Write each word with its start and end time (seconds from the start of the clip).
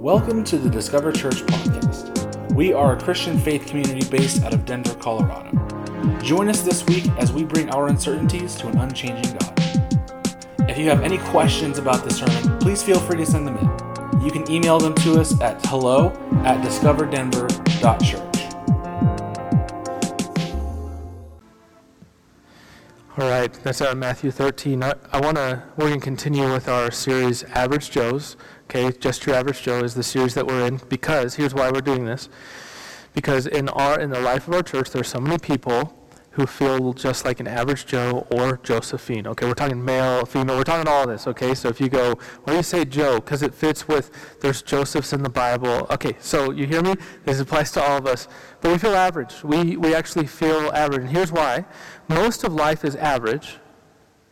Welcome 0.00 0.44
to 0.44 0.58
the 0.58 0.70
Discover 0.70 1.10
Church 1.10 1.38
podcast. 1.38 2.54
We 2.54 2.72
are 2.72 2.96
a 2.96 3.00
Christian 3.00 3.36
faith 3.36 3.66
community 3.66 4.08
based 4.08 4.44
out 4.44 4.54
of 4.54 4.64
Denver, 4.64 4.94
Colorado. 4.94 5.50
Join 6.22 6.48
us 6.48 6.60
this 6.60 6.86
week 6.86 7.08
as 7.18 7.32
we 7.32 7.42
bring 7.42 7.68
our 7.70 7.88
uncertainties 7.88 8.54
to 8.58 8.68
an 8.68 8.78
unchanging 8.78 9.36
God. 9.36 9.52
If 10.70 10.78
you 10.78 10.88
have 10.88 11.02
any 11.02 11.18
questions 11.18 11.78
about 11.78 12.04
the 12.04 12.10
sermon, 12.10 12.60
please 12.60 12.80
feel 12.80 13.00
free 13.00 13.16
to 13.16 13.26
send 13.26 13.44
them 13.44 13.56
in. 13.56 14.22
You 14.24 14.30
can 14.30 14.48
email 14.48 14.78
them 14.78 14.94
to 14.94 15.20
us 15.20 15.38
at 15.40 15.66
hello 15.66 16.10
at 16.44 16.64
discoverdenver.church. 16.64 18.38
All 23.18 23.28
right, 23.28 23.52
that's 23.64 23.82
out 23.82 23.90
of 23.90 23.98
Matthew 23.98 24.30
13. 24.30 24.80
I, 24.80 24.94
I 25.12 25.18
want 25.20 25.38
to, 25.38 25.64
we're 25.76 25.88
going 25.88 25.98
to 25.98 26.04
continue 26.04 26.52
with 26.52 26.68
our 26.68 26.92
series, 26.92 27.42
Average 27.42 27.90
Joes. 27.90 28.36
Okay, 28.70 28.92
Just 28.98 29.24
Your 29.24 29.34
Average 29.34 29.62
Joe 29.62 29.78
is 29.78 29.94
the 29.94 30.02
series 30.02 30.34
that 30.34 30.46
we're 30.46 30.66
in 30.66 30.78
because, 30.90 31.36
here's 31.36 31.54
why 31.54 31.70
we're 31.70 31.80
doing 31.80 32.04
this. 32.04 32.28
Because 33.14 33.46
in 33.46 33.70
our, 33.70 33.98
in 33.98 34.10
the 34.10 34.20
life 34.20 34.46
of 34.46 34.52
our 34.52 34.62
church, 34.62 34.90
there 34.90 35.00
are 35.00 35.04
so 35.04 35.18
many 35.18 35.38
people 35.38 35.98
who 36.32 36.44
feel 36.46 36.92
just 36.92 37.24
like 37.24 37.40
an 37.40 37.46
average 37.46 37.86
Joe 37.86 38.26
or 38.30 38.58
Josephine. 38.62 39.26
Okay, 39.26 39.46
we're 39.46 39.54
talking 39.54 39.82
male, 39.82 40.26
female, 40.26 40.58
we're 40.58 40.64
talking 40.64 40.86
all 40.86 41.06
this. 41.06 41.26
Okay, 41.26 41.54
so 41.54 41.70
if 41.70 41.80
you 41.80 41.88
go, 41.88 42.18
why 42.44 42.52
do 42.52 42.56
you 42.58 42.62
say 42.62 42.84
Joe? 42.84 43.20
Because 43.20 43.42
it 43.42 43.54
fits 43.54 43.88
with, 43.88 44.10
there's 44.42 44.60
Josephs 44.60 45.14
in 45.14 45.22
the 45.22 45.30
Bible. 45.30 45.86
Okay, 45.90 46.14
so 46.20 46.50
you 46.50 46.66
hear 46.66 46.82
me? 46.82 46.94
This 47.24 47.40
applies 47.40 47.72
to 47.72 47.82
all 47.82 47.96
of 47.96 48.06
us. 48.06 48.28
But 48.60 48.72
we 48.72 48.76
feel 48.76 48.94
average. 48.94 49.42
We, 49.42 49.78
we 49.78 49.94
actually 49.94 50.26
feel 50.26 50.70
average. 50.74 51.04
And 51.04 51.10
here's 51.10 51.32
why 51.32 51.64
most 52.06 52.44
of 52.44 52.52
life 52.52 52.84
is 52.84 52.96
average, 52.96 53.56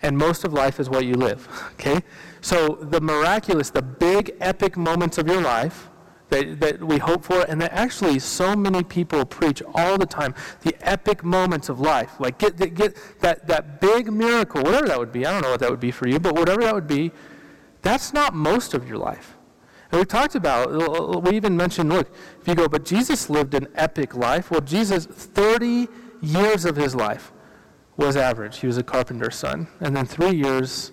and 0.03 0.19
most 0.19 0.45
of 0.45 0.53
life 0.53 0.79
is 0.79 0.91
what 0.91 1.07
you 1.07 1.15
live. 1.15 1.49
Okay? 1.81 2.03
So 2.47 2.79
the 2.81 3.01
miraculous, 3.01 3.71
the 3.71 3.83
big 3.83 4.37
epic 4.39 4.77
moments 4.77 5.19
of 5.19 5.27
your 5.27 5.41
life, 5.41 5.91
that, 6.29 6.61
that 6.61 6.81
we 6.81 6.99
hope 6.99 7.25
for, 7.25 7.43
and 7.43 7.61
that 7.61 7.73
actually 7.73 8.21
so 8.21 8.55
many 8.55 8.85
people 8.85 9.25
preach 9.25 9.65
all 9.75 9.99
the 9.99 10.07
time. 10.07 10.33
The 10.63 10.73
epic 10.81 11.25
moments 11.25 11.69
of 11.69 11.81
life, 11.81 12.21
like 12.21 12.39
get, 12.39 12.57
get 12.77 12.97
that, 13.19 13.49
that 13.49 13.81
big 13.81 14.13
miracle, 14.13 14.63
whatever 14.63 14.87
that 14.87 14.97
would 14.97 15.11
be. 15.11 15.27
I 15.27 15.33
don't 15.33 15.43
know 15.43 15.51
what 15.51 15.59
that 15.59 15.73
would 15.73 15.81
be 15.81 15.91
for 15.91 16.07
you, 16.07 16.21
but 16.21 16.37
whatever 16.37 16.61
that 16.61 16.73
would 16.73 16.87
be, 16.87 17.11
that's 17.83 18.13
not 18.13 18.33
most 18.33 18.75
of 18.75 18.87
your 18.87 18.99
life. 18.99 19.37
And 19.91 19.99
we 19.99 20.05
talked 20.05 20.37
about, 20.37 20.69
uh, 20.71 21.15
uh, 21.17 21.19
we 21.19 21.35
even 21.35 21.57
mentioned, 21.57 21.89
look, 21.89 22.15
if 22.41 22.47
you 22.47 22.55
go, 22.55 22.69
but 22.69 22.85
Jesus 22.85 23.29
lived 23.29 23.55
an 23.55 23.67
epic 23.75 24.15
life. 24.15 24.53
Well, 24.53 24.61
Jesus, 24.61 25.05
30 25.05 25.89
years 26.23 26.65
of 26.65 26.77
his 26.77 26.95
life 26.95 27.33
was 27.97 28.17
average. 28.17 28.61
He 28.61 28.69
was 28.69 28.79
a 28.79 28.85
carpenter's 28.85 29.35
son. 29.35 29.67
And 29.81 29.97
then 29.97 30.07
three 30.07 30.37
years 30.37 30.93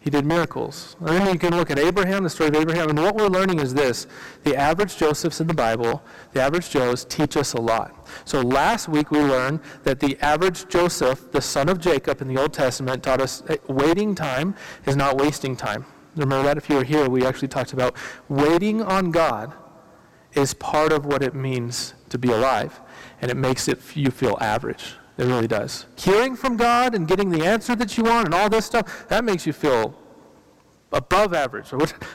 he 0.00 0.10
did 0.10 0.24
miracles. 0.24 0.96
And 1.00 1.08
then 1.08 1.32
you 1.32 1.38
can 1.38 1.54
look 1.54 1.70
at 1.70 1.78
Abraham, 1.78 2.22
the 2.22 2.30
story 2.30 2.48
of 2.48 2.54
Abraham, 2.54 2.90
and 2.90 2.98
what 2.98 3.16
we're 3.16 3.26
learning 3.26 3.58
is 3.58 3.74
this. 3.74 4.06
The 4.44 4.56
average 4.56 4.96
Josephs 4.96 5.40
in 5.40 5.48
the 5.48 5.54
Bible, 5.54 6.02
the 6.32 6.40
average 6.40 6.70
Joes, 6.70 7.04
teach 7.04 7.36
us 7.36 7.54
a 7.54 7.60
lot. 7.60 8.08
So 8.24 8.40
last 8.40 8.88
week 8.88 9.10
we 9.10 9.18
learned 9.18 9.60
that 9.82 9.98
the 9.98 10.16
average 10.20 10.68
Joseph, 10.68 11.32
the 11.32 11.42
son 11.42 11.68
of 11.68 11.80
Jacob 11.80 12.22
in 12.22 12.28
the 12.28 12.40
Old 12.40 12.52
Testament, 12.52 13.02
taught 13.02 13.20
us 13.20 13.42
waiting 13.66 14.14
time 14.14 14.54
is 14.86 14.94
not 14.94 15.18
wasting 15.18 15.56
time. 15.56 15.84
Remember 16.14 16.44
that 16.44 16.56
if 16.56 16.68
you 16.68 16.76
were 16.76 16.84
here, 16.84 17.08
we 17.08 17.26
actually 17.26 17.48
talked 17.48 17.72
about 17.72 17.94
waiting 18.28 18.82
on 18.82 19.10
God 19.10 19.52
is 20.34 20.54
part 20.54 20.92
of 20.92 21.06
what 21.06 21.22
it 21.22 21.34
means 21.34 21.94
to 22.10 22.18
be 22.18 22.30
alive, 22.30 22.80
and 23.20 23.30
it 23.30 23.36
makes 23.36 23.66
it 23.66 23.80
you 23.94 24.10
feel 24.10 24.36
average. 24.40 24.94
It 25.18 25.24
really 25.24 25.48
does. 25.48 25.86
Hearing 25.96 26.36
from 26.36 26.56
God 26.56 26.94
and 26.94 27.06
getting 27.08 27.30
the 27.30 27.44
answer 27.44 27.74
that 27.74 27.98
you 27.98 28.04
want 28.04 28.26
and 28.26 28.34
all 28.34 28.48
this 28.48 28.64
stuff, 28.64 29.08
that 29.08 29.24
makes 29.24 29.46
you 29.46 29.52
feel 29.52 29.94
above 30.92 31.34
average. 31.34 31.72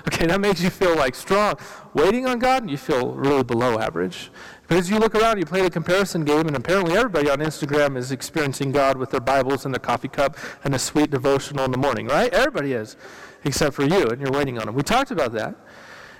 Okay, 0.08 0.28
that 0.28 0.40
makes 0.40 0.62
you 0.62 0.70
feel 0.70 0.96
like 0.96 1.16
strong. 1.16 1.56
Waiting 1.94 2.28
on 2.28 2.38
God, 2.40 2.70
you 2.70 2.78
feel 2.78 3.14
really 3.14 3.44
below 3.44 3.80
average. 3.80 4.32
Because 4.68 4.90
you 4.90 5.00
look 5.00 5.16
around, 5.16 5.40
you 5.40 5.46
play 5.46 5.62
the 5.62 5.70
comparison 5.70 6.24
game, 6.24 6.48
and 6.48 6.56
apparently 6.56 6.96
everybody 6.96 7.30
on 7.30 7.40
Instagram 7.40 7.98
is 7.98 8.12
experiencing 8.12 8.72
God 8.72 8.98
with 8.98 9.10
their 9.10 9.20
Bibles 9.20 9.66
and 9.66 9.74
their 9.74 9.80
coffee 9.80 10.08
cup 10.08 10.38
and 10.64 10.76
a 10.76 10.80
sweet 10.80 11.10
devotional 11.10 11.66
in 11.66 11.72
the 11.72 11.78
morning, 11.78 12.08
right? 12.08 12.32
Everybody 12.34 12.74
is, 12.74 12.96
except 13.44 13.76
for 13.76 13.84
you, 13.84 14.08
and 14.08 14.22
you're 14.22 14.32
waiting 14.32 14.60
on 14.60 14.68
Him. 14.68 14.76
We 14.76 14.84
talked 14.84 15.12
about 15.12 15.34
that. 15.34 15.56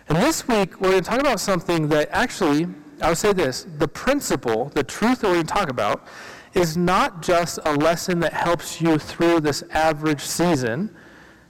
And 0.10 0.18
this 0.18 0.48
week, 0.48 0.82
we're 0.82 0.92
going 0.92 1.04
to 1.04 1.10
talk 1.10 1.20
about 1.20 1.40
something 1.40 1.88
that 1.90 2.10
actually, 2.12 2.68
I 3.02 3.10
would 3.10 3.18
say 3.18 3.32
this 3.32 3.68
the 3.78 3.88
principle, 3.88 4.70
the 4.74 4.84
truth 4.84 5.20
that 5.22 5.28
we're 5.28 5.36
going 5.36 5.48
to 5.48 5.54
talk 5.54 5.70
about, 5.70 6.08
is 6.54 6.78
not 6.78 7.22
just 7.22 7.60
a 7.66 7.74
lesson 7.74 8.20
that 8.20 8.34
helps 8.34 8.80
you 8.80 8.98
through 8.98 9.40
this 9.40 9.64
average 9.72 10.22
season 10.22 10.96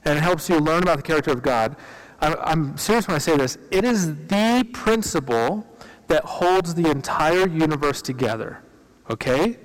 and 0.04 0.18
helps 0.18 0.48
you 0.48 0.58
learn 0.58 0.82
about 0.82 0.96
the 0.96 1.02
character 1.02 1.30
of 1.30 1.42
God. 1.42 1.76
I'm 2.20 2.76
serious 2.78 3.06
when 3.06 3.14
I 3.14 3.18
say 3.18 3.36
this. 3.36 3.58
It 3.70 3.84
is 3.84 4.14
the 4.26 4.68
principle 4.72 5.66
that 6.06 6.24
holds 6.24 6.74
the 6.74 6.90
entire 6.90 7.48
universe 7.48 8.00
together. 8.00 8.62
Okay? 9.10 9.58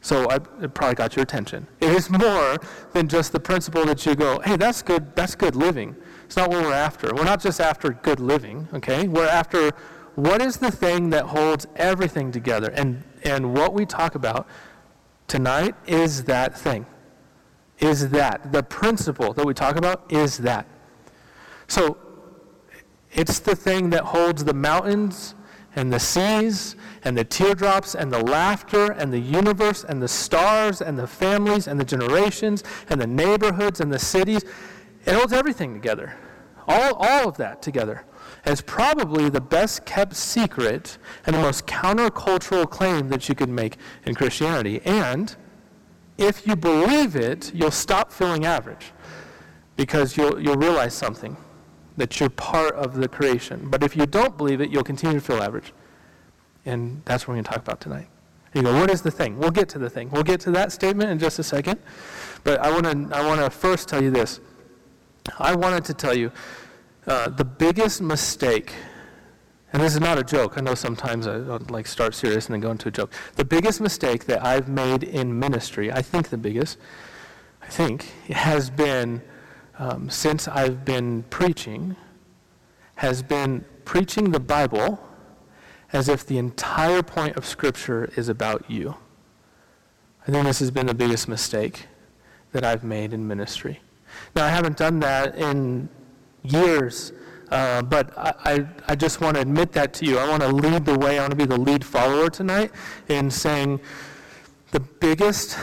So 0.00 0.28
I, 0.30 0.36
it 0.62 0.72
probably 0.74 0.94
got 0.94 1.16
your 1.16 1.24
attention. 1.24 1.66
It 1.80 1.90
is 1.90 2.08
more 2.08 2.58
than 2.92 3.08
just 3.08 3.32
the 3.32 3.40
principle 3.40 3.84
that 3.86 4.06
you 4.06 4.14
go, 4.14 4.38
hey, 4.40 4.56
that's 4.56 4.82
good, 4.82 5.14
that's 5.14 5.34
good 5.34 5.56
living. 5.56 5.94
It's 6.24 6.36
not 6.36 6.48
what 6.48 6.62
we're 6.62 6.72
after. 6.72 7.14
We're 7.14 7.24
not 7.24 7.40
just 7.40 7.60
after 7.60 7.90
good 7.90 8.20
living, 8.20 8.68
okay? 8.72 9.08
We're 9.08 9.28
after 9.28 9.72
what 10.14 10.40
is 10.42 10.56
the 10.56 10.70
thing 10.70 11.10
that 11.10 11.26
holds 11.26 11.66
everything 11.76 12.32
together? 12.32 12.70
And, 12.70 13.02
and 13.24 13.54
what 13.54 13.74
we 13.74 13.86
talk 13.86 14.14
about 14.14 14.46
tonight 15.26 15.74
is 15.86 16.24
that 16.24 16.58
thing. 16.58 16.86
Is 17.78 18.10
that. 18.10 18.52
The 18.52 18.62
principle 18.62 19.32
that 19.32 19.46
we 19.46 19.54
talk 19.54 19.76
about 19.76 20.12
is 20.12 20.38
that. 20.38 20.66
So, 21.66 21.96
it's 23.12 23.38
the 23.38 23.56
thing 23.56 23.90
that 23.90 24.04
holds 24.04 24.44
the 24.44 24.54
mountains 24.54 25.34
and 25.76 25.92
the 25.92 26.00
seas 26.00 26.76
and 27.04 27.16
the 27.16 27.24
teardrops 27.24 27.94
and 27.94 28.12
the 28.12 28.22
laughter 28.24 28.92
and 28.92 29.12
the 29.12 29.18
universe 29.18 29.84
and 29.84 30.02
the 30.02 30.08
stars 30.08 30.82
and 30.82 30.98
the 30.98 31.06
families 31.06 31.68
and 31.68 31.78
the 31.78 31.84
generations 31.84 32.62
and 32.88 33.00
the 33.00 33.06
neighborhoods 33.06 33.80
and 33.80 33.92
the 33.92 33.98
cities. 33.98 34.44
It 35.06 35.14
holds 35.14 35.32
everything 35.32 35.72
together. 35.72 36.14
All, 36.68 36.94
all 36.94 37.28
of 37.28 37.36
that 37.38 37.62
together 37.62 38.04
as 38.44 38.60
probably 38.60 39.28
the 39.28 39.40
best 39.40 39.84
kept 39.84 40.14
secret 40.14 40.98
and 41.26 41.36
the 41.36 41.40
most 41.40 41.66
countercultural 41.66 42.68
claim 42.68 43.08
that 43.08 43.28
you 43.28 43.34
could 43.34 43.48
make 43.48 43.76
in 44.04 44.14
Christianity. 44.14 44.80
And 44.84 45.34
if 46.18 46.46
you 46.46 46.56
believe 46.56 47.16
it, 47.16 47.52
you'll 47.54 47.70
stop 47.70 48.12
feeling 48.12 48.44
average 48.44 48.92
because 49.76 50.16
you'll, 50.16 50.40
you'll 50.40 50.56
realize 50.56 50.94
something 50.94 51.36
that 51.96 52.18
you're 52.18 52.30
part 52.30 52.74
of 52.74 52.96
the 52.96 53.08
creation. 53.08 53.68
But 53.68 53.82
if 53.82 53.96
you 53.96 54.06
don't 54.06 54.36
believe 54.36 54.60
it, 54.60 54.70
you'll 54.70 54.84
continue 54.84 55.18
to 55.18 55.24
feel 55.24 55.42
average. 55.42 55.72
And 56.66 57.02
that's 57.04 57.26
what 57.26 57.32
we're 57.32 57.36
going 57.36 57.44
to 57.44 57.50
talk 57.50 57.62
about 57.62 57.80
tonight. 57.80 58.08
You 58.54 58.62
go, 58.62 58.74
what 58.78 58.90
is 58.90 59.02
the 59.02 59.10
thing? 59.10 59.38
We'll 59.38 59.52
get 59.52 59.68
to 59.70 59.78
the 59.78 59.88
thing. 59.88 60.10
We'll 60.10 60.24
get 60.24 60.40
to 60.40 60.50
that 60.52 60.72
statement 60.72 61.10
in 61.10 61.18
just 61.18 61.38
a 61.38 61.42
second. 61.42 61.78
But 62.42 62.60
I 62.60 62.70
want 62.70 62.84
to 62.84 63.16
I 63.16 63.24
want 63.24 63.40
to 63.40 63.48
first 63.48 63.88
tell 63.88 64.02
you 64.02 64.10
this. 64.10 64.40
I 65.38 65.54
wanted 65.54 65.84
to 65.84 65.94
tell 65.94 66.16
you 66.16 66.32
uh, 67.06 67.28
the 67.28 67.44
biggest 67.44 68.02
mistake, 68.02 68.74
and 69.72 69.82
this 69.82 69.94
is 69.94 70.00
not 70.00 70.18
a 70.18 70.24
joke, 70.24 70.58
I 70.58 70.60
know 70.60 70.74
sometimes 70.74 71.26
I, 71.26 71.36
like 71.36 71.86
start 71.86 72.14
serious 72.14 72.46
and 72.46 72.54
then 72.54 72.60
go 72.60 72.70
into 72.70 72.88
a 72.88 72.90
joke. 72.90 73.12
The 73.36 73.44
biggest 73.44 73.80
mistake 73.80 74.26
that 74.26 74.44
I've 74.44 74.68
made 74.68 75.02
in 75.02 75.38
ministry, 75.38 75.92
I 75.92 76.02
think 76.02 76.28
the 76.28 76.38
biggest, 76.38 76.78
I 77.62 77.68
think, 77.68 78.04
has 78.28 78.70
been 78.70 79.22
um, 79.78 80.10
since 80.10 80.46
I've 80.46 80.84
been 80.84 81.22
preaching, 81.30 81.96
has 82.96 83.22
been 83.22 83.64
preaching 83.86 84.30
the 84.30 84.40
Bible 84.40 85.00
as 85.92 86.08
if 86.08 86.26
the 86.26 86.38
entire 86.38 87.02
point 87.02 87.36
of 87.36 87.46
Scripture 87.46 88.10
is 88.16 88.28
about 88.28 88.70
you. 88.70 88.94
I 90.28 90.30
think 90.30 90.44
this 90.44 90.58
has 90.58 90.70
been 90.70 90.86
the 90.86 90.94
biggest 90.94 91.28
mistake 91.28 91.86
that 92.52 92.62
I've 92.62 92.84
made 92.84 93.12
in 93.12 93.26
ministry. 93.26 93.80
Now, 94.36 94.44
I 94.44 94.48
haven't 94.48 94.76
done 94.76 95.00
that 95.00 95.34
in 95.34 95.88
years. 96.42 97.12
Uh, 97.50 97.82
but 97.82 98.16
I, 98.16 98.64
I, 98.86 98.94
just 98.94 99.20
want 99.20 99.34
to 99.34 99.40
admit 99.40 99.72
that 99.72 99.92
to 99.94 100.06
you. 100.06 100.18
I 100.18 100.28
want 100.28 100.40
to 100.42 100.48
lead 100.48 100.84
the 100.84 100.96
way. 100.96 101.18
I 101.18 101.22
want 101.22 101.32
to 101.32 101.36
be 101.36 101.46
the 101.46 101.58
lead 101.58 101.84
follower 101.84 102.30
tonight 102.30 102.70
in 103.08 103.28
saying 103.28 103.80
the 104.70 104.78
biggest, 104.78 105.58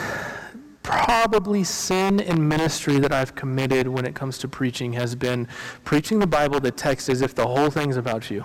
probably 0.84 1.64
sin 1.64 2.20
in 2.20 2.46
ministry 2.46 3.00
that 3.00 3.14
I've 3.14 3.36
committed 3.36 3.88
when 3.88 4.06
it 4.06 4.16
comes 4.16 4.38
to 4.40 4.50
preaching 4.50 4.92
has 4.94 5.16
been 5.16 5.48
preaching 5.86 6.20
the 6.20 6.28
Bible, 6.28 6.60
the 6.60 6.72
text, 6.72 7.08
as 7.08 7.22
if 7.22 7.34
the 7.34 7.48
whole 7.48 7.70
thing's 7.70 7.96
about 7.96 8.30
you. 8.30 8.44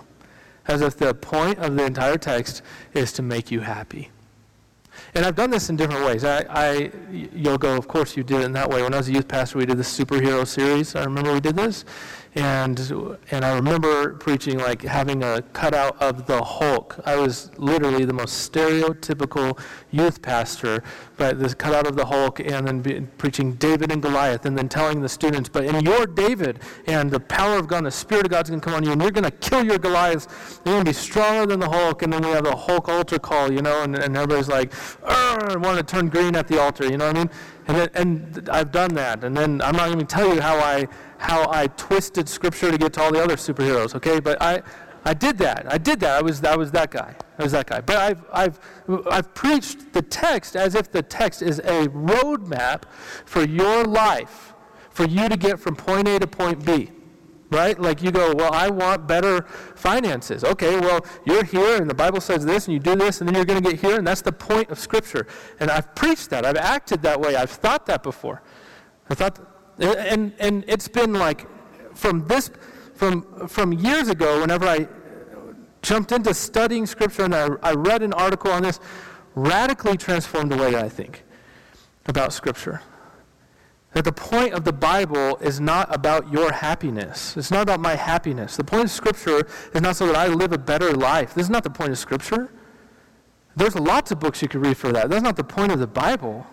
As 0.69 0.81
if 0.81 0.97
the 0.97 1.13
point 1.13 1.59
of 1.59 1.77
the 1.77 1.85
entire 1.85 2.19
text 2.19 2.63
is 2.95 3.13
to 3.15 3.23
make 3.23 3.51
you 3.51 3.59
happy. 3.59 4.11
And 5.15 5.25
I've 5.25 5.35
done 5.35 5.51
this 5.51 5.69
in 5.69 5.77
different 5.77 6.05
ways. 6.05 6.25
I, 6.25 6.45
I, 6.49 6.91
you'll 7.11 7.59
go, 7.59 7.77
of 7.77 7.89
course 7.89 8.17
you 8.17 8.23
did 8.23 8.41
it 8.41 8.45
in 8.45 8.53
that 8.53 8.71
way. 8.71 8.83
When 8.83 8.95
I 8.95 8.99
was 8.99 9.09
a 9.09 9.13
youth 9.13 9.29
pastor, 9.29 9.59
we 9.59 9.67
did 9.67 9.79
the 9.79 9.83
superhero 9.83 10.47
series. 10.47 10.95
I 10.95 11.05
remember 11.05 11.33
we 11.33 11.41
did 11.41 11.57
this. 11.57 11.85
And 12.35 12.79
and 13.31 13.45
I 13.45 13.55
remember 13.55 14.15
preaching 14.15 14.59
like 14.59 14.83
having 14.83 15.23
a 15.23 15.43
cutout 15.53 16.01
of 16.01 16.27
the 16.27 16.43
Hulk. 16.43 16.99
I 17.05 17.17
was 17.17 17.51
literally 17.59 18.07
the 18.07 18.15
most 18.15 18.51
stereotypical 18.51 19.59
youth 19.91 20.23
pastor, 20.23 20.83
but 21.19 21.39
this 21.39 21.53
cutout 21.53 21.87
of 21.87 21.95
the 21.95 22.07
Hulk, 22.07 22.41
and 22.41 22.67
then 22.67 22.81
be, 22.81 23.03
preaching 23.19 23.53
David 23.55 23.93
and 23.93 24.01
Goliath, 24.01 24.47
and 24.47 24.57
then 24.57 24.71
telling 24.71 25.03
the 25.03 25.11
students, 25.11 25.51
but 25.51 25.65
in 25.65 25.85
your 25.85 26.07
David 26.07 26.61
and 26.87 27.11
the 27.11 27.21
power 27.21 27.59
of 27.59 27.69
God, 27.69 27.85
the 27.85 27.91
Spirit 27.91 28.25
of 28.25 28.31
God's 28.31 28.49
going 28.49 28.61
to 28.61 28.65
come 28.65 28.75
on 28.75 28.83
you, 28.83 28.93
and 28.93 29.03
you're 29.03 29.11
going 29.11 29.25
to 29.25 29.31
kill 29.31 29.63
your 29.63 29.79
Goliaths. 29.79 30.27
You're 30.65 30.77
going 30.77 30.85
to 30.87 30.91
be 30.91 30.95
stronger 30.95 31.45
than 31.45 31.61
the 31.61 31.69
Hulk, 31.69 32.03
and 32.03 32.13
then 32.13 32.23
we 32.23 32.31
have 32.31 32.45
the 32.45 32.57
Hulk 32.57 32.89
altar 32.89 33.19
call, 33.19 33.53
you 33.53 33.61
know, 33.61 33.83
and, 33.83 33.95
and 33.95 34.17
everybody's 34.17 34.49
like, 34.49 34.73
"I 35.05 35.55
want 35.59 35.77
to 35.77 35.85
turn 35.85 36.09
green 36.09 36.35
at 36.35 36.49
the 36.49 36.59
altar, 36.59 36.85
you 36.85 36.97
know 36.97 37.09
what 37.09 37.17
I 37.17 37.21
mean? 37.21 37.31
And, 37.69 37.77
it, 37.77 37.93
and 37.95 38.49
I've 38.51 38.73
done 38.73 38.95
that, 38.95 39.23
and 39.23 39.37
then 39.37 39.63
I'm 39.63 39.77
not 39.77 39.87
going 39.87 40.01
to 40.01 40.05
tell 40.05 40.35
you 40.35 40.41
how 40.41 40.57
I 40.57 40.89
how 41.23 41.49
I 41.51 41.69
twisted 41.69 42.29
scripture 42.29 42.73
to 42.73 42.77
get 42.77 42.95
to 42.95 43.03
all 43.03 43.13
the 43.13 43.23
other 43.23 43.37
superheroes, 43.37 43.95
okay? 43.95 44.19
But 44.19 44.43
I, 44.43 44.61
I 45.05 45.15
did 45.15 45.39
that. 45.39 45.73
I 45.73 45.79
did 45.79 46.01
that. 46.01 46.19
I 46.19 46.23
was, 46.23 46.43
I 46.45 46.57
was 46.57 46.73
that 46.73 46.91
guy. 46.91 47.15
I 47.39 47.43
was 47.43 47.53
that 47.53 47.67
guy. 47.67 47.81
But 47.81 47.97
I've, 47.97 48.25
I've, 48.33 48.61
I've 49.09 49.33
preached 49.33 49.93
the 49.93 50.03
text 50.03 50.57
as 50.57 50.75
if 50.75 50.91
the 50.91 51.03
text 51.03 51.41
is 51.41 51.61
a 51.61 51.87
roadmap 51.89 52.83
for 53.25 53.45
your 53.45 53.85
life, 53.85 54.55
for 54.91 55.07
you 55.07 55.29
to 55.29 55.37
get 55.37 55.61
from 55.61 55.77
point 55.77 56.09
A 56.09 56.19
to 56.19 56.27
point 56.27 56.65
B. 56.65 56.91
Right? 57.53 57.79
Like 57.79 58.03
you 58.03 58.11
go, 58.11 58.35
well, 58.35 58.53
I 58.53 58.71
want 58.71 59.07
better 59.07 59.43
finances. 59.77 60.43
Okay, 60.43 60.81
well, 60.81 61.05
you're 61.27 61.45
here 61.45 61.77
and 61.77 61.89
the 61.89 61.95
Bible 61.95 62.21
says 62.21 62.47
this 62.47 62.67
and 62.67 62.73
you 62.73 62.81
do 62.81 62.97
this 62.97 63.21
and 63.21 63.29
then 63.29 63.35
you're 63.35 63.45
going 63.45 63.63
to 63.63 63.71
get 63.71 63.79
here 63.79 63.99
and 63.99 64.07
that's 64.07 64.23
the 64.23 64.33
point 64.33 64.71
of 64.71 64.79
Scripture. 64.79 65.27
And 65.61 65.71
I've 65.71 65.95
preached 65.95 66.31
that. 66.31 66.47
I've 66.47 66.57
acted 66.57 67.03
that 67.03 67.21
way. 67.21 67.37
I've 67.37 67.51
thought 67.51 67.85
that 67.87 68.03
before. 68.03 68.43
I 69.11 69.15
thought, 69.15 69.39
and, 69.79 70.33
and 70.39 70.65
it's 70.67 70.89
been 70.89 71.13
like 71.13 71.47
from 71.95 72.27
this, 72.27 72.51
from, 72.95 73.47
from 73.49 73.75
years 73.75 74.09
ago, 74.09 74.41
whenever 74.41 74.67
I 74.67 74.89
jumped 75.83 76.11
into 76.13 76.33
studying 76.33 76.87
Scripture 76.87 77.25
and 77.25 77.35
I, 77.35 77.49
I 77.63 77.75
read 77.75 78.03
an 78.03 78.15
article 78.15 78.51
on 78.51 78.63
this, 78.63 78.81
radically 79.35 79.99
transformed 79.99 80.51
the 80.51 80.57
way 80.57 80.75
I 80.77 80.89
think 80.89 81.23
about 82.07 82.33
Scripture. 82.33 82.81
That 83.93 84.05
the 84.05 84.13
point 84.13 84.55
of 84.55 84.65
the 84.65 84.73
Bible 84.73 85.37
is 85.39 85.61
not 85.61 85.95
about 85.95 86.33
your 86.33 86.51
happiness. 86.53 87.37
It's 87.37 87.51
not 87.51 87.63
about 87.63 87.81
my 87.81 87.95
happiness. 87.95 88.57
The 88.57 88.65
point 88.65 88.85
of 88.85 88.91
Scripture 88.91 89.47
is 89.75 89.81
not 89.83 89.97
so 89.97 90.07
that 90.07 90.17
I 90.17 90.29
live 90.29 90.53
a 90.53 90.59
better 90.59 90.93
life. 90.93 91.35
This 91.35 91.45
is 91.45 91.51
not 91.51 91.63
the 91.63 91.71
point 91.71 91.91
of 91.91 91.99
Scripture. 91.99 92.51
There's 93.55 93.75
lots 93.75 94.11
of 94.11 94.19
books 94.19 94.41
you 94.41 94.49
could 94.49 94.65
read 94.65 94.79
for 94.79 94.93
that. 94.93 95.11
That's 95.11 95.23
not 95.23 95.37
the 95.37 95.45
point 95.45 95.73
of 95.73 95.79
the 95.79 95.87
Bible. 95.87 96.47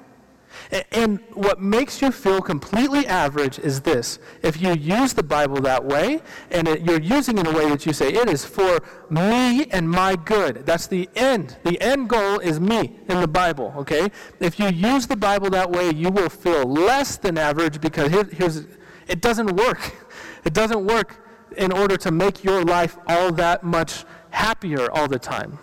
And 0.92 1.20
what 1.34 1.60
makes 1.60 2.02
you 2.02 2.12
feel 2.12 2.42
completely 2.42 3.08
average 3.08 3.60
is 3.60 3.82
this. 3.82 4.20
If 4.44 4.62
you 4.62 4.74
use 4.74 5.14
the 5.14 5.24
Bible 5.24 5.62
that 5.62 5.84
way, 5.84 6.22
and 6.52 6.68
it, 6.68 6.82
you're 6.82 7.02
using 7.02 7.38
it 7.38 7.48
in 7.48 7.54
a 7.54 7.58
way 7.58 7.70
that 7.70 7.86
you 7.86 7.94
say, 7.94 8.10
it 8.10 8.30
is 8.30 8.46
for 8.46 8.80
me 9.10 9.66
and 9.66 9.90
my 9.90 10.16
good. 10.16 10.66
That's 10.66 10.88
the 10.88 11.10
end. 11.16 11.58
The 11.64 11.80
end 11.82 12.10
goal 12.10 12.40
is 12.40 12.60
me 12.60 13.00
in 13.08 13.20
the 13.22 13.28
Bible, 13.28 13.74
okay? 13.78 14.10
If 14.40 14.60
you 14.60 14.70
use 14.70 15.08
the 15.08 15.18
Bible 15.18 15.50
that 15.52 15.72
way, 15.72 15.92
you 15.92 16.10
will 16.10 16.30
feel 16.30 16.64
less 16.64 17.18
than 17.18 17.38
average 17.38 17.82
because 17.82 18.12
here, 18.12 18.26
here's, 18.26 18.66
it 19.08 19.22
doesn't 19.22 19.56
work. 19.56 19.80
It 20.46 20.54
doesn't 20.54 20.86
work 20.86 21.18
in 21.58 21.74
order 21.74 21.98
to 21.98 22.12
make 22.12 22.46
your 22.46 22.64
life 22.64 22.98
all 23.08 23.32
that 23.34 23.62
much 23.62 24.06
happier 24.30 24.90
all 24.92 25.08
the 25.08 25.20
time. 25.20 25.60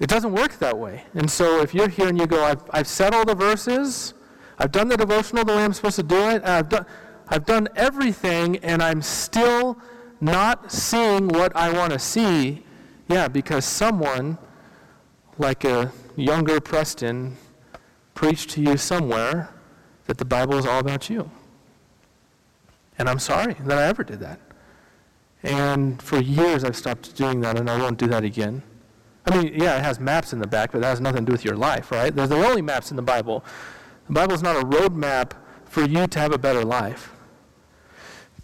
It 0.00 0.08
doesn't 0.08 0.32
work 0.32 0.58
that 0.58 0.78
way. 0.78 1.04
And 1.14 1.30
so 1.30 1.60
if 1.60 1.74
you're 1.74 1.88
here 1.88 2.08
and 2.08 2.18
you 2.18 2.26
go, 2.26 2.42
I've, 2.42 2.62
I've 2.70 2.88
said 2.88 3.14
all 3.14 3.26
the 3.26 3.34
verses, 3.34 4.14
I've 4.58 4.72
done 4.72 4.88
the 4.88 4.96
devotional 4.96 5.44
the 5.44 5.52
way 5.52 5.62
I'm 5.62 5.74
supposed 5.74 5.96
to 5.96 6.02
do 6.02 6.30
it, 6.30 6.42
I've 6.42 6.70
done, 6.70 6.86
I've 7.28 7.44
done 7.44 7.68
everything, 7.76 8.56
and 8.56 8.82
I'm 8.82 9.02
still 9.02 9.78
not 10.20 10.72
seeing 10.72 11.28
what 11.28 11.54
I 11.54 11.70
want 11.70 11.92
to 11.92 11.98
see, 11.98 12.64
yeah, 13.08 13.28
because 13.28 13.64
someone, 13.66 14.38
like 15.38 15.64
a 15.64 15.92
younger 16.16 16.60
Preston, 16.60 17.36
preached 18.14 18.50
to 18.50 18.62
you 18.62 18.78
somewhere 18.78 19.50
that 20.06 20.16
the 20.16 20.24
Bible 20.24 20.56
is 20.56 20.66
all 20.66 20.80
about 20.80 21.10
you. 21.10 21.30
And 22.98 23.08
I'm 23.08 23.18
sorry 23.18 23.54
that 23.64 23.78
I 23.78 23.84
ever 23.84 24.02
did 24.02 24.20
that. 24.20 24.40
And 25.42 26.02
for 26.02 26.20
years 26.20 26.64
I've 26.64 26.76
stopped 26.76 27.14
doing 27.16 27.40
that, 27.42 27.58
and 27.58 27.68
I 27.68 27.78
won't 27.78 27.98
do 27.98 28.06
that 28.08 28.24
again. 28.24 28.62
I 29.30 29.42
mean, 29.42 29.54
yeah, 29.54 29.78
it 29.78 29.84
has 29.84 30.00
maps 30.00 30.32
in 30.32 30.40
the 30.40 30.46
back, 30.46 30.72
but 30.72 30.80
that 30.80 30.88
has 30.88 31.00
nothing 31.00 31.24
to 31.24 31.26
do 31.26 31.32
with 31.32 31.44
your 31.44 31.56
life, 31.56 31.92
right? 31.92 32.14
There's 32.14 32.30
the 32.30 32.44
only 32.44 32.62
maps 32.62 32.90
in 32.90 32.96
the 32.96 33.02
Bible. 33.02 33.44
The 34.08 34.12
Bible 34.12 34.34
is 34.34 34.42
not 34.42 34.56
a 34.56 34.66
roadmap 34.66 35.32
for 35.64 35.84
you 35.84 36.08
to 36.08 36.18
have 36.18 36.32
a 36.32 36.38
better 36.38 36.64
life. 36.64 37.12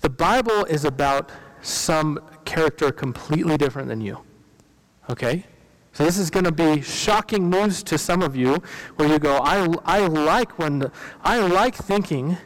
The 0.00 0.10
Bible 0.10 0.64
is 0.66 0.84
about 0.84 1.30
some 1.60 2.20
character 2.44 2.92
completely 2.92 3.56
different 3.56 3.88
than 3.88 4.00
you. 4.00 4.22
Okay? 5.10 5.44
So 5.92 6.04
this 6.04 6.18
is 6.18 6.30
going 6.30 6.44
to 6.44 6.52
be 6.52 6.82
shocking 6.82 7.50
news 7.50 7.82
to 7.84 7.98
some 7.98 8.22
of 8.22 8.36
you 8.36 8.62
where 8.94 9.08
you 9.08 9.18
go, 9.18 9.38
I, 9.38 9.66
I 9.84 10.06
like 10.06 10.56
when 10.58 10.78
the, 10.78 10.92
I 11.22 11.40
like 11.40 11.74
thinking 11.74 12.36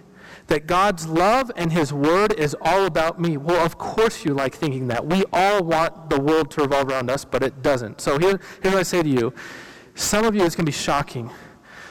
that 0.51 0.67
God's 0.67 1.07
love 1.07 1.51
and 1.55 1.73
His 1.73 1.93
Word 1.93 2.33
is 2.33 2.57
all 2.61 2.85
about 2.85 3.21
me. 3.21 3.37
Well, 3.37 3.65
of 3.65 3.79
course 3.79 4.25
you 4.25 4.35
like 4.35 4.53
thinking 4.53 4.89
that. 4.89 5.07
We 5.07 5.25
all 5.33 5.63
want 5.63 6.11
the 6.11 6.21
world 6.21 6.51
to 6.53 6.63
revolve 6.63 6.89
around 6.89 7.09
us, 7.09 7.25
but 7.25 7.45
it 7.45 7.63
doesn't. 7.63 8.01
So 8.01 8.19
here, 8.19 8.41
here's 8.61 8.75
what 8.75 8.81
I 8.81 8.83
say 8.83 9.03
to 9.03 9.09
you. 9.09 9.33
Some 9.95 10.25
of 10.25 10.35
you, 10.35 10.45
it's 10.45 10.57
going 10.57 10.67
to 10.67 10.73
be 10.73 10.77
shocking. 10.77 11.31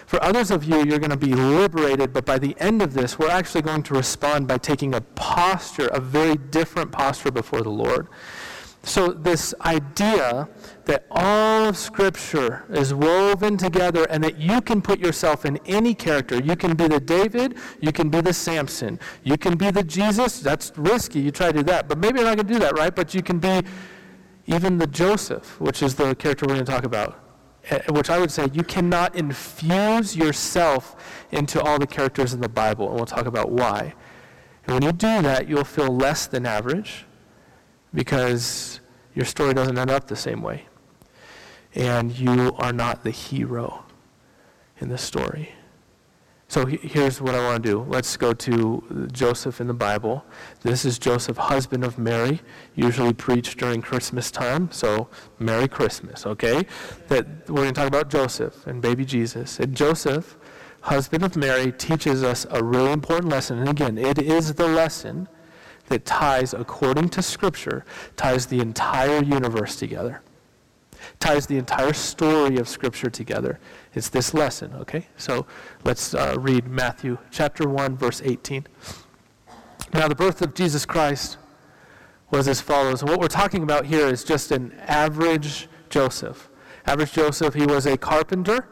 For 0.06 0.22
others 0.22 0.52
of 0.52 0.66
you, 0.66 0.84
you're 0.84 1.00
going 1.00 1.10
to 1.10 1.18
be 1.18 1.34
liberated, 1.34 2.12
but 2.12 2.26
by 2.26 2.38
the 2.38 2.54
end 2.60 2.82
of 2.82 2.94
this, 2.94 3.18
we're 3.18 3.30
actually 3.30 3.62
going 3.62 3.84
to 3.84 3.94
respond 3.94 4.48
by 4.48 4.58
taking 4.58 4.94
a 4.94 5.02
posture, 5.02 5.88
a 5.88 6.00
very 6.02 6.36
different 6.36 6.92
posture 6.92 7.32
before 7.32 7.62
the 7.62 7.70
Lord. 7.70 8.08
So, 8.84 9.12
this 9.12 9.54
idea 9.62 10.48
that 10.86 11.06
all 11.12 11.66
of 11.66 11.78
Scripture 11.78 12.64
is 12.70 12.94
woven 12.94 13.58
together 13.58 14.06
and 14.06 14.24
that 14.24 14.40
you 14.40 14.62
can 14.62 14.82
put 14.82 15.00
yourself 15.00 15.46
in 15.46 15.58
any 15.66 15.94
character. 15.94 16.40
You 16.40 16.56
can 16.56 16.76
be 16.76 16.88
the 16.88 17.00
David, 17.00 17.58
you 17.82 17.92
can 17.92 18.10
be 18.10 18.22
the 18.22 18.34
Samson, 18.34 18.98
you 19.24 19.38
can 19.38 19.58
be 19.58 19.70
the 19.70 19.84
Jesus. 19.84 20.40
That's 20.40 20.72
risky. 20.78 21.20
You 21.20 21.32
try 21.32 21.52
to 21.52 21.58
do 21.60 21.64
that. 21.64 21.90
But 21.90 21.98
maybe 21.98 22.20
you're 22.20 22.28
not 22.28 22.38
going 22.38 22.48
to 22.48 22.54
do 22.54 22.60
that, 22.60 22.78
right? 22.78 22.96
But 22.96 23.14
you 23.14 23.22
can 23.22 23.38
be 23.38 23.62
even 24.48 24.78
the 24.78 24.88
Joseph, 24.88 25.60
which 25.60 25.84
is 25.84 25.96
the 25.96 26.16
character 26.16 26.46
we're 26.48 26.56
going 26.56 26.66
to 26.66 26.72
talk 26.72 26.86
about. 26.86 27.20
Eh, 27.70 27.80
which 27.90 28.10
I 28.10 28.18
would 28.18 28.32
say 28.32 28.48
you 28.54 28.64
cannot 28.64 29.16
infuse 29.16 30.16
yourself 30.16 30.96
into 31.32 31.62
all 31.62 31.78
the 31.78 31.88
characters 31.88 32.34
in 32.34 32.40
the 32.40 32.50
Bible, 32.50 32.88
and 32.88 32.96
we'll 32.96 33.06
talk 33.06 33.26
about 33.26 33.52
why. 33.52 33.94
And 34.66 34.74
when 34.74 34.84
you 34.84 34.92
do 34.94 35.22
that, 35.22 35.50
you'll 35.50 35.66
feel 35.66 35.96
less 35.96 36.26
than 36.28 36.46
average 36.46 37.06
because 37.94 38.80
your 39.14 39.26
story 39.26 39.54
doesn't 39.54 39.78
end 39.78 39.90
up 39.90 40.08
the 40.08 40.16
same 40.16 40.42
way. 40.42 40.66
And 41.76 42.18
you 42.18 42.54
are 42.58 42.74
not 42.74 43.04
the 43.04 43.12
hero 43.12 43.86
in 44.80 44.90
the 44.90 44.98
story. 44.98 45.54
So 46.48 46.66
here's 46.66 47.22
what 47.22 47.36
I 47.36 47.44
want 47.44 47.62
to 47.62 47.70
do. 47.70 47.86
Let's 47.88 48.18
go 48.18 48.34
to 48.34 49.08
Joseph 49.12 49.62
in 49.62 49.68
the 49.68 49.74
Bible. 49.74 50.26
This 50.62 50.84
is 50.84 50.98
Joseph, 50.98 51.38
husband 51.38 51.84
of 51.84 52.00
Mary, 52.00 52.42
usually 52.74 53.14
preached 53.14 53.60
during 53.60 53.84
Christmas 53.84 54.32
time. 54.32 54.72
So 54.72 55.10
Merry 55.38 55.68
Christmas, 55.68 56.26
okay? 56.26 56.66
That 57.08 57.28
we're 57.48 57.58
going 57.58 57.68
to 57.68 57.74
talk 57.74 57.88
about 57.88 58.10
Joseph 58.10 58.66
and 58.66 58.82
baby 58.82 59.06
Jesus. 59.06 59.60
And 59.60 59.76
Joseph, 59.76 60.38
husband 60.82 61.22
of 61.22 61.36
Mary, 61.36 61.72
teaches 61.72 62.24
us 62.24 62.48
a 62.50 62.64
really 62.64 62.94
important 62.94 63.32
lesson. 63.32 63.60
And 63.60 63.70
again, 63.70 64.00
it 64.00 64.18
is 64.18 64.56
the 64.56 64.68
lesson 64.68 65.28
that 65.90 66.06
ties, 66.06 66.54
according 66.54 67.10
to 67.10 67.22
Scripture, 67.22 67.86
ties 68.16 68.48
the 68.48 68.60
entire 68.60 69.22
universe 69.22 69.76
together, 69.76 70.22
ties 71.20 71.48
the 71.48 71.58
entire 71.58 71.94
story 71.94 72.58
of 72.58 72.68
Scripture 72.68 73.10
together. 73.10 73.60
It's 73.94 74.10
this 74.10 74.34
lesson, 74.34 74.74
okay? 74.76 75.08
So 75.18 75.46
let's 75.84 76.14
uh, 76.14 76.36
read 76.40 76.68
Matthew 76.68 77.18
chapter 77.32 77.68
1, 77.68 77.98
verse 77.98 78.22
18. 78.24 78.66
Now, 79.94 80.08
the 80.08 80.16
birth 80.16 80.42
of 80.42 80.54
Jesus 80.54 80.86
Christ 80.86 81.38
was 82.32 82.48
as 82.48 82.62
follows. 82.62 83.02
And 83.02 83.10
what 83.10 83.20
we're 83.20 83.28
talking 83.28 83.64
about 83.64 83.88
here 83.88 84.08
is 84.08 84.24
just 84.24 84.52
an 84.52 84.74
average 84.86 85.68
Joseph. 85.90 86.50
Average 86.86 87.14
Joseph, 87.14 87.56
he 87.56 87.66
was 87.66 87.86
a 87.86 87.98
carpenter 87.98 88.68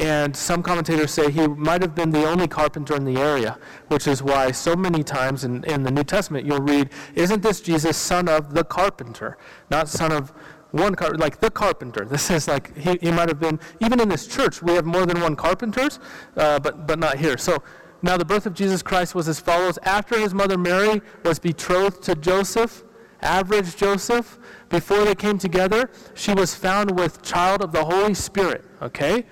and 0.00 0.34
some 0.34 0.62
commentators 0.62 1.10
say 1.10 1.30
he 1.30 1.46
might 1.46 1.82
have 1.82 1.94
been 1.94 2.10
the 2.10 2.26
only 2.26 2.48
carpenter 2.48 2.96
in 2.96 3.04
the 3.04 3.18
area, 3.20 3.58
which 3.88 4.06
is 4.06 4.22
why 4.22 4.50
so 4.50 4.74
many 4.74 5.04
times 5.04 5.44
in, 5.44 5.62
in 5.64 5.82
the 5.82 5.90
New 5.90 6.04
Testament 6.04 6.46
you'll 6.46 6.62
read, 6.62 6.88
Isn't 7.14 7.42
this 7.42 7.60
Jesus 7.60 7.98
son 7.98 8.26
of 8.26 8.54
the 8.54 8.64
carpenter? 8.64 9.36
Not 9.70 9.88
son 9.88 10.10
of 10.10 10.32
one 10.70 10.94
car, 10.94 11.12
like 11.14 11.40
the 11.40 11.50
carpenter. 11.50 12.06
This 12.06 12.30
is 12.30 12.48
like 12.48 12.74
he, 12.76 12.96
he 13.02 13.10
might 13.10 13.28
have 13.28 13.38
been, 13.38 13.60
even 13.80 14.00
in 14.00 14.08
this 14.08 14.26
church, 14.26 14.62
we 14.62 14.72
have 14.72 14.86
more 14.86 15.04
than 15.04 15.20
one 15.20 15.36
carpenters, 15.36 15.98
uh, 16.36 16.58
but, 16.58 16.86
but 16.86 16.98
not 16.98 17.18
here. 17.18 17.36
So 17.36 17.62
now 18.00 18.16
the 18.16 18.24
birth 18.24 18.46
of 18.46 18.54
Jesus 18.54 18.82
Christ 18.82 19.14
was 19.14 19.28
as 19.28 19.38
follows. 19.38 19.78
After 19.82 20.18
his 20.18 20.32
mother 20.32 20.56
Mary 20.56 21.02
was 21.24 21.38
betrothed 21.38 22.02
to 22.04 22.14
Joseph, 22.14 22.84
average 23.20 23.76
Joseph, 23.76 24.38
before 24.70 25.04
they 25.04 25.14
came 25.14 25.36
together, 25.36 25.90
she 26.14 26.32
was 26.32 26.54
found 26.54 26.98
with 26.98 27.20
child 27.20 27.60
of 27.62 27.72
the 27.72 27.84
Holy 27.84 28.14
Spirit. 28.14 28.64
Okay? 28.80 29.26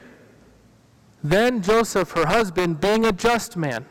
Then 1.28 1.60
Joseph, 1.60 2.12
her 2.12 2.26
husband, 2.26 2.80
being 2.80 3.04
a 3.04 3.12
just 3.12 3.54
man, 3.54 3.84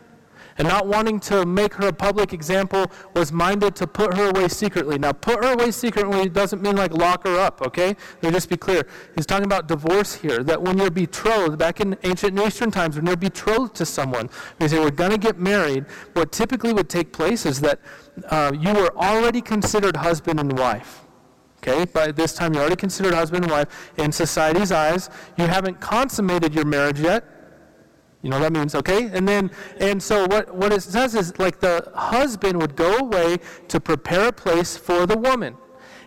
and 0.58 0.68
not 0.68 0.88
wanting 0.88 1.20
to 1.20 1.46
make 1.46 1.76
her 1.76 1.90
a 1.90 1.94
public 1.94 2.34
example, 2.34 2.92
was 3.14 3.32
minded 3.32 3.76
to 3.76 3.86
put 3.86 4.16
her 4.16 4.32
away 4.32 4.48
secretly. 4.48 4.98
Now, 4.98 5.12
put 5.12 5.44
her 5.44 5.54
away 5.54 5.70
secretly 5.70 6.30
doesn't 6.30 6.64
mean 6.64 6.76
like 6.76 6.92
lock 6.94 7.28
her 7.28 7.40
up, 7.40 7.62
okay? 7.62 7.96
Let 8.24 8.24
me 8.24 8.32
just 8.32 8.50
be 8.50 8.58
clear. 8.58 8.88
He's 9.16 9.28
talking 9.28 9.46
about 9.46 9.68
divorce 9.68 10.16
here, 10.16 10.44
that 10.46 10.60
when 10.60 10.80
you're 10.80 10.90
betrothed, 10.90 11.60
back 11.60 11.80
in 11.80 11.96
ancient 12.02 12.34
Near 12.34 12.48
Eastern 12.48 12.72
times, 12.72 12.96
when 12.96 13.06
you're 13.06 13.16
betrothed 13.16 13.76
to 13.76 13.86
someone, 13.86 14.32
they 14.58 14.68
we're 14.80 14.90
going 14.90 15.12
to 15.12 15.20
get 15.20 15.38
married, 15.38 15.86
what 16.14 16.32
typically 16.32 16.74
would 16.74 16.90
take 16.90 17.14
place 17.14 17.46
is 17.46 17.62
that 17.62 17.80
uh, 18.30 18.52
you 18.60 18.74
were 18.74 18.98
already 18.98 19.42
considered 19.42 19.98
husband 19.98 20.40
and 20.40 20.58
wife. 20.58 21.07
Okay, 21.58 21.86
by 21.86 22.12
this 22.12 22.34
time 22.34 22.54
you're 22.54 22.62
already 22.62 22.76
considered 22.76 23.14
husband 23.14 23.44
and 23.44 23.52
wife. 23.52 23.92
In 23.98 24.12
society's 24.12 24.72
eyes, 24.72 25.10
you 25.38 25.48
haven't 25.48 25.80
consummated 25.82 26.54
your 26.54 26.66
marriage 26.66 27.00
yet, 27.00 27.24
you 28.22 28.32
know 28.32 28.40
what 28.40 28.54
that 28.54 28.60
means, 28.60 28.76
okay? 28.76 29.10
And 29.14 29.28
then, 29.28 29.52
and 29.80 30.02
so 30.02 30.26
what, 30.26 30.54
what 30.54 30.74
it 30.74 30.82
says 30.82 31.16
is 31.16 31.38
like 31.40 31.60
the 31.60 31.90
husband 31.96 32.60
would 32.60 32.76
go 32.76 32.98
away 32.98 33.38
to 33.68 33.80
prepare 33.80 34.30
a 34.30 34.32
place 34.32 34.76
for 34.76 35.06
the 35.06 35.18
woman. 35.18 35.56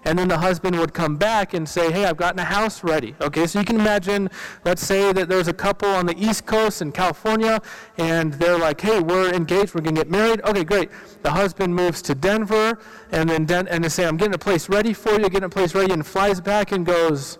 And 0.05 0.19
then 0.19 0.29
the 0.29 0.39
husband 0.39 0.79
would 0.79 0.95
come 0.95 1.17
back 1.17 1.53
and 1.55 1.69
say, 1.69 1.93
Hey, 1.93 2.05
I've 2.05 2.17
gotten 2.17 2.39
a 2.39 2.45
house 2.45 2.83
ready. 2.83 3.15
Okay, 3.21 3.47
so 3.47 3.59
you 3.59 3.65
can 3.65 3.77
imagine, 3.79 4.31
let's 4.65 4.83
say 4.83 5.13
that 5.13 5.29
there's 5.29 5.49
a 5.49 5.53
couple 5.53 5.89
on 5.89 6.07
the 6.07 6.17
East 6.19 6.47
Coast 6.47 6.81
in 6.81 6.91
California, 6.93 7.61
and 7.99 8.33
they're 8.35 8.59
like, 8.59 8.81
Hey, 8.81 9.01
we're 9.01 9.33
engaged, 9.33 9.75
we're 9.75 9.83
going 9.83 9.95
to 9.95 10.01
get 10.01 10.11
married. 10.11 10.41
Okay, 10.45 10.65
great. 10.65 10.91
The 11.23 11.31
husband 11.31 11.75
moves 11.75 12.01
to 12.03 12.15
Denver, 12.15 12.79
and 13.13 13.29
then 13.29 13.45
Den- 13.45 13.69
and 13.69 13.85
they 13.85 13.89
say, 13.89 14.07
I'm 14.07 14.17
getting 14.17 14.35
a 14.35 14.39
place 14.39 14.69
ready 14.69 14.93
for 14.93 15.13
you, 15.13 15.29
getting 15.29 15.45
a 15.45 15.49
place 15.49 15.75
ready, 15.75 15.93
and 15.93 16.07
flies 16.07 16.41
back 16.41 16.73
and 16.73 16.87
goes, 16.87 17.39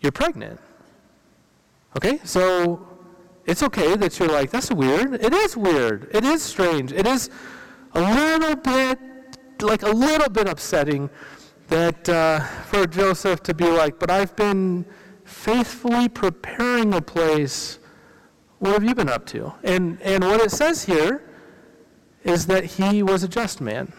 You're 0.00 0.12
pregnant. 0.12 0.60
Okay, 1.96 2.20
so 2.24 2.86
it's 3.46 3.62
okay 3.62 3.96
that 3.96 4.18
you're 4.18 4.28
like, 4.28 4.50
that's 4.50 4.70
weird. 4.70 5.14
It 5.14 5.32
is 5.32 5.56
weird. 5.56 6.08
It 6.12 6.22
is 6.22 6.42
strange. 6.42 6.92
It 6.92 7.06
is 7.06 7.30
a 7.94 8.00
little 8.00 8.56
bit, 8.56 8.98
like 9.62 9.82
a 9.82 9.90
little 9.90 10.28
bit 10.28 10.48
upsetting 10.48 11.10
that 11.68 12.08
uh, 12.08 12.40
for 12.40 12.86
Joseph 12.86 13.42
to 13.44 13.54
be 13.54 13.68
like, 13.68 13.98
but 13.98 14.10
I've 14.10 14.34
been 14.36 14.84
faithfully 15.24 16.08
preparing 16.08 16.94
a 16.94 17.02
place. 17.02 17.78
What 18.58 18.72
have 18.72 18.84
you 18.84 18.94
been 18.94 19.08
up 19.08 19.26
to? 19.26 19.52
And, 19.62 20.00
and 20.02 20.24
what 20.24 20.40
it 20.40 20.50
says 20.50 20.84
here 20.84 21.30
is 22.24 22.46
that 22.46 22.64
he 22.64 23.02
was 23.02 23.22
a 23.22 23.28
just 23.28 23.60
man. 23.60 23.92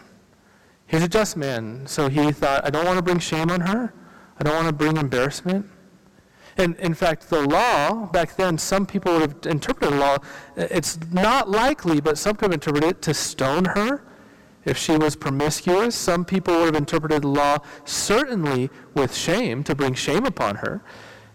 He's 0.86 1.02
a 1.02 1.08
just 1.08 1.36
man. 1.36 1.86
So 1.86 2.08
he 2.08 2.32
thought, 2.32 2.66
I 2.66 2.70
don't 2.70 2.84
want 2.84 2.98
to 2.98 3.02
bring 3.02 3.20
shame 3.20 3.50
on 3.50 3.60
her. 3.60 3.94
I 4.38 4.42
don't 4.42 4.54
want 4.54 4.66
to 4.66 4.72
bring 4.72 4.96
embarrassment. 4.96 5.66
And 6.56 6.76
in 6.76 6.94
fact, 6.94 7.30
the 7.30 7.42
law, 7.46 8.06
back 8.06 8.36
then, 8.36 8.58
some 8.58 8.84
people 8.84 9.12
would 9.12 9.22
have 9.22 9.46
interpreted 9.46 9.94
the 9.94 10.00
law, 10.00 10.18
it's 10.56 10.98
not 11.12 11.48
likely, 11.48 12.00
but 12.00 12.18
some 12.18 12.34
could 12.34 12.46
have 12.46 12.54
interpreted 12.54 12.90
it 12.90 13.02
to 13.02 13.14
stone 13.14 13.66
her 13.66 14.02
if 14.64 14.76
she 14.76 14.96
was 14.96 15.16
promiscuous. 15.16 15.94
Some 15.94 16.24
people 16.24 16.54
would 16.54 16.66
have 16.66 16.76
interpreted 16.76 17.22
the 17.22 17.28
law 17.28 17.58
certainly 17.84 18.70
with 18.94 19.14
shame, 19.14 19.64
to 19.64 19.74
bring 19.74 19.94
shame 19.94 20.24
upon 20.24 20.56
her. 20.56 20.82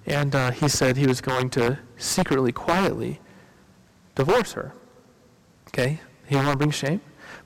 And 0.06 0.36
uh, 0.36 0.52
he 0.52 0.68
said 0.70 0.98
he 0.98 1.08
was 1.08 1.22
going 1.22 1.50
to 1.52 1.80
secretly, 1.98 2.52
quietly 2.52 3.20
divorce 4.14 4.54
her. 4.54 4.74
Okay? 5.70 6.00
He 6.26 6.36
didn't 6.36 6.48
want 6.48 6.54
to 6.56 6.58
bring 6.58 6.72
shame, 6.72 7.02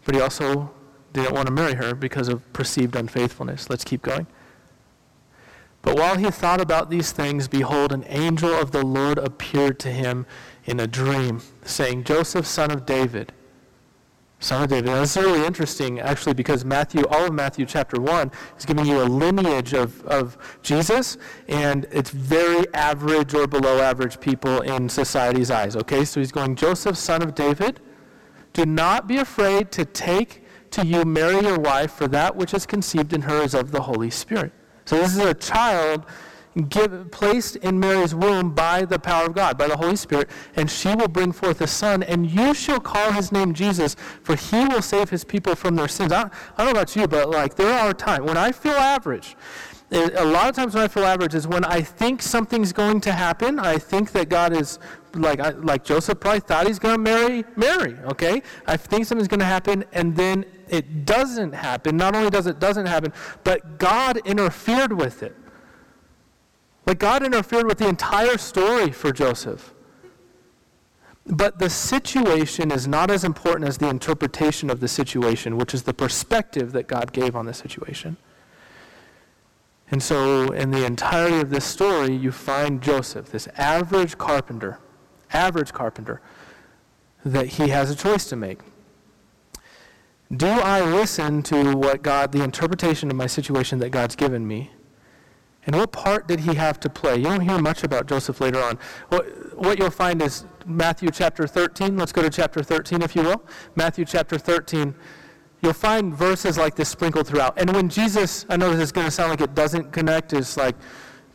but 0.06 0.16
he 0.16 0.22
also 0.22 0.72
didn't 1.14 1.34
want 1.34 1.48
to 1.48 1.54
marry 1.54 1.74
her 1.76 1.96
because 1.96 2.28
of 2.28 2.52
perceived 2.54 2.96
unfaithfulness. 2.96 3.70
Let's 3.70 3.84
keep 3.84 4.02
going. 4.02 4.28
But 5.82 5.98
while 5.98 6.18
he 6.18 6.30
thought 6.30 6.60
about 6.60 6.90
these 6.90 7.12
things, 7.12 7.48
behold, 7.48 7.92
an 7.92 8.04
angel 8.08 8.54
of 8.54 8.72
the 8.72 8.86
Lord 8.86 9.18
appeared 9.18 9.80
to 9.80 9.90
him 9.90 10.26
in 10.66 10.80
a 10.80 10.88
dream, 10.88 11.42
saying, 11.64 12.04
Joseph, 12.04 12.46
son 12.46 12.70
of 12.70 12.86
David, 12.86 13.32
son 14.40 14.64
of 14.64 14.70
David. 14.70 14.86
Now, 14.86 15.02
this 15.02 15.16
is 15.16 15.24
really 15.24 15.46
interesting, 15.46 16.00
actually, 16.00 16.34
because 16.34 16.64
Matthew, 16.64 17.04
all 17.10 17.26
of 17.26 17.34
Matthew 17.34 17.66
chapter 17.66 18.00
1 18.00 18.32
is 18.58 18.66
giving 18.66 18.86
you 18.86 19.02
a 19.02 19.04
lineage 19.04 19.74
of, 19.74 20.04
of 20.06 20.38
Jesus, 20.64 21.18
and 21.48 21.86
it's 21.92 22.10
very 22.10 22.66
average 22.74 23.34
or 23.34 23.48
below 23.48 23.82
average 23.82 24.20
people 24.20 24.62
in 24.62 24.88
society's 24.88 25.52
eyes. 25.52 25.76
Okay, 25.76 26.06
so 26.06 26.20
he's 26.20 26.32
going, 26.32 26.56
Joseph, 26.56 26.98
son 26.98 27.22
of 27.22 27.36
David, 27.36 27.82
do 28.54 28.66
not 28.66 29.08
be 29.08 29.18
afraid 29.18 29.72
to 29.74 29.86
take 29.86 30.44
to 30.72 30.86
you 30.86 31.04
Mary, 31.04 31.42
your 31.42 31.60
wife, 31.60 31.92
for 31.92 32.08
that 32.08 32.36
which 32.36 32.54
is 32.54 32.66
conceived 32.66 33.14
in 33.14 33.22
her 33.22 33.42
is 33.42 33.54
of 33.54 33.72
the 33.72 33.82
Holy 33.82 34.10
Spirit. 34.10 34.52
So 34.86 34.98
this 34.98 35.16
is 35.16 35.20
a 35.20 35.34
child 35.34 36.06
give, 36.68 37.12
placed 37.12 37.56
in 37.58 37.80
Mary's 37.80 38.16
womb 38.16 38.54
by 38.54 38.86
the 38.86 39.00
power 39.00 39.28
of 39.28 39.36
God, 39.36 39.58
by 39.58 39.68
the 39.68 39.78
Holy 39.78 39.96
Spirit, 39.96 40.30
and 40.56 40.70
she 40.70 40.94
will 40.96 41.08
bring 41.08 41.32
forth 41.32 41.62
a 41.62 41.68
son, 41.68 42.04
and 42.04 42.30
you 42.30 42.54
shall 42.54 42.80
call 42.80 43.12
his 43.12 43.32
name 43.32 43.54
Jesus, 43.54 43.96
for 44.24 44.36
he 44.36 44.66
will 44.66 44.82
save 44.82 45.10
his 45.10 45.24
people 45.24 45.56
from 45.56 45.76
their 45.76 45.88
sins. 45.88 46.12
I, 46.12 46.24
I 46.24 46.30
don't 46.58 46.66
know 46.66 46.72
about 46.72 46.96
you, 46.96 47.08
but 47.08 47.30
like 47.30 47.56
there 47.56 47.74
are 47.74 47.94
times 47.94 48.26
when 48.26 48.38
I 48.38 48.52
feel 48.52 48.74
average. 48.74 49.36
Eh, 49.92 50.10
a 50.16 50.26
lot 50.26 50.50
of 50.50 50.56
times 50.56 50.76
when 50.76 50.84
I 50.84 50.88
feel 50.88 51.04
average 51.06 51.34
is 51.34 51.48
when 51.48 51.64
I 51.66 51.82
think 51.82 52.22
something's 52.22 52.72
going 52.72 53.02
to 53.02 53.12
happen. 53.12 53.58
I 53.58 53.78
think 53.78 54.12
that 54.12 54.30
God 54.30 54.54
is 54.54 54.80
like 55.16 55.40
like 55.64 55.84
Joseph 55.84 56.20
probably 56.20 56.42
thought 56.42 56.68
he's 56.68 56.78
going 56.78 56.96
to 56.96 57.02
marry 57.02 57.44
Mary. 57.56 57.98
Okay, 58.06 58.44
I 58.68 58.78
think 58.78 59.06
something's 59.06 59.28
going 59.28 59.40
to 59.40 59.46
happen, 59.46 59.84
and 59.94 60.16
then 60.16 60.46
it 60.68 61.06
doesn't 61.06 61.54
happen. 61.54 61.98
Not 61.98 62.16
only 62.16 62.30
does 62.30 62.46
it 62.46 62.60
doesn't 62.60 62.86
happen, 62.86 63.14
but 63.44 63.80
God 63.80 64.18
interfered 64.26 64.94
with 64.94 65.24
it. 65.24 65.36
Like 66.90 66.98
God 66.98 67.24
interfered 67.24 67.68
with 67.68 67.78
the 67.78 67.88
entire 67.88 68.40
story 68.40 68.90
for 68.90 69.12
Joseph. 69.12 69.76
But 71.24 71.60
the 71.60 71.70
situation 71.70 72.72
is 72.72 72.88
not 72.88 73.12
as 73.12 73.24
important 73.24 73.70
as 73.70 73.78
the 73.78 73.88
interpretation 73.88 74.72
of 74.72 74.80
the 74.80 74.88
situation, 74.88 75.56
which 75.56 75.76
is 75.76 75.84
the 75.84 75.94
perspective 75.94 76.72
that 76.72 76.88
God 76.88 77.14
gave 77.14 77.36
on 77.36 77.46
the 77.46 77.54
situation. 77.54 78.18
And 79.92 80.02
so, 80.02 80.52
in 80.52 80.72
the 80.72 80.84
entirety 80.84 81.40
of 81.42 81.52
this 81.52 81.64
story, 81.64 82.16
you 82.16 82.32
find 82.32 82.82
Joseph, 82.82 83.30
this 83.30 83.48
average 83.56 84.18
carpenter, 84.18 84.80
average 85.32 85.72
carpenter, 85.72 86.22
that 87.24 87.50
he 87.50 87.68
has 87.68 87.92
a 87.92 87.96
choice 87.96 88.26
to 88.30 88.36
make. 88.36 88.62
Do 90.36 90.48
I 90.48 90.82
listen 90.82 91.44
to 91.44 91.76
what 91.78 92.02
God, 92.02 92.32
the 92.32 92.44
interpretation 92.44 93.12
of 93.12 93.16
my 93.16 93.28
situation 93.28 93.78
that 93.78 93.92
God's 93.92 94.16
given 94.16 94.48
me? 94.48 94.72
And 95.66 95.76
what 95.76 95.92
part 95.92 96.28
did 96.28 96.42
he 96.42 96.56
have 96.56 96.80
to 96.80 96.90
play? 96.90 97.18
You 97.18 97.26
don't 97.26 97.42
hear 97.42 97.60
much 97.60 97.84
about 97.84 98.08
Joseph 98.08 98.42
later 98.42 98.62
on. 98.62 98.80
What, 99.10 99.58
what 99.58 99.78
you'll 99.78 99.90
find 99.90 100.22
is 100.22 100.46
Matthew 100.66 101.12
chapter 101.12 101.46
13. 101.46 101.98
Let's 101.98 102.12
go 102.12 102.22
to 102.22 102.30
chapter 102.30 102.64
13, 102.64 103.02
if 103.02 103.16
you 103.16 103.24
will. 103.24 103.44
Matthew 103.76 104.06
chapter 104.06 104.38
13. 104.38 104.96
You'll 105.62 105.74
find 105.74 106.16
verses 106.16 106.58
like 106.58 106.76
this 106.76 106.90
sprinkled 106.90 107.28
throughout. 107.28 107.60
And 107.60 107.70
when 107.74 107.90
Jesus, 107.90 108.46
I 108.50 108.56
know 108.56 108.72
this 108.72 108.86
is 108.86 108.92
going 108.92 109.06
to 109.06 109.12
sound 109.12 109.32
like 109.32 109.42
it 109.42 109.54
doesn't 109.54 109.92
connect, 109.92 110.32
it's 110.32 110.56
like 110.56 110.76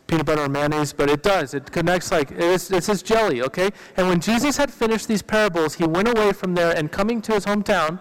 peanut 0.07 0.25
butter 0.25 0.43
and 0.43 0.53
mayonnaise, 0.53 0.93
but 0.93 1.09
it 1.09 1.21
does. 1.21 1.53
It 1.53 1.71
connects 1.71 2.11
like, 2.11 2.31
it's, 2.31 2.71
it's 2.71 2.87
his 2.87 3.03
jelly, 3.03 3.41
okay? 3.43 3.69
And 3.97 4.07
when 4.07 4.19
Jesus 4.19 4.57
had 4.57 4.71
finished 4.71 5.07
these 5.07 5.21
parables, 5.21 5.75
he 5.75 5.85
went 5.85 6.07
away 6.07 6.31
from 6.31 6.55
there 6.55 6.75
and 6.75 6.91
coming 6.91 7.21
to 7.23 7.33
his 7.33 7.45
hometown, 7.45 7.99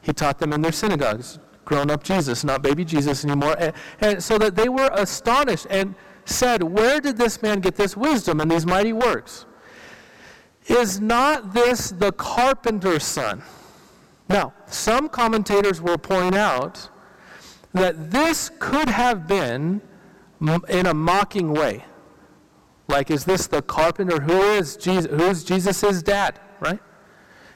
he 0.00 0.12
taught 0.12 0.38
them 0.38 0.52
in 0.52 0.62
their 0.62 0.72
synagogues. 0.72 1.38
Grown 1.64 1.90
up 1.90 2.02
Jesus, 2.02 2.44
not 2.44 2.62
baby 2.62 2.84
Jesus 2.84 3.24
anymore. 3.24 3.56
And, 3.58 3.72
and 4.00 4.22
so 4.22 4.38
that 4.38 4.56
they 4.56 4.68
were 4.68 4.90
astonished 4.92 5.66
and 5.70 5.94
said, 6.24 6.62
Where 6.62 7.00
did 7.00 7.16
this 7.16 7.42
man 7.42 7.60
get 7.60 7.76
this 7.76 7.96
wisdom 7.96 8.40
and 8.40 8.50
these 8.50 8.66
mighty 8.66 8.92
works? 8.92 9.46
Is 10.66 11.00
not 11.00 11.54
this 11.54 11.90
the 11.90 12.12
carpenter's 12.12 13.04
son? 13.04 13.42
Now, 14.28 14.54
some 14.66 15.08
commentators 15.08 15.80
will 15.80 15.98
point 15.98 16.34
out 16.34 16.88
that 17.72 18.10
this 18.10 18.50
could 18.58 18.88
have 18.88 19.26
been 19.26 19.80
in 20.68 20.86
a 20.86 20.94
mocking 20.94 21.52
way. 21.52 21.84
Like, 22.88 23.10
is 23.10 23.24
this 23.24 23.46
the 23.46 23.62
carpenter? 23.62 24.20
Who 24.20 24.40
is 24.52 24.76
Jesus? 24.76 25.10
Who's 25.10 25.44
Jesus' 25.44 26.02
dad, 26.02 26.38
right? 26.60 26.80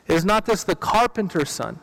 Is 0.07 0.25
not 0.25 0.47
this 0.47 0.65
the 0.65 0.77
carpenter's 0.77 1.51
son? 1.51 1.81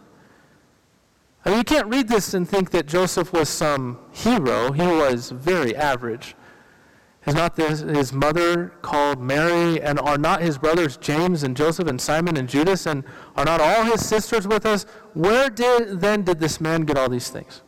I 1.46 1.50
mean, 1.50 1.58
you 1.58 1.64
can't 1.64 1.88
read 1.88 2.08
this 2.08 2.34
and 2.34 2.48
think 2.48 2.72
that 2.72 2.86
Joseph 2.86 3.34
was 3.34 3.50
some 3.50 4.00
hero. 4.12 4.72
He 4.72 4.82
was 4.82 5.30
very 5.30 5.76
average. 5.76 6.36
Is 7.26 7.36
not 7.36 7.56
this, 7.56 7.80
his 7.80 8.12
mother 8.12 8.74
called 8.82 9.22
Mary, 9.22 9.82
and 9.82 9.98
are 10.00 10.18
not 10.18 10.42
his 10.42 10.58
brothers 10.58 10.98
James 10.98 11.44
and 11.44 11.56
Joseph 11.56 11.88
and 11.88 12.00
Simon 12.00 12.36
and 12.36 12.50
Judas, 12.50 12.86
and 12.86 13.04
are 13.38 13.46
not 13.46 13.62
all 13.62 13.86
his 13.86 14.06
sisters 14.06 14.46
with 14.46 14.66
us? 14.66 14.86
Where 15.14 15.50
did 15.50 16.02
then 16.02 16.24
did 16.24 16.42
this 16.42 16.60
man 16.60 16.82
get 16.82 16.98
all 16.98 17.08
these 17.08 17.30
things? 17.30 17.62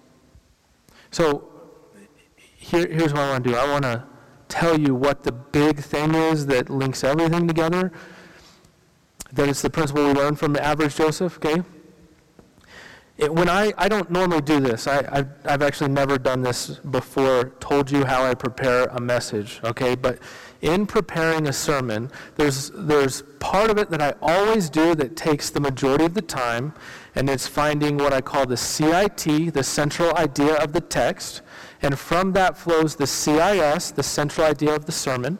So 1.11 1.49
here, 2.55 2.87
here's 2.87 3.13
what 3.13 3.21
I 3.21 3.29
want 3.29 3.43
to 3.45 3.49
do. 3.51 3.55
I 3.55 3.71
want 3.71 3.83
to 3.83 4.03
tell 4.49 4.77
you 4.77 4.93
what 4.93 5.23
the 5.23 5.31
big 5.31 5.79
thing 5.79 6.15
is 6.15 6.47
that 6.47 6.69
links 6.69 7.03
everything 7.03 7.47
together. 7.47 7.93
That 9.31 9.47
it's 9.47 9.61
the 9.61 9.69
principle 9.69 10.05
we 10.05 10.13
learn 10.13 10.35
from 10.35 10.51
the 10.51 10.63
average 10.63 10.95
Joseph, 10.95 11.37
okay? 11.37 11.63
It, 13.17 13.33
when 13.33 13.47
I, 13.47 13.71
I 13.77 13.87
don't 13.87 14.11
normally 14.11 14.41
do 14.41 14.59
this, 14.59 14.87
I, 14.87 15.07
I've, 15.09 15.29
I've 15.45 15.61
actually 15.61 15.91
never 15.91 16.17
done 16.17 16.41
this 16.41 16.79
before, 16.79 17.45
told 17.61 17.89
you 17.89 18.03
how 18.03 18.25
I 18.25 18.33
prepare 18.33 18.85
a 18.85 18.99
message, 18.99 19.61
okay? 19.63 19.95
But 19.95 20.19
in 20.61 20.85
preparing 20.85 21.47
a 21.47 21.53
sermon, 21.53 22.11
there's, 22.35 22.71
there's 22.71 23.21
part 23.39 23.69
of 23.69 23.77
it 23.77 23.89
that 23.91 24.01
I 24.01 24.15
always 24.21 24.69
do 24.69 24.95
that 24.95 25.15
takes 25.15 25.49
the 25.49 25.61
majority 25.61 26.03
of 26.03 26.13
the 26.13 26.21
time, 26.21 26.73
and 27.15 27.29
it's 27.29 27.47
finding 27.47 27.97
what 27.97 28.11
I 28.11 28.19
call 28.19 28.45
the 28.45 28.57
CIT, 28.57 29.53
the 29.53 29.63
central 29.63 30.13
idea 30.17 30.55
of 30.55 30.73
the 30.73 30.81
text, 30.81 31.41
and 31.81 31.97
from 31.97 32.33
that 32.33 32.57
flows 32.57 32.97
the 32.97 33.07
CIS, 33.07 33.91
the 33.91 34.03
central 34.03 34.45
idea 34.45 34.75
of 34.75 34.85
the 34.85 34.91
sermon. 34.91 35.39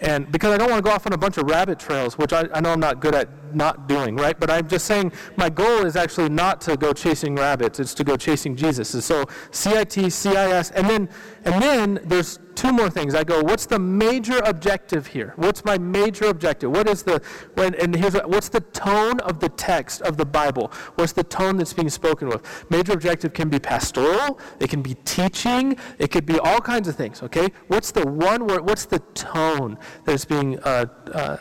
And 0.00 0.30
because 0.32 0.52
I 0.52 0.56
don't 0.56 0.70
want 0.70 0.82
to 0.82 0.88
go 0.88 0.94
off 0.94 1.06
on 1.06 1.12
a 1.12 1.18
bunch 1.18 1.36
of 1.36 1.48
rabbit 1.48 1.78
trails, 1.78 2.16
which 2.16 2.32
I, 2.32 2.48
I 2.54 2.60
know 2.60 2.72
I'm 2.72 2.80
not 2.80 3.00
good 3.00 3.14
at 3.14 3.28
not 3.54 3.86
doing, 3.86 4.16
right? 4.16 4.38
But 4.38 4.50
I'm 4.50 4.66
just 4.66 4.86
saying 4.86 5.12
my 5.36 5.50
goal 5.50 5.84
is 5.84 5.94
actually 5.94 6.30
not 6.30 6.60
to 6.62 6.76
go 6.76 6.92
chasing 6.92 7.36
rabbits, 7.36 7.78
it's 7.80 7.94
to 7.94 8.04
go 8.04 8.16
chasing 8.16 8.56
Jesus. 8.56 8.94
And 8.94 9.04
so 9.04 9.26
CIT, 9.50 9.92
CIS, 9.92 10.70
and 10.70 10.88
then 10.88 11.08
and 11.44 11.62
then 11.62 12.00
there's 12.04 12.38
two 12.60 12.72
more 12.74 12.90
things. 12.90 13.14
I 13.14 13.24
go, 13.24 13.42
what's 13.42 13.64
the 13.64 13.78
major 13.78 14.38
objective 14.44 15.06
here? 15.06 15.32
What's 15.36 15.64
my 15.64 15.78
major 15.78 16.26
objective? 16.26 16.70
What 16.70 16.86
is 16.88 17.02
the 17.02 17.22
when 17.54 17.74
and 17.76 17.94
here's 17.94 18.12
what's 18.14 18.50
the 18.50 18.60
tone 18.60 19.18
of 19.20 19.40
the 19.40 19.48
text 19.48 20.02
of 20.02 20.18
the 20.18 20.26
Bible? 20.26 20.70
What's 20.96 21.12
the 21.12 21.24
tone 21.24 21.56
that's 21.56 21.72
being 21.72 21.88
spoken 21.88 22.28
with? 22.28 22.42
Major 22.68 22.92
objective 22.92 23.32
can 23.32 23.48
be 23.48 23.58
pastoral, 23.58 24.38
it 24.58 24.68
can 24.68 24.82
be 24.82 24.94
teaching, 25.06 25.78
it 25.98 26.10
could 26.10 26.26
be 26.26 26.38
all 26.38 26.60
kinds 26.60 26.86
of 26.86 26.96
things. 26.96 27.22
Okay, 27.22 27.48
what's 27.68 27.92
the 27.92 28.06
one 28.06 28.46
word? 28.46 28.66
What's 28.66 28.84
the 28.84 28.98
tone 29.14 29.78
that's 30.04 30.26
being 30.26 30.58
uh, 30.60 30.84
uh, 31.14 31.38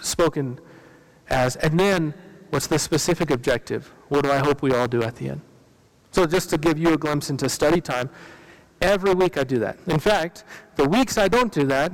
spoken 0.00 0.58
as? 1.28 1.56
And 1.56 1.78
then 1.78 2.14
what's 2.48 2.68
the 2.68 2.78
specific 2.78 3.30
objective? 3.30 3.92
What 4.08 4.24
do 4.24 4.30
I 4.30 4.38
hope 4.38 4.62
we 4.62 4.72
all 4.72 4.88
do 4.88 5.02
at 5.02 5.16
the 5.16 5.28
end? 5.28 5.42
So 6.10 6.24
just 6.24 6.48
to 6.50 6.56
give 6.56 6.78
you 6.78 6.94
a 6.94 6.96
glimpse 6.96 7.28
into 7.28 7.50
study 7.50 7.82
time. 7.82 8.08
Every 8.80 9.14
week 9.14 9.36
I 9.36 9.44
do 9.44 9.58
that. 9.58 9.78
In 9.86 9.98
fact, 9.98 10.44
the 10.76 10.88
weeks 10.88 11.18
I 11.18 11.28
don't 11.28 11.52
do 11.52 11.64
that, 11.64 11.92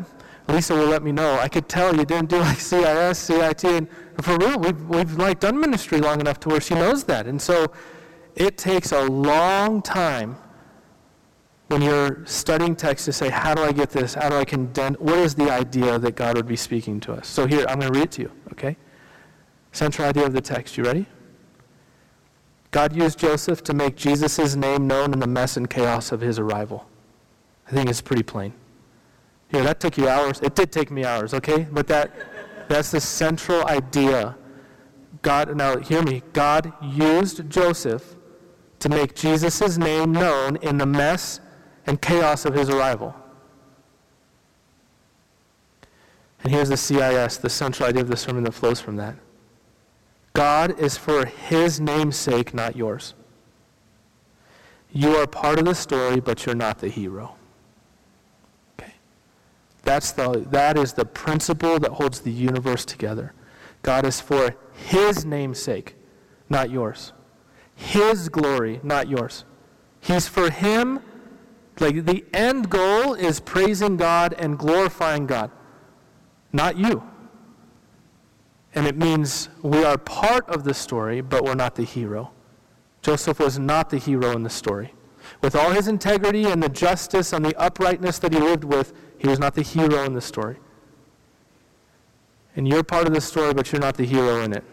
Lisa 0.49 0.75
will 0.75 0.87
let 0.87 1.03
me 1.03 1.13
know. 1.13 1.39
I 1.39 1.49
could 1.49 1.69
tell 1.69 1.97
you 1.97 2.05
didn't 2.05 2.29
do 2.29 2.39
like 2.39 2.61
CIS, 2.71 3.19
CIT, 3.19 3.65
and 3.65 3.89
for 4.21 4.37
real, 4.37 4.59
we've, 4.59 4.81
we've 4.89 5.17
like 5.17 5.41
done 5.41 5.59
ministry 5.59 5.99
long 5.99 6.21
enough 6.21 6.39
to 6.41 6.49
where 6.51 6.61
she 6.61 6.75
knows 6.75 7.05
that. 7.05 7.27
And 7.27 7.41
so 7.41 7.73
it 8.37 8.59
takes 8.59 8.93
a 8.93 9.03
long 9.03 9.83
time 9.83 10.37
when 11.69 11.81
you're 11.81 12.25
studying 12.27 12.77
text 12.77 13.07
to 13.07 13.13
say, 13.13 13.31
how 13.31 13.55
do 13.55 13.63
I 13.63 13.73
get 13.73 13.91
this? 13.91 14.15
How 14.15 14.29
do 14.29 14.37
I 14.37 14.45
condense? 14.45 14.99
What 14.99 15.19
is 15.19 15.35
the 15.35 15.51
idea 15.51 15.99
that 15.99 16.15
God 16.15 16.37
would 16.37 16.47
be 16.47 16.57
speaking 16.57 17.01
to 17.01 17.15
us? 17.15 17.27
So 17.27 17.47
here, 17.47 17.65
I'm 17.69 17.81
going 17.81 17.93
to 17.93 17.99
read 17.99 18.05
it 18.05 18.13
to 18.13 18.23
you, 18.23 18.33
okay? 18.53 18.77
Central 19.73 20.07
idea 20.07 20.27
of 20.27 20.35
the 20.35 20.43
text. 20.43 20.77
You 20.77 20.85
ready? 20.85 21.07
God 22.75 22.97
used 22.97 23.21
Joseph 23.21 23.63
to 23.65 23.73
make 23.73 23.95
Jesus' 23.95 24.57
name 24.57 24.89
known 24.89 25.13
in 25.13 25.21
the 25.21 25.29
mess 25.29 25.57
and 25.57 25.71
chaos 25.71 26.11
of 26.11 26.21
his 26.21 26.41
arrival. 26.41 26.89
I 27.69 27.71
think 27.71 27.89
it's 27.89 28.01
pretty 28.01 28.25
plain. 28.25 28.53
Here, 29.47 29.63
that 29.63 29.79
took 29.79 29.97
you 29.97 30.09
hours. 30.09 30.41
It 30.41 30.57
did 30.57 30.73
take 30.73 30.91
me 30.91 31.05
hours, 31.05 31.35
okay? 31.35 31.69
But 31.71 31.87
that 31.87 32.11
that's 32.67 32.91
the 32.91 33.01
central 33.01 33.65
idea. 33.69 34.35
God, 35.23 35.57
now 35.57 35.79
hear 35.79 36.03
me. 36.03 36.25
God 36.33 36.73
used 36.83 37.49
Joseph 37.49 38.17
to 38.81 38.89
make 38.89 39.15
Jesus' 39.15 39.79
name 39.79 40.11
known 40.11 40.57
in 40.57 40.77
the 40.77 40.87
mess 40.87 41.39
and 41.87 42.03
chaos 42.03 42.45
of 42.45 42.55
his 42.55 42.69
arrival. 42.69 43.15
And 46.43 46.53
here's 46.53 46.71
the 46.71 46.77
CIS, 46.77 47.37
the 47.37 47.51
central 47.51 47.89
idea 47.89 48.03
of 48.03 48.09
the 48.09 48.17
sermon 48.17 48.43
that 48.43 48.53
flows 48.53 48.81
from 48.81 48.97
that. 48.97 49.15
God 50.35 50.81
is 50.81 50.97
for 50.97 51.27
his 51.27 51.81
name's 51.81 52.17
sake, 52.17 52.53
not 52.53 52.75
yours. 52.75 53.15
You 54.93 55.17
are 55.17 55.29
part 55.29 55.61
of 55.61 55.65
the 55.65 55.75
story, 55.75 56.21
but 56.21 56.45
you're 56.45 56.57
not 56.57 56.79
the 56.79 56.89
hero. 56.89 57.37
Okay? 58.79 58.95
That's 59.85 60.11
the, 60.11 60.45
that 60.51 60.77
is 60.77 60.93
the 60.93 61.05
principle 61.05 61.79
that 61.79 61.93
holds 61.93 62.21
the 62.21 62.33
universe 62.33 62.85
together. 62.85 63.33
God 63.83 64.05
is 64.05 64.21
for 64.21 64.57
his 64.73 65.25
name's 65.25 65.63
sake, 65.63 65.95
not 66.49 66.69
yours. 66.69 67.13
His 67.77 68.29
glory, 68.29 68.81
not 68.83 69.09
yours. 69.09 69.45
He's 70.01 70.27
for 70.27 70.51
him. 70.51 71.01
Like 71.79 72.07
the 72.07 72.25
end 72.33 72.71
goal 72.71 73.15
is 73.15 73.39
praising 73.39 73.97
God 73.97 74.35
and 74.37 74.59
glorifying 74.59 75.27
God, 75.27 75.51
not 76.53 76.77
you. 76.77 77.03
And 78.75 78.87
it 78.87 78.97
means 78.97 79.49
we 79.63 79.85
are 79.85 79.97
part 79.97 80.49
of 80.49 80.65
the 80.65 80.75
story, 80.75 81.21
but 81.21 81.45
we're 81.45 81.55
not 81.55 81.77
the 81.77 81.85
hero. 81.85 82.33
Joseph 83.03 83.39
was 83.39 83.59
not 83.59 83.91
the 83.91 83.99
hero 83.99 84.33
in 84.33 84.43
the 84.43 84.51
story. 84.51 84.93
With 85.41 85.55
all 85.55 85.71
his 85.71 85.89
integrity 85.89 86.47
and 86.47 86.63
the 86.63 86.69
justice 86.69 87.33
and 87.33 87.45
the 87.45 87.57
uprightness 87.57 88.19
that 88.19 88.33
he 88.33 88.41
lived 88.41 88.65
with, 88.65 88.93
he 89.19 89.29
was 89.29 89.39
not 89.39 89.55
the 89.55 89.63
hero 89.63 90.05
in 90.05 90.15
the 90.15 90.21
story. 90.21 90.57
And 92.57 92.69
you're 92.69 92.83
part 92.83 93.07
of 93.07 93.15
the 93.15 93.21
story, 93.21 93.55
but 93.55 93.71
you're 93.73 93.81
not 93.81 93.97
the 93.97 94.07
hero 94.07 94.43
in 94.43 94.53
it. 94.53 94.65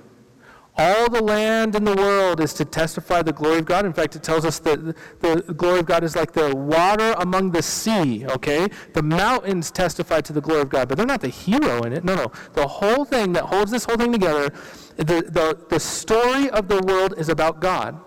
All 0.78 1.10
the 1.10 1.22
land 1.22 1.76
in 1.76 1.84
the 1.84 1.94
world 1.94 2.40
is 2.40 2.54
to 2.54 2.66
testify 2.66 3.22
the 3.22 3.34
glory 3.34 3.60
of 3.60 3.66
God. 3.66 3.86
In 3.86 3.92
fact, 3.92 4.16
it 4.16 4.24
tells 4.24 4.46
us 4.46 4.60
that 4.60 4.96
the 5.20 5.54
glory 5.56 5.80
of 5.80 5.86
God 5.86 6.04
is 6.04 6.16
like 6.16 6.32
the 6.32 6.56
water 6.56 7.14
among 7.18 7.52
the 7.52 7.62
sea, 7.62 8.26
okay? 8.28 8.70
The 8.94 9.04
mountains 9.04 9.70
testify 9.70 10.22
to 10.22 10.34
the 10.34 10.40
glory 10.40 10.62
of 10.62 10.70
God, 10.70 10.88
but 10.88 10.98
they're 10.98 11.06
not 11.06 11.22
the 11.22 11.28
hero 11.28 11.84
in 11.84 11.92
it. 11.92 12.06
No, 12.06 12.16
no. 12.16 12.32
The 12.54 12.66
whole 12.66 13.04
thing 13.04 13.34
that 13.34 13.44
holds 13.44 13.70
this 13.70 13.84
whole 13.84 13.98
thing 13.98 14.14
together, 14.14 14.50
the, 14.96 15.24
the, 15.28 15.60
the 15.70 15.80
story 15.80 16.50
of 16.52 16.70
the 16.70 16.82
world 16.82 17.16
is 17.18 17.28
about 17.28 17.60
God. 17.60 18.00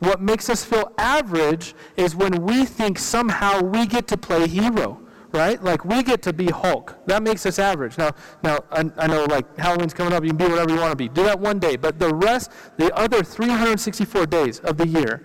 What 0.00 0.20
makes 0.20 0.50
us 0.50 0.64
feel 0.64 0.92
average 0.98 1.74
is 1.96 2.16
when 2.16 2.42
we 2.42 2.64
think 2.64 2.98
somehow 2.98 3.62
we 3.62 3.86
get 3.86 4.06
to 4.08 4.16
play 4.16 4.48
hero 4.48 5.00
right? 5.32 5.62
Like 5.62 5.84
we 5.84 6.02
get 6.02 6.22
to 6.22 6.32
be 6.32 6.46
Hulk. 6.46 6.96
That 7.06 7.22
makes 7.22 7.44
us 7.46 7.58
average. 7.58 7.98
Now, 7.98 8.12
now 8.42 8.58
I, 8.70 8.90
I, 8.96 9.06
know 9.06 9.24
like 9.24 9.56
Halloween's 9.56 9.94
coming 9.94 10.12
up. 10.12 10.24
You 10.24 10.30
can 10.30 10.38
be 10.38 10.46
whatever 10.46 10.72
you 10.72 10.80
want 10.80 10.92
to 10.92 10.96
be. 10.96 11.08
Do 11.08 11.22
that 11.24 11.38
one 11.38 11.58
day, 11.58 11.76
but 11.76 11.98
the 11.98 12.14
rest, 12.14 12.50
the 12.76 12.94
other 12.96 13.22
364 13.22 14.26
days 14.26 14.60
of 14.60 14.76
the 14.76 14.86
year, 14.86 15.22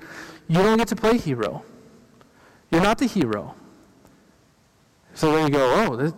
you 0.47 0.57
don't 0.57 0.77
get 0.77 0.87
to 0.89 0.95
play 0.95 1.17
hero. 1.17 1.63
You're 2.71 2.81
not 2.81 2.97
the 2.97 3.05
hero. 3.05 3.55
So 5.13 5.31
then 5.33 5.47
you 5.47 5.53
go, 5.53 5.87
oh, 5.87 5.95
this, 5.95 6.13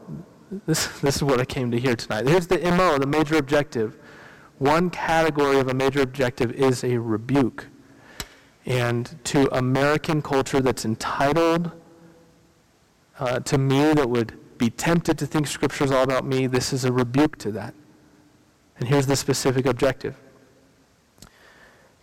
this, 0.66 0.88
this 1.02 1.16
is 1.18 1.24
what 1.24 1.40
I 1.40 1.46
came 1.46 1.72
to 1.72 1.80
hear 1.80 1.96
tonight. 1.96 2.28
Here's 2.28 2.48
the 2.48 2.60
MO, 2.60 2.98
the 2.98 3.08
major 3.08 3.36
objective. 3.36 3.98
One 4.58 4.90
category 4.90 5.60
of 5.60 5.68
a 5.68 5.74
major 5.74 6.02
objective 6.02 6.52
is 6.54 6.84
a 6.84 6.98
rebuke. 6.98 7.68
And 8.66 9.20
to 9.26 9.54
American 9.56 10.22
culture 10.22 10.60
that's 10.60 10.86
entitled 10.86 11.72
uh, 13.20 13.40
to 13.42 13.58
me 13.58 13.94
that 13.94 14.10
would 14.10 14.34
be 14.58 14.70
tempted 14.70 15.18
to 15.18 15.26
think 15.26 15.48
Scripture 15.48 15.84
is 15.84 15.92
all 15.92 16.04
about 16.04 16.26
me, 16.26 16.48
this 16.48 16.74
is 16.74 16.86
a 16.86 16.92
rebuke 16.92 17.38
to 17.40 17.52
that. 17.52 17.74
And 18.78 18.88
here's 18.90 19.08
the 19.08 19.16
specific 19.16 19.66
objective 19.66 20.16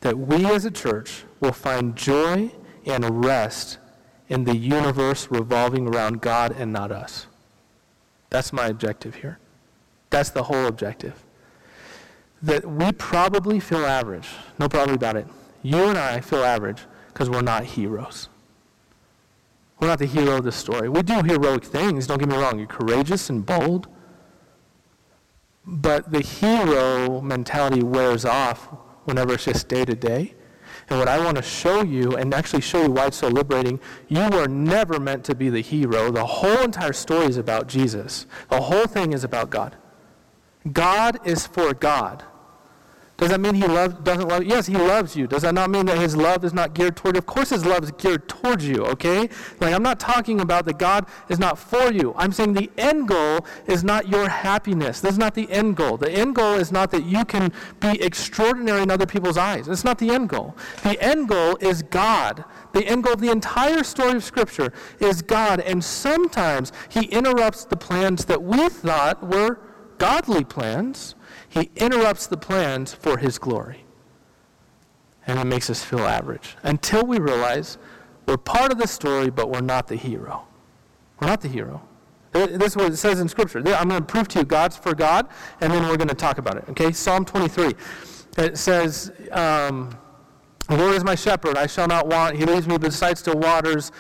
that 0.01 0.19
we 0.19 0.45
as 0.47 0.65
a 0.65 0.71
church 0.71 1.23
will 1.39 1.53
find 1.53 1.95
joy 1.95 2.51
and 2.85 3.25
rest 3.25 3.79
in 4.29 4.43
the 4.45 4.57
universe 4.57 5.29
revolving 5.31 5.87
around 5.87 6.21
God 6.21 6.53
and 6.59 6.73
not 6.73 6.91
us. 6.91 7.27
That's 8.29 8.53
my 8.53 8.67
objective 8.67 9.17
here. 9.17 9.39
That's 10.11 10.31
the 10.31 10.43
whole 10.45 10.67
objective. 10.67 11.23
That 12.43 12.69
we 12.69 12.91
probably 12.93 13.61
feel 13.61 13.87
average. 13.87 14.29
No 14.59 14.69
problem 14.69 14.97
about 14.97 15.17
it. 15.17 15.27
You 15.63 15.85
and 15.85 15.97
I 15.97 16.21
feel 16.21 16.43
average 16.43 16.83
because 17.13 17.31
we're 17.31 17.43
not 17.43 17.65
heroes. 17.65 18.29
We're 19.83 19.89
not 19.89 19.99
the 19.99 20.07
hero 20.07 20.37
of 20.37 20.45
the 20.45 20.53
story. 20.53 20.89
We 20.89 21.03
do 21.03 21.25
heroic 21.25 21.65
things, 21.65 22.07
don't 22.07 22.19
get 22.19 22.29
me 22.29 22.37
wrong. 22.37 22.57
You're 22.57 22.69
courageous 22.69 23.29
and 23.31 23.45
bold. 23.45 23.89
But 25.67 26.13
the 26.13 26.21
hero 26.21 27.21
mentality 27.21 27.83
wears 27.83 28.25
off 28.25 28.69
whenever 29.07 29.35
it's 29.35 29.45
just 29.45 29.67
day 29.67 29.85
to 29.85 29.97
day. 29.97 30.37
And 30.89 31.01
what 31.01 31.09
I 31.09 31.19
want 31.19 31.37
to 31.37 31.43
show 31.43 31.83
you, 31.83 32.13
and 32.13 32.33
actually 32.33 32.61
show 32.61 32.85
you 32.85 32.93
why 32.93 33.07
it's 33.07 33.17
so 33.17 33.27
liberating, 33.27 33.81
you 34.07 34.29
were 34.31 34.47
never 34.47 35.01
meant 35.01 35.25
to 35.25 35.35
be 35.35 35.51
the 35.51 35.63
hero. 35.63 36.13
The 36.13 36.27
whole 36.27 36.63
entire 36.63 36.93
story 36.93 37.27
is 37.27 37.37
about 37.37 37.67
Jesus. 37.67 38.27
The 38.51 38.61
whole 38.61 38.87
thing 38.87 39.13
is 39.13 39.25
about 39.25 39.51
God. 39.51 39.75
God 40.73 41.19
is 41.27 41.45
for 41.49 41.75
God. 41.75 42.23
Does 43.23 43.31
that 43.31 43.41
mean 43.41 43.55
he 43.55 43.69
love, 43.69 44.03
doesn't 44.03 44.27
love 44.27 44.43
you? 44.43 44.49
Yes, 44.49 44.67
he 44.67 44.77
loves 44.77 45.15
you. 45.15 45.29
Does 45.29 45.43
that 45.43 45.55
not 45.55 45.71
mean 45.71 45.87
that 45.87 45.97
his 45.97 46.17
love 46.17 46.45
is 46.45 46.53
not 46.53 46.75
geared 46.75 46.97
toward 46.97 47.15
you? 47.15 47.21
Of 47.21 47.27
course 47.27 47.51
his 47.51 47.65
love 47.65 47.85
is 47.85 47.93
geared 47.93 48.29
towards 48.29 48.67
you, 48.67 48.85
okay? 48.87 49.29
Like 49.61 49.73
I'm 49.73 49.83
not 49.85 50.01
talking 50.01 50.41
about 50.41 50.65
that 50.65 50.81
God 50.81 51.07
is 51.29 51.39
not 51.39 51.57
for 51.57 51.93
you. 51.93 52.15
I'm 52.17 52.33
saying 52.33 52.55
the 52.55 52.69
end 52.77 53.07
goal 53.07 53.47
is 53.69 53.85
not 53.85 54.09
your 54.09 54.29
happiness. 54.29 55.01
That's 55.01 55.19
not 55.19 55.37
the 55.37 55.49
end 55.53 55.77
goal. 55.77 55.99
The 55.99 56.11
end 56.11 56.35
goal 56.35 56.55
is 56.55 56.73
not 56.73 56.91
that 56.91 57.05
you 57.05 57.25
can 57.25 57.53
be 57.79 58.03
extraordinary 58.03 58.83
in 58.83 58.91
other 58.91 59.07
people's 59.07 59.37
eyes. 59.37 59.69
It's 59.69 59.85
not 59.85 59.99
the 59.99 60.11
end 60.11 60.29
goal. 60.29 60.57
The 60.83 61.01
end 61.01 61.29
goal 61.29 61.57
is 61.61 61.85
God. 61.85 62.45
The 62.73 62.85
end 62.85 63.05
goal 63.05 63.13
of 63.13 63.21
the 63.21 63.31
entire 63.31 63.85
story 63.85 64.17
of 64.17 64.25
Scripture 64.25 64.73
is 64.99 65.23
God. 65.23 65.61
And 65.61 65.85
sometimes 65.85 66.73
he 66.89 67.05
interrupts 67.05 67.67
the 67.67 67.77
plans 67.77 68.25
that 68.25 68.43
we 68.43 68.69
thought 68.69 69.25
were 69.25 69.61
godly 69.99 70.43
plans 70.43 71.15
he 71.53 71.71
interrupts 71.77 72.27
the 72.27 72.37
plans 72.39 72.95
for 72.95 73.19
his 73.19 73.39
glory. 73.39 73.85
and 75.27 75.39
it 75.39 75.45
makes 75.45 75.71
us 75.71 75.85
feel 75.85 76.01
average. 76.01 76.57
Until 76.65 77.05
we 77.07 77.19
realize 77.19 77.79
we're 78.27 78.37
part 78.39 78.73
of 78.73 78.79
the 78.79 78.89
story, 78.89 79.31
but 79.31 79.51
we're 79.51 79.61
not 79.61 79.87
the 79.87 79.95
hero. 79.97 80.45
We're 81.21 81.29
not 81.29 81.41
the 81.43 81.49
hero. 81.49 81.83
This 82.33 82.73
is 82.73 82.77
what 82.77 82.93
it 82.93 82.97
says 82.97 83.21
in 83.21 83.29
Scripture. 83.29 83.59
I'm 83.59 83.89
going 83.89 84.01
to 84.01 84.07
prove 84.07 84.27
to 84.29 84.41
you 84.41 84.45
God's 84.45 84.77
for 84.77 84.95
God, 84.95 85.29
and 85.61 85.73
then 85.73 85.83
we're 85.87 85.97
going 85.97 86.09
to 86.09 86.15
talk 86.15 86.39
about 86.39 86.57
it. 86.57 86.65
Okay? 86.71 86.91
Psalm 86.91 87.25
23. 87.25 87.75
It 88.39 88.57
says, 88.57 89.13
um, 89.31 89.97
The 90.69 90.77
Lord 90.77 90.95
is 90.95 91.05
my 91.05 91.15
shepherd, 91.15 91.57
I 91.57 91.67
shall 91.67 91.89
not 91.89 92.07
want. 92.07 92.37
He 92.37 92.45
leads 92.45 92.67
me 92.67 92.79
beside 92.79 93.19
still 93.19 93.39
waters. 93.39 93.91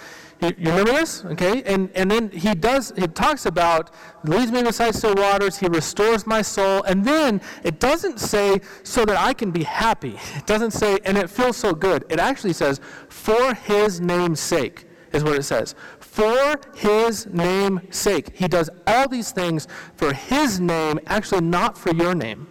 You, 0.40 0.48
you 0.58 0.70
remember 0.70 0.92
this? 0.92 1.24
Okay? 1.24 1.62
And, 1.64 1.90
and 1.94 2.10
then 2.10 2.30
he 2.30 2.54
does, 2.54 2.92
he 2.96 3.06
talks 3.06 3.46
about, 3.46 3.90
leads 4.24 4.50
me 4.50 4.62
beside 4.62 4.94
still 4.94 5.14
waters, 5.14 5.58
he 5.58 5.66
restores 5.66 6.26
my 6.26 6.42
soul. 6.42 6.82
And 6.82 7.04
then 7.04 7.40
it 7.62 7.78
doesn't 7.80 8.18
say, 8.18 8.60
so 8.82 9.04
that 9.04 9.16
I 9.16 9.34
can 9.34 9.50
be 9.50 9.62
happy. 9.62 10.18
It 10.36 10.46
doesn't 10.46 10.72
say, 10.72 10.98
and 11.04 11.16
it 11.16 11.30
feels 11.30 11.56
so 11.56 11.72
good. 11.72 12.04
It 12.08 12.18
actually 12.18 12.52
says, 12.52 12.80
for 13.08 13.54
his 13.54 14.00
name's 14.00 14.40
sake, 14.40 14.86
is 15.12 15.22
what 15.22 15.36
it 15.36 15.44
says. 15.44 15.74
For 16.00 16.60
his 16.74 17.26
name's 17.26 17.96
sake. 17.96 18.36
He 18.36 18.48
does 18.48 18.68
all 18.86 19.08
these 19.08 19.30
things 19.30 19.68
for 19.96 20.12
his 20.12 20.58
name, 20.58 20.98
actually 21.06 21.42
not 21.42 21.78
for 21.78 21.94
your 21.94 22.14
name. 22.14 22.48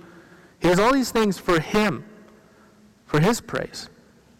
He 0.60 0.67
does 0.67 0.80
all 0.80 0.93
these 0.93 1.12
things 1.12 1.38
for 1.38 1.60
him, 1.60 2.06
for 3.06 3.19
his 3.19 3.41
praise 3.41 3.89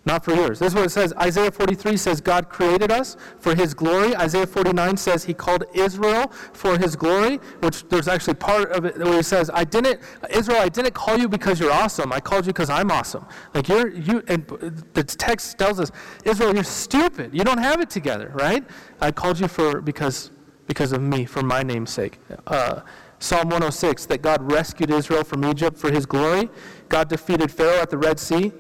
not 0.04 0.26
for 0.26 0.34
yours. 0.34 0.58
This 0.58 0.70
is 0.70 0.76
what 0.76 0.86
it 0.86 0.90
says. 0.90 1.14
Isaiah 1.14 1.52
43 1.52 1.96
says 1.96 2.22
God 2.22 2.50
created 2.50 2.92
us 2.92 3.18
for 3.40 3.54
his 3.54 3.76
glory. 3.76 4.16
Isaiah 4.16 4.48
49 4.48 4.98
says 4.98 5.24
he 5.24 5.34
called 5.34 5.64
Israel 5.74 6.28
for 6.54 6.78
his 6.78 6.96
glory, 6.96 7.38
which 7.60 7.88
there's 7.88 8.08
actually 8.08 8.34
part 8.34 8.72
of 8.72 8.86
it 8.86 8.98
where 8.98 9.18
he 9.18 9.22
says, 9.22 9.52
I 9.54 9.64
didn't, 9.64 10.00
Israel, 10.32 10.60
I 10.60 10.70
didn't 10.70 10.96
call 10.96 11.20
you 11.20 11.30
because 11.30 11.60
you're 11.60 11.72
awesome. 11.72 12.12
I 12.12 12.20
called 12.20 12.48
you 12.48 12.54
because 12.54 12.72
I'm 12.72 12.90
awesome. 12.90 13.28
Like 13.54 13.68
you're, 13.68 13.90
you, 13.90 14.24
and 14.28 14.48
the 14.94 15.04
text 15.04 15.60
tells 15.60 15.80
us, 15.80 15.92
Israel, 16.26 16.56
you're 16.56 16.64
stupid. 16.64 17.32
You 17.34 17.44
don't 17.44 17.60
have 17.60 17.80
it 17.80 17.92
together, 17.92 18.32
right? 18.34 18.64
I 19.02 19.12
called 19.12 19.40
you 19.40 19.48
for, 19.48 19.82
because, 19.82 20.32
because 20.66 20.94
of 20.94 21.02
me, 21.04 21.26
for 21.26 21.44
my 21.44 21.62
name's 21.62 21.92
sake. 21.92 22.18
Uh, 22.48 22.82
Psalm 23.20 23.50
106, 23.50 24.08
that 24.08 24.24
God 24.24 24.52
rescued 24.52 24.90
Israel 24.90 25.24
from 25.24 25.46
Egypt 25.46 25.78
for 25.78 25.92
his 25.92 26.08
glory. 26.08 26.50
God 26.90 27.08
defeated 27.08 27.52
Pharaoh 27.52 27.80
at 27.80 27.92
the 27.92 27.98
Red 28.00 28.20
Sea 28.20 28.52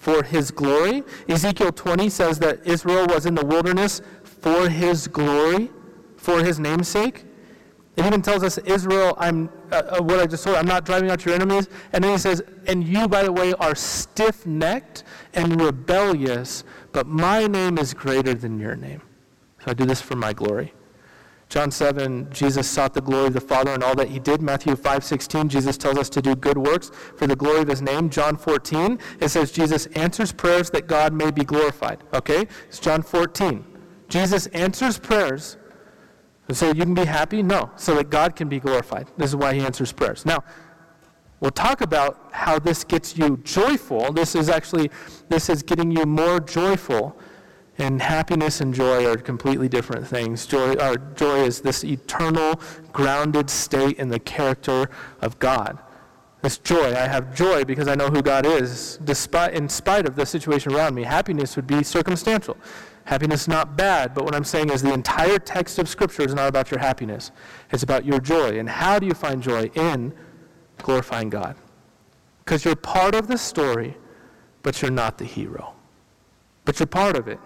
for 0.00 0.22
his 0.22 0.50
glory. 0.50 1.04
Ezekiel 1.28 1.72
20 1.72 2.08
says 2.08 2.38
that 2.38 2.66
Israel 2.66 3.06
was 3.06 3.26
in 3.26 3.34
the 3.34 3.44
wilderness 3.44 4.00
for 4.24 4.66
his 4.68 5.06
glory, 5.06 5.68
for 6.16 6.42
his 6.42 6.58
namesake. 6.58 7.24
It 7.96 8.06
even 8.06 8.22
tells 8.22 8.42
us, 8.42 8.56
Israel, 8.58 9.14
I'm, 9.18 9.50
uh, 9.70 9.74
uh, 9.74 10.02
what 10.02 10.18
I 10.18 10.26
just 10.26 10.42
told, 10.42 10.56
I'm 10.56 10.66
not 10.66 10.86
driving 10.86 11.10
out 11.10 11.26
your 11.26 11.34
enemies. 11.34 11.68
And 11.92 12.02
then 12.02 12.12
he 12.12 12.18
says, 12.18 12.42
and 12.66 12.82
you, 12.82 13.08
by 13.08 13.24
the 13.24 13.32
way, 13.32 13.52
are 13.54 13.74
stiff 13.74 14.46
necked 14.46 15.04
and 15.34 15.60
rebellious, 15.60 16.64
but 16.92 17.06
my 17.06 17.46
name 17.46 17.76
is 17.76 17.92
greater 17.92 18.32
than 18.32 18.58
your 18.58 18.76
name. 18.76 19.02
So 19.62 19.72
I 19.72 19.74
do 19.74 19.84
this 19.84 20.00
for 20.00 20.16
my 20.16 20.32
glory. 20.32 20.72
John 21.50 21.72
7, 21.72 22.28
Jesus 22.30 22.70
sought 22.70 22.94
the 22.94 23.00
glory 23.00 23.26
of 23.26 23.32
the 23.32 23.40
Father 23.40 23.74
in 23.74 23.82
all 23.82 23.96
that 23.96 24.08
he 24.08 24.20
did. 24.20 24.40
Matthew 24.40 24.76
5, 24.76 25.02
16, 25.02 25.48
Jesus 25.48 25.76
tells 25.76 25.98
us 25.98 26.08
to 26.10 26.22
do 26.22 26.36
good 26.36 26.56
works 26.56 26.92
for 27.16 27.26
the 27.26 27.34
glory 27.34 27.62
of 27.62 27.68
his 27.68 27.82
name. 27.82 28.08
John 28.08 28.36
14, 28.36 29.00
it 29.18 29.30
says 29.30 29.50
Jesus 29.50 29.86
answers 29.86 30.30
prayers 30.30 30.70
that 30.70 30.86
God 30.86 31.12
may 31.12 31.32
be 31.32 31.42
glorified. 31.42 32.04
Okay? 32.14 32.46
It's 32.68 32.78
John 32.78 33.02
14. 33.02 33.64
Jesus 34.08 34.46
answers 34.48 34.96
prayers. 35.00 35.56
So 36.52 36.68
you 36.68 36.84
can 36.84 36.94
be 36.94 37.04
happy? 37.04 37.42
No. 37.42 37.72
So 37.74 37.96
that 37.96 38.10
God 38.10 38.36
can 38.36 38.48
be 38.48 38.60
glorified. 38.60 39.08
This 39.16 39.30
is 39.30 39.36
why 39.36 39.52
he 39.54 39.60
answers 39.60 39.90
prayers. 39.90 40.24
Now, 40.24 40.44
we'll 41.40 41.50
talk 41.50 41.80
about 41.80 42.28
how 42.30 42.60
this 42.60 42.84
gets 42.84 43.18
you 43.18 43.38
joyful. 43.38 44.12
This 44.12 44.36
is 44.36 44.48
actually, 44.48 44.88
this 45.28 45.48
is 45.48 45.64
getting 45.64 45.90
you 45.90 46.06
more 46.06 46.38
joyful 46.38 47.16
and 47.80 48.00
happiness 48.00 48.60
and 48.60 48.74
joy 48.74 49.06
are 49.06 49.16
completely 49.16 49.68
different 49.68 50.06
things. 50.06 50.46
Joy, 50.46 50.74
uh, 50.74 50.96
joy 51.14 51.44
is 51.44 51.60
this 51.60 51.82
eternal, 51.82 52.60
grounded 52.92 53.48
state 53.50 53.98
in 53.98 54.08
the 54.08 54.18
character 54.18 54.90
of 55.20 55.38
God. 55.38 55.78
This 56.42 56.58
joy, 56.58 56.94
I 56.94 57.06
have 57.06 57.34
joy 57.34 57.64
because 57.64 57.88
I 57.88 57.94
know 57.94 58.08
who 58.08 58.22
God 58.22 58.46
is, 58.46 58.98
despite, 59.04 59.54
in 59.54 59.68
spite 59.68 60.06
of 60.06 60.16
the 60.16 60.24
situation 60.24 60.74
around 60.74 60.94
me. 60.94 61.02
Happiness 61.02 61.56
would 61.56 61.66
be 61.66 61.82
circumstantial. 61.82 62.56
Happiness 63.04 63.42
is 63.42 63.48
not 63.48 63.76
bad, 63.76 64.14
but 64.14 64.24
what 64.24 64.34
I'm 64.34 64.44
saying 64.44 64.70
is 64.70 64.82
the 64.82 64.92
entire 64.92 65.38
text 65.38 65.78
of 65.78 65.88
Scripture 65.88 66.22
is 66.22 66.34
not 66.34 66.48
about 66.48 66.70
your 66.70 66.80
happiness. 66.80 67.30
It's 67.72 67.82
about 67.82 68.04
your 68.04 68.20
joy. 68.20 68.58
And 68.58 68.68
how 68.68 68.98
do 68.98 69.06
you 69.06 69.14
find 69.14 69.42
joy? 69.42 69.70
In 69.74 70.14
glorifying 70.78 71.28
God. 71.28 71.56
Because 72.44 72.64
you're 72.64 72.76
part 72.76 73.14
of 73.14 73.26
the 73.26 73.36
story, 73.36 73.96
but 74.62 74.80
you're 74.80 74.90
not 74.90 75.18
the 75.18 75.24
hero. 75.24 75.74
But 76.64 76.78
you're 76.78 76.86
part 76.86 77.16
of 77.16 77.28
it. 77.28 77.38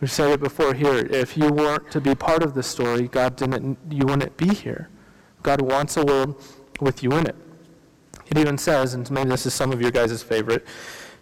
We've 0.00 0.12
said 0.12 0.30
it 0.30 0.40
before 0.40 0.74
here. 0.74 0.98
If 0.98 1.36
you 1.36 1.48
weren't 1.48 1.90
to 1.90 2.00
be 2.00 2.14
part 2.14 2.42
of 2.42 2.54
the 2.54 2.62
story, 2.62 3.08
God 3.08 3.36
didn't, 3.36 3.78
you 3.90 4.06
wouldn't 4.06 4.36
be 4.36 4.54
here. 4.54 4.90
God 5.42 5.60
wants 5.62 5.96
a 5.96 6.04
world 6.04 6.42
with 6.80 7.02
you 7.02 7.12
in 7.12 7.26
it. 7.26 7.36
It 8.28 8.38
even 8.38 8.58
says, 8.58 8.94
and 8.94 9.10
maybe 9.10 9.30
this 9.30 9.46
is 9.46 9.54
some 9.54 9.72
of 9.72 9.80
your 9.80 9.90
guys' 9.90 10.22
favorite, 10.22 10.66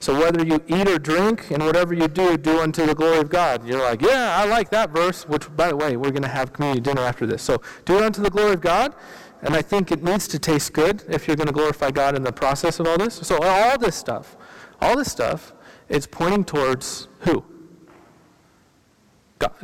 so 0.01 0.19
whether 0.19 0.45
you 0.45 0.63
eat 0.67 0.89
or 0.89 0.99
drink 0.99 1.51
and 1.51 1.65
whatever 1.65 1.95
you 1.95 2.09
do, 2.09 2.37
do 2.37 2.61
unto 2.61 2.85
the 2.85 2.95
glory 2.95 3.19
of 3.19 3.31
God. 3.31 3.67
You're 3.67 3.81
like, 3.81 4.03
yeah, 4.03 4.37
I 4.37 4.45
like 4.45 4.69
that 4.71 4.91
verse, 4.91 5.27
which, 5.27 5.55
by 5.57 5.69
the 5.69 5.77
way, 5.77 5.97
we're 5.97 6.11
going 6.11 6.23
to 6.23 6.29
have 6.29 6.53
community 6.53 6.83
dinner 6.83 7.01
after 7.01 7.27
this. 7.27 7.43
So 7.43 7.63
do 7.85 7.97
it 7.97 8.03
unto 8.03 8.21
the 8.21 8.29
glory 8.29 8.53
of 8.53 8.61
God. 8.61 8.95
And 9.41 9.55
I 9.55 9.63
think 9.63 9.93
it 9.93 10.03
needs 10.03 10.29
to 10.29 10.39
taste 10.39 10.73
good 10.73 11.05
if 11.09 11.27
you're 11.27 11.37
going 11.37 11.47
to 11.47 11.55
glorify 11.55 11.91
God 11.91 12.17
in 12.17 12.23
the 12.23 12.33
process 12.33 12.81
of 12.81 12.87
all 12.87 12.99
this. 12.99 13.15
So 13.15 13.39
all 13.41 13.79
this 13.79 13.97
stuff, 13.97 14.37
all 14.81 14.97
this 14.97 15.11
stuff, 15.11 15.55
it's 15.89 16.07
pointing 16.07 16.45
towards 16.45 17.09
who? 17.21 17.45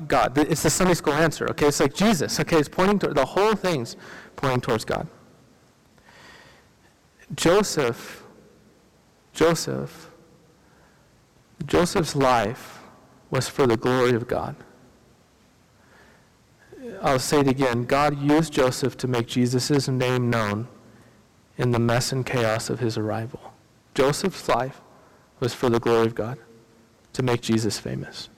God. 0.06 0.36
It's 0.38 0.62
the 0.62 0.70
Sunday 0.70 0.94
school 0.94 1.14
answer, 1.14 1.48
okay? 1.50 1.66
It's 1.66 1.80
like 1.80 1.94
Jesus, 1.94 2.40
okay? 2.40 2.58
It's 2.58 2.68
pointing 2.68 2.98
to 3.00 3.08
the 3.08 3.24
whole 3.24 3.54
thing's 3.54 3.96
pointing 4.36 4.60
towards 4.60 4.84
God. 4.84 5.06
Joseph, 7.34 8.24
Joseph, 9.32 10.10
Joseph's 11.66 12.16
life 12.16 12.80
was 13.30 13.48
for 13.48 13.66
the 13.66 13.76
glory 13.76 14.14
of 14.14 14.26
God. 14.26 14.56
I'll 17.02 17.18
say 17.18 17.40
it 17.40 17.48
again. 17.48 17.84
God 17.84 18.20
used 18.20 18.52
Joseph 18.52 18.96
to 18.98 19.06
make 19.06 19.26
Jesus' 19.26 19.88
name 19.88 20.30
known 20.30 20.66
in 21.56 21.70
the 21.70 21.78
mess 21.78 22.10
and 22.10 22.24
chaos 22.24 22.70
of 22.70 22.80
his 22.80 22.96
arrival. 22.96 23.52
Joseph's 23.94 24.48
life 24.48 24.80
was 25.38 25.54
for 25.54 25.68
the 25.68 25.78
glory 25.78 26.06
of 26.06 26.14
God, 26.14 26.38
to 27.12 27.22
make 27.22 27.42
Jesus 27.42 27.78
famous. 27.78 28.28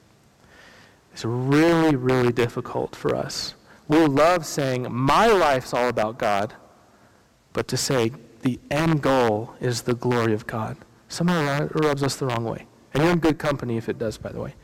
It's 1.13 1.25
really, 1.25 1.97
really 1.97 2.33
difficult 2.33 2.97
for 2.97 3.15
us. 3.15 3.55
We 3.89 3.99
love 4.07 4.47
saying, 4.47 4.87
my 4.91 5.27
life's 5.27 5.75
all 5.75 5.89
about 5.89 6.19
God, 6.19 6.55
but 7.53 7.69
to 7.69 7.77
say 7.77 8.13
the 8.41 8.59
end 8.71 9.03
goal 9.03 9.55
is 9.61 9.83
the 9.83 9.95
glory 9.95 10.33
of 10.33 10.47
God 10.47 10.77
somehow 11.13 11.69
rubs 11.75 12.03
us 12.03 12.17
the 12.17 12.27
wrong 12.27 12.45
way. 12.45 12.67
And 12.95 13.03
you're 13.03 13.13
in 13.13 13.19
good 13.19 13.39
company 13.39 13.77
if 13.77 13.89
it 13.89 13.99
does, 13.99 14.19
by 14.19 14.33
the 14.33 14.41
way. 14.41 14.55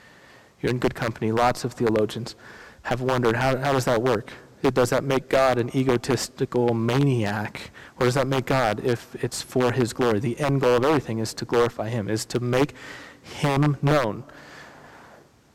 You're 0.61 0.71
in 0.71 0.79
good 0.79 0.95
company. 0.95 1.31
Lots 1.31 1.65
of 1.65 1.75
theologians 1.75 2.35
have 2.83 3.01
wondered 3.01 3.37
how, 3.37 3.57
how 3.59 3.73
does 3.73 3.85
that 3.85 4.03
work? 4.03 4.33
Does 4.63 4.91
that 4.91 5.05
make 5.05 5.29
God 5.29 5.59
an 5.59 5.75
egotistical 5.77 6.75
maniac? 6.75 7.71
Or 8.01 8.07
does 8.07 8.15
that 8.15 8.27
make 8.27 8.47
God 8.47 8.81
if 8.85 9.15
it's 9.23 9.41
for 9.41 9.71
his 9.73 9.93
glory? 9.93 10.19
The 10.19 10.39
end 10.41 10.61
goal 10.61 10.77
of 10.77 10.85
everything 10.85 11.21
is 11.21 11.33
to 11.35 11.45
glorify 11.45 11.91
him, 11.91 12.09
is 12.09 12.25
to 12.27 12.41
make 12.41 12.75
him 13.23 13.77
known. 13.83 14.25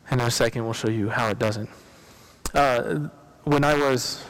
And 0.09 0.21
in 0.21 0.27
a 0.27 0.31
second, 0.31 0.63
we'll 0.65 0.73
show 0.73 0.89
you 0.89 1.09
how 1.09 1.29
it 1.29 1.39
doesn't. 1.39 1.69
Uh, 2.53 3.09
when 3.43 3.63
I 3.63 3.73
was, 3.73 4.23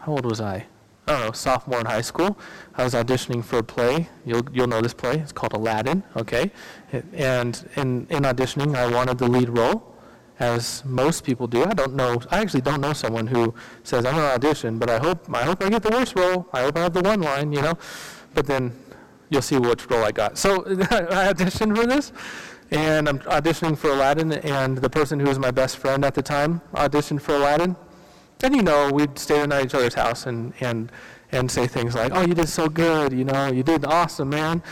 how 0.00 0.12
old 0.12 0.26
was 0.26 0.40
I? 0.40 0.66
I 1.06 1.12
don't 1.12 1.20
know, 1.26 1.32
sophomore 1.32 1.80
in 1.80 1.86
high 1.86 2.00
school. 2.00 2.38
I 2.76 2.84
was 2.84 2.94
auditioning 2.94 3.44
for 3.44 3.58
a 3.58 3.62
play. 3.62 4.08
You'll, 4.24 4.46
you'll 4.52 4.66
know 4.66 4.80
this 4.80 4.94
play. 4.94 5.18
It's 5.18 5.32
called 5.32 5.52
Aladdin, 5.52 6.02
okay? 6.16 6.50
And 7.12 7.68
in, 7.76 8.06
in 8.08 8.22
auditioning, 8.22 8.74
I 8.74 8.90
wanted 8.90 9.18
the 9.18 9.28
lead 9.28 9.50
role, 9.50 9.94
as 10.40 10.82
most 10.84 11.22
people 11.22 11.46
do. 11.46 11.64
I 11.64 11.74
don't 11.74 11.94
know, 11.94 12.20
I 12.30 12.40
actually 12.40 12.62
don't 12.62 12.80
know 12.80 12.94
someone 12.94 13.26
who 13.26 13.54
says, 13.82 14.06
I'm 14.06 14.14
going 14.14 14.26
to 14.26 14.34
audition, 14.34 14.78
but 14.78 14.88
I 14.88 14.98
hope, 14.98 15.28
I 15.32 15.42
hope 15.42 15.62
I 15.62 15.68
get 15.68 15.82
the 15.82 15.90
worst 15.90 16.16
role. 16.16 16.48
I 16.52 16.62
hope 16.62 16.76
I 16.76 16.80
have 16.80 16.94
the 16.94 17.02
one 17.02 17.20
line, 17.20 17.52
you 17.52 17.60
know? 17.60 17.74
But 18.32 18.46
then 18.46 18.74
you'll 19.28 19.42
see 19.42 19.58
which 19.58 19.88
role 19.90 20.04
I 20.04 20.12
got. 20.12 20.38
So 20.38 20.64
I 20.66 21.32
auditioned 21.32 21.76
for 21.76 21.86
this, 21.86 22.12
and 22.74 23.08
I'm 23.08 23.20
auditioning 23.20 23.78
for 23.78 23.90
Aladdin, 23.90 24.32
and 24.32 24.76
the 24.76 24.90
person 24.90 25.20
who 25.20 25.26
was 25.26 25.38
my 25.38 25.52
best 25.52 25.78
friend 25.78 26.04
at 26.04 26.14
the 26.14 26.22
time 26.22 26.60
auditioned 26.72 27.22
for 27.22 27.36
Aladdin. 27.36 27.76
And 28.42 28.54
you 28.54 28.62
know, 28.62 28.90
we'd 28.92 29.16
stay 29.18 29.40
the 29.40 29.46
night 29.46 29.60
at 29.60 29.66
each 29.66 29.74
other's 29.74 29.94
house 29.94 30.26
and, 30.26 30.52
and, 30.60 30.90
and 31.30 31.50
say 31.50 31.68
things 31.68 31.94
like, 31.94 32.12
oh, 32.12 32.22
you 32.22 32.34
did 32.34 32.48
so 32.48 32.68
good, 32.68 33.12
you 33.12 33.24
know, 33.24 33.46
you 33.46 33.62
did 33.62 33.84
awesome, 33.84 34.28
man. 34.30 34.62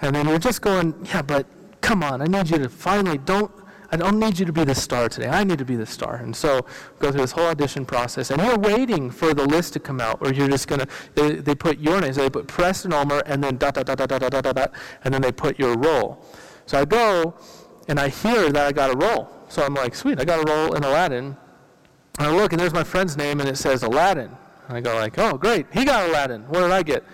And 0.00 0.16
then 0.16 0.26
you're 0.26 0.38
just 0.38 0.62
going, 0.62 0.94
yeah, 1.04 1.22
but 1.22 1.46
come 1.82 2.02
on, 2.02 2.22
I 2.22 2.24
need 2.24 2.48
you 2.50 2.58
to 2.58 2.68
finally, 2.68 3.18
don't, 3.18 3.52
I 3.92 3.96
don't 3.96 4.18
need 4.18 4.38
you 4.38 4.46
to 4.46 4.52
be 4.52 4.64
the 4.64 4.74
star 4.74 5.08
today. 5.10 5.28
I 5.28 5.44
need 5.44 5.58
to 5.58 5.64
be 5.64 5.76
the 5.76 5.86
star. 5.86 6.16
And 6.16 6.34
so 6.34 6.66
go 6.98 7.12
through 7.12 7.20
this 7.20 7.32
whole 7.32 7.46
audition 7.46 7.84
process, 7.84 8.30
and 8.30 8.42
you're 8.42 8.58
waiting 8.58 9.10
for 9.10 9.34
the 9.34 9.46
list 9.46 9.74
to 9.74 9.80
come 9.80 10.00
out, 10.00 10.20
where 10.20 10.32
you're 10.32 10.48
just 10.48 10.66
gonna 10.66 10.88
they, 11.14 11.36
they 11.36 11.54
put 11.54 11.78
your 11.78 12.00
name, 12.00 12.12
so 12.14 12.22
they 12.22 12.30
put 12.30 12.48
Preston 12.48 12.92
Ulmer, 12.92 13.22
and 13.26 13.44
then 13.44 13.58
dot 13.58 13.74
dot 13.74 13.86
dot 13.86 13.98
dot 13.98 14.08
dot 14.08 14.20
dot 14.20 14.42
dot 14.42 14.56
dot, 14.56 14.72
and 15.04 15.14
then 15.14 15.20
they 15.22 15.30
put 15.30 15.58
your 15.60 15.76
role. 15.76 16.26
So 16.66 16.78
I 16.78 16.84
go 16.84 17.34
and 17.88 17.98
I 17.98 18.08
hear 18.08 18.50
that 18.50 18.66
I 18.66 18.72
got 18.72 18.94
a 18.94 18.96
role. 18.96 19.30
So 19.48 19.62
I'm 19.62 19.74
like, 19.74 19.94
sweet, 19.94 20.20
I 20.20 20.24
got 20.24 20.46
a 20.46 20.50
role 20.50 20.74
in 20.74 20.84
Aladdin. 20.84 21.36
And 22.18 22.26
I 22.26 22.34
look 22.34 22.52
and 22.52 22.60
there's 22.60 22.72
my 22.72 22.84
friend's 22.84 23.16
name 23.16 23.40
and 23.40 23.48
it 23.48 23.56
says 23.56 23.82
Aladdin. 23.82 24.30
And 24.68 24.76
I 24.76 24.80
go 24.80 24.94
like, 24.94 25.18
oh, 25.18 25.36
great, 25.36 25.66
he 25.72 25.84
got 25.84 26.08
Aladdin. 26.08 26.42
What 26.48 26.60
did 26.60 26.70
I 26.70 26.82
get? 26.82 27.04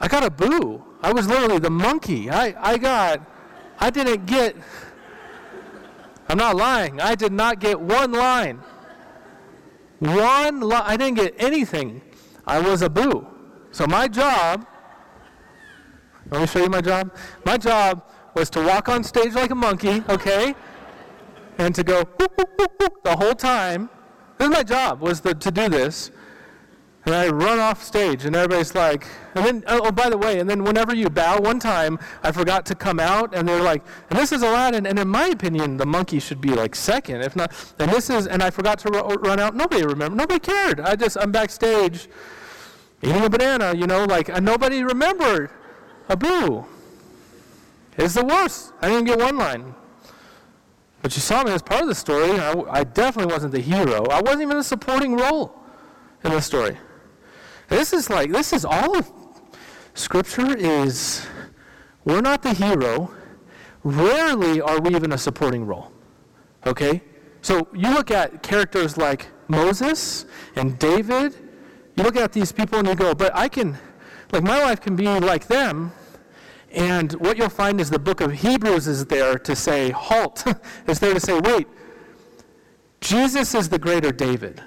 I 0.00 0.08
got 0.08 0.22
Abu. 0.22 0.82
I 1.02 1.12
was 1.12 1.26
literally 1.26 1.58
the 1.58 1.70
monkey. 1.70 2.30
I, 2.30 2.54
I 2.58 2.78
got, 2.78 3.20
I 3.78 3.90
didn't 3.90 4.26
get, 4.26 4.56
I'm 6.28 6.38
not 6.38 6.56
lying. 6.56 7.00
I 7.00 7.14
did 7.14 7.32
not 7.32 7.60
get 7.60 7.80
one 7.80 8.12
line. 8.12 8.60
One 10.00 10.60
line. 10.60 10.82
I 10.84 10.96
didn't 10.96 11.16
get 11.16 11.34
anything. 11.38 12.02
I 12.46 12.60
was 12.60 12.82
Abu. 12.82 13.26
So 13.70 13.86
my 13.86 14.08
job, 14.08 14.66
let 16.30 16.40
me 16.40 16.46
show 16.46 16.62
you 16.62 16.68
my 16.68 16.80
job. 16.80 17.14
My 17.44 17.56
job 17.56 18.02
was 18.38 18.50
to 18.50 18.64
walk 18.64 18.88
on 18.88 19.02
stage 19.02 19.34
like 19.34 19.50
a 19.50 19.54
monkey, 19.54 20.02
okay? 20.08 20.54
And 21.58 21.74
to 21.74 21.82
go 21.82 22.04
the 23.02 23.16
whole 23.18 23.34
time. 23.34 23.90
This 24.38 24.48
is 24.48 24.54
my 24.54 24.62
job, 24.62 25.00
was 25.00 25.20
the, 25.20 25.34
to 25.34 25.50
do 25.50 25.68
this. 25.68 26.12
And 27.04 27.14
I 27.14 27.28
run 27.28 27.58
off 27.58 27.82
stage, 27.82 28.26
and 28.26 28.36
everybody's 28.36 28.74
like, 28.74 29.06
and 29.34 29.44
then, 29.44 29.64
oh, 29.66 29.80
oh, 29.84 29.90
by 29.90 30.08
the 30.10 30.18
way, 30.18 30.38
and 30.38 30.48
then 30.48 30.62
whenever 30.62 30.94
you 30.94 31.08
bow, 31.08 31.40
one 31.40 31.58
time 31.58 31.98
I 32.22 32.30
forgot 32.30 32.66
to 32.66 32.74
come 32.74 33.00
out, 33.00 33.34
and 33.34 33.48
they're 33.48 33.62
like, 33.62 33.82
and 34.10 34.18
this 34.18 34.30
is 34.30 34.42
Aladdin, 34.42 34.86
and 34.86 34.98
in 34.98 35.08
my 35.08 35.28
opinion, 35.28 35.78
the 35.78 35.86
monkey 35.86 36.20
should 36.20 36.40
be 36.40 36.50
like 36.50 36.74
second, 36.74 37.22
if 37.22 37.34
not, 37.34 37.52
and 37.78 37.90
this 37.90 38.10
is, 38.10 38.26
and 38.26 38.42
I 38.42 38.50
forgot 38.50 38.78
to 38.80 38.90
ru- 38.90 39.16
run 39.16 39.40
out. 39.40 39.56
Nobody 39.56 39.84
remembered, 39.84 40.16
nobody 40.16 40.38
cared. 40.38 40.80
I 40.80 40.96
just, 40.96 41.16
I'm 41.18 41.32
backstage 41.32 42.08
eating 43.02 43.24
a 43.24 43.30
banana, 43.30 43.74
you 43.74 43.86
know, 43.86 44.04
like, 44.04 44.28
and 44.28 44.44
nobody 44.44 44.84
remembered. 44.84 45.50
Abu. 46.08 46.64
It's 47.98 48.14
the 48.14 48.24
worst. 48.24 48.72
I 48.80 48.88
didn't 48.88 49.04
get 49.04 49.18
one 49.18 49.36
line. 49.36 49.74
But 51.02 51.14
you 51.14 51.20
saw 51.20 51.42
me 51.42 51.50
as 51.50 51.62
part 51.62 51.82
of 51.82 51.88
the 51.88 51.94
story. 51.94 52.38
I, 52.38 52.52
I 52.70 52.84
definitely 52.84 53.32
wasn't 53.32 53.52
the 53.52 53.60
hero. 53.60 54.06
I 54.06 54.20
wasn't 54.20 54.42
even 54.42 54.56
a 54.56 54.64
supporting 54.64 55.16
role 55.16 55.54
in 56.24 56.30
the 56.30 56.40
story. 56.40 56.76
This 57.68 57.92
is 57.92 58.08
like, 58.08 58.32
this 58.32 58.52
is 58.52 58.64
all 58.64 58.96
of 58.96 59.10
Scripture 59.94 60.56
is, 60.56 61.26
we're 62.04 62.20
not 62.20 62.42
the 62.42 62.54
hero. 62.54 63.10
Rarely 63.82 64.60
are 64.60 64.80
we 64.80 64.94
even 64.94 65.12
a 65.12 65.18
supporting 65.18 65.66
role. 65.66 65.92
Okay? 66.66 67.02
So 67.42 67.68
you 67.72 67.90
look 67.90 68.10
at 68.10 68.42
characters 68.42 68.96
like 68.96 69.26
Moses 69.48 70.26
and 70.56 70.78
David, 70.78 71.34
you 71.96 72.04
look 72.04 72.16
at 72.16 72.32
these 72.32 72.52
people 72.52 72.78
and 72.78 72.88
you 72.88 72.94
go, 72.94 73.14
but 73.14 73.34
I 73.34 73.48
can, 73.48 73.76
like, 74.32 74.42
my 74.42 74.62
life 74.62 74.80
can 74.80 74.94
be 74.94 75.06
like 75.06 75.48
them. 75.48 75.92
And 76.70 77.12
what 77.14 77.38
you'll 77.38 77.48
find 77.48 77.80
is 77.80 77.90
the 77.90 77.98
book 77.98 78.20
of 78.20 78.32
Hebrews 78.32 78.86
is 78.86 79.06
there 79.06 79.38
to 79.38 79.56
say, 79.56 79.90
halt, 79.90 80.44
is 80.86 81.00
there 81.00 81.14
to 81.14 81.20
say, 81.20 81.38
wait, 81.38 81.66
Jesus 83.00 83.54
is 83.54 83.68
the 83.68 83.78
greater 83.78 84.12
David. 84.12 84.62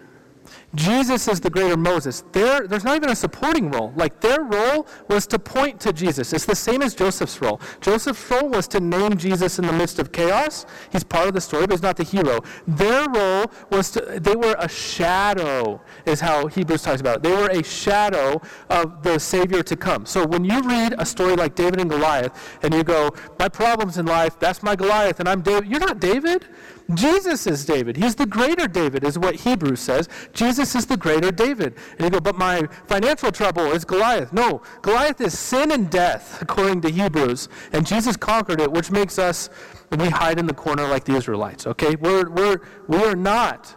Jesus 0.73 1.27
is 1.27 1.41
the 1.41 1.49
greater 1.49 1.75
Moses. 1.75 2.23
There, 2.31 2.65
there's 2.67 2.84
not 2.84 2.95
even 2.95 3.10
a 3.10 3.15
supporting 3.15 3.69
role. 3.71 3.91
Like 3.95 4.21
their 4.21 4.41
role 4.41 4.88
was 5.10 5.27
to 5.27 5.39
point 5.39 5.79
to 5.81 5.91
Jesus. 5.91 6.31
It's 6.31 6.45
the 6.45 6.55
same 6.55 6.81
as 6.81 6.95
Joseph's 6.95 7.41
role. 7.41 7.60
Joseph's 7.81 8.31
role 8.31 8.49
was 8.49 8.67
to 8.69 8.79
name 8.79 9.17
Jesus 9.17 9.60
in 9.60 9.67
the 9.67 9.73
midst 9.73 9.99
of 9.99 10.12
chaos. 10.12 10.65
He's 10.91 11.03
part 11.03 11.27
of 11.27 11.34
the 11.34 11.41
story, 11.41 11.67
but 11.67 11.73
he's 11.73 11.81
not 11.81 11.97
the 11.97 12.03
hero. 12.03 12.39
Their 12.67 13.07
role 13.10 13.51
was 13.69 13.91
to, 13.91 14.19
they 14.19 14.36
were 14.36 14.55
a 14.60 14.69
shadow, 14.69 15.81
is 16.05 16.21
how 16.21 16.47
Hebrews 16.47 16.84
talks 16.84 17.01
about 17.01 17.17
it. 17.17 17.23
They 17.23 17.31
were 17.34 17.49
a 17.49 17.63
shadow 17.63 18.41
of 18.69 19.03
the 19.03 19.19
Savior 19.19 19.63
to 19.63 19.75
come. 19.75 20.05
So 20.05 20.25
when 20.25 20.45
you 20.45 20.62
read 20.62 20.95
a 20.97 21.05
story 21.05 21.36
like 21.36 21.55
David 21.55 21.81
and 21.81 21.89
Goliath, 21.89 22.31
and 22.63 22.73
you 22.73 22.84
go, 22.84 23.13
my 23.39 23.49
problems 23.49 23.97
in 23.97 24.05
life, 24.05 24.39
that's 24.39 24.63
my 24.63 24.75
Goliath, 24.75 25.19
and 25.19 25.27
I'm 25.27 25.41
David, 25.41 25.69
you're 25.69 25.79
not 25.79 25.99
David. 25.99 26.45
Jesus 26.93 27.47
is 27.47 27.65
David. 27.65 27.97
He's 27.97 28.15
the 28.15 28.25
greater 28.25 28.67
David, 28.67 29.04
is 29.04 29.17
what 29.17 29.36
Hebrews 29.36 29.80
says. 29.80 30.10
Jesus 30.34 30.75
is 30.75 30.86
the 30.86 30.97
greater 30.97 31.32
David. 31.32 31.75
And 31.97 32.01
you 32.01 32.10
go, 32.10 32.19
but 32.19 32.38
my 32.38 32.67
financial 32.88 33.32
trouble 33.32 33.71
is 33.71 33.86
Goliath. 33.86 34.34
No, 34.34 34.62
Goliath 34.82 35.21
is 35.21 35.38
sin 35.38 35.71
and 35.71 35.89
death, 35.89 36.41
according 36.41 36.82
to 36.82 36.89
Hebrews. 36.89 37.49
And 37.73 37.86
Jesus 37.86 38.17
conquered 38.17 38.62
it, 38.62 38.71
which 38.71 38.91
makes 38.91 39.19
us, 39.19 39.49
we 39.91 40.10
hide 40.10 40.39
in 40.39 40.45
the 40.45 40.54
corner 40.54 40.88
like 40.88 41.06
the 41.06 41.15
Israelites, 41.15 41.67
okay? 41.67 41.95
We're, 41.95 42.30
we're, 42.30 42.62
we 42.88 42.97
are 42.97 43.15
not, 43.15 43.75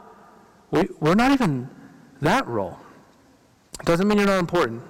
we, 0.70 0.88
we're 1.00 1.14
not 1.14 1.32
even 1.32 1.68
that 2.20 2.46
role. 2.46 2.78
It 3.80 3.86
doesn't 3.86 4.06
mean 4.06 4.18
you're 4.18 4.26
not 4.26 4.38
important. 4.38 4.82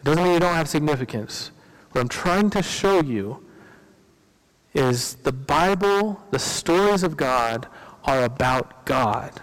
It 0.00 0.04
doesn't 0.04 0.22
mean 0.22 0.34
you 0.34 0.40
don't 0.40 0.54
have 0.54 0.68
significance. 0.68 1.50
What 1.92 2.00
I'm 2.00 2.08
trying 2.08 2.50
to 2.50 2.62
show 2.62 3.02
you 3.02 3.44
is 4.74 5.16
the 5.16 5.32
Bible, 5.32 6.22
the 6.30 6.38
stories 6.38 7.02
of 7.02 7.16
God, 7.16 7.66
are 8.04 8.24
about 8.24 8.86
God. 8.86 9.40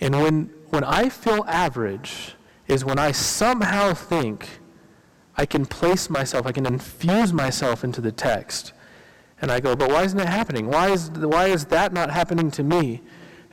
And 0.00 0.14
when, 0.20 0.50
when 0.70 0.84
I 0.84 1.08
feel 1.08 1.44
average, 1.48 2.34
is 2.68 2.84
when 2.84 2.98
I 2.98 3.12
somehow 3.12 3.94
think 3.94 4.60
I 5.36 5.46
can 5.46 5.64
place 5.64 6.10
myself, 6.10 6.46
I 6.46 6.52
can 6.52 6.66
infuse 6.66 7.32
myself 7.32 7.82
into 7.82 8.00
the 8.00 8.12
text. 8.12 8.72
And 9.40 9.50
I 9.50 9.60
go, 9.60 9.74
but 9.74 9.88
why 9.90 10.02
isn't 10.02 10.18
it 10.18 10.28
happening? 10.28 10.66
Why 10.66 10.90
is, 10.90 11.10
why 11.10 11.46
is 11.46 11.64
that 11.66 11.92
not 11.92 12.10
happening 12.10 12.50
to 12.52 12.62
me? 12.62 13.02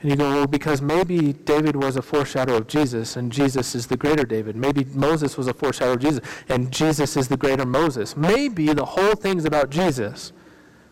And 0.06 0.12
you 0.12 0.16
go, 0.18 0.30
well, 0.30 0.46
because 0.46 0.80
maybe 0.80 1.32
David 1.32 1.74
was 1.74 1.96
a 1.96 2.00
foreshadow 2.00 2.58
of 2.58 2.68
Jesus, 2.68 3.16
and 3.16 3.32
Jesus 3.32 3.74
is 3.74 3.88
the 3.88 3.96
greater 3.96 4.22
David. 4.22 4.54
Maybe 4.54 4.84
Moses 4.94 5.36
was 5.36 5.48
a 5.48 5.52
foreshadow 5.52 5.94
of 5.94 5.98
Jesus, 5.98 6.24
and 6.48 6.70
Jesus 6.70 7.16
is 7.16 7.26
the 7.26 7.36
greater 7.36 7.66
Moses. 7.66 8.16
Maybe 8.16 8.72
the 8.72 8.84
whole 8.84 9.16
thing's 9.16 9.44
about 9.44 9.68
Jesus. 9.68 10.32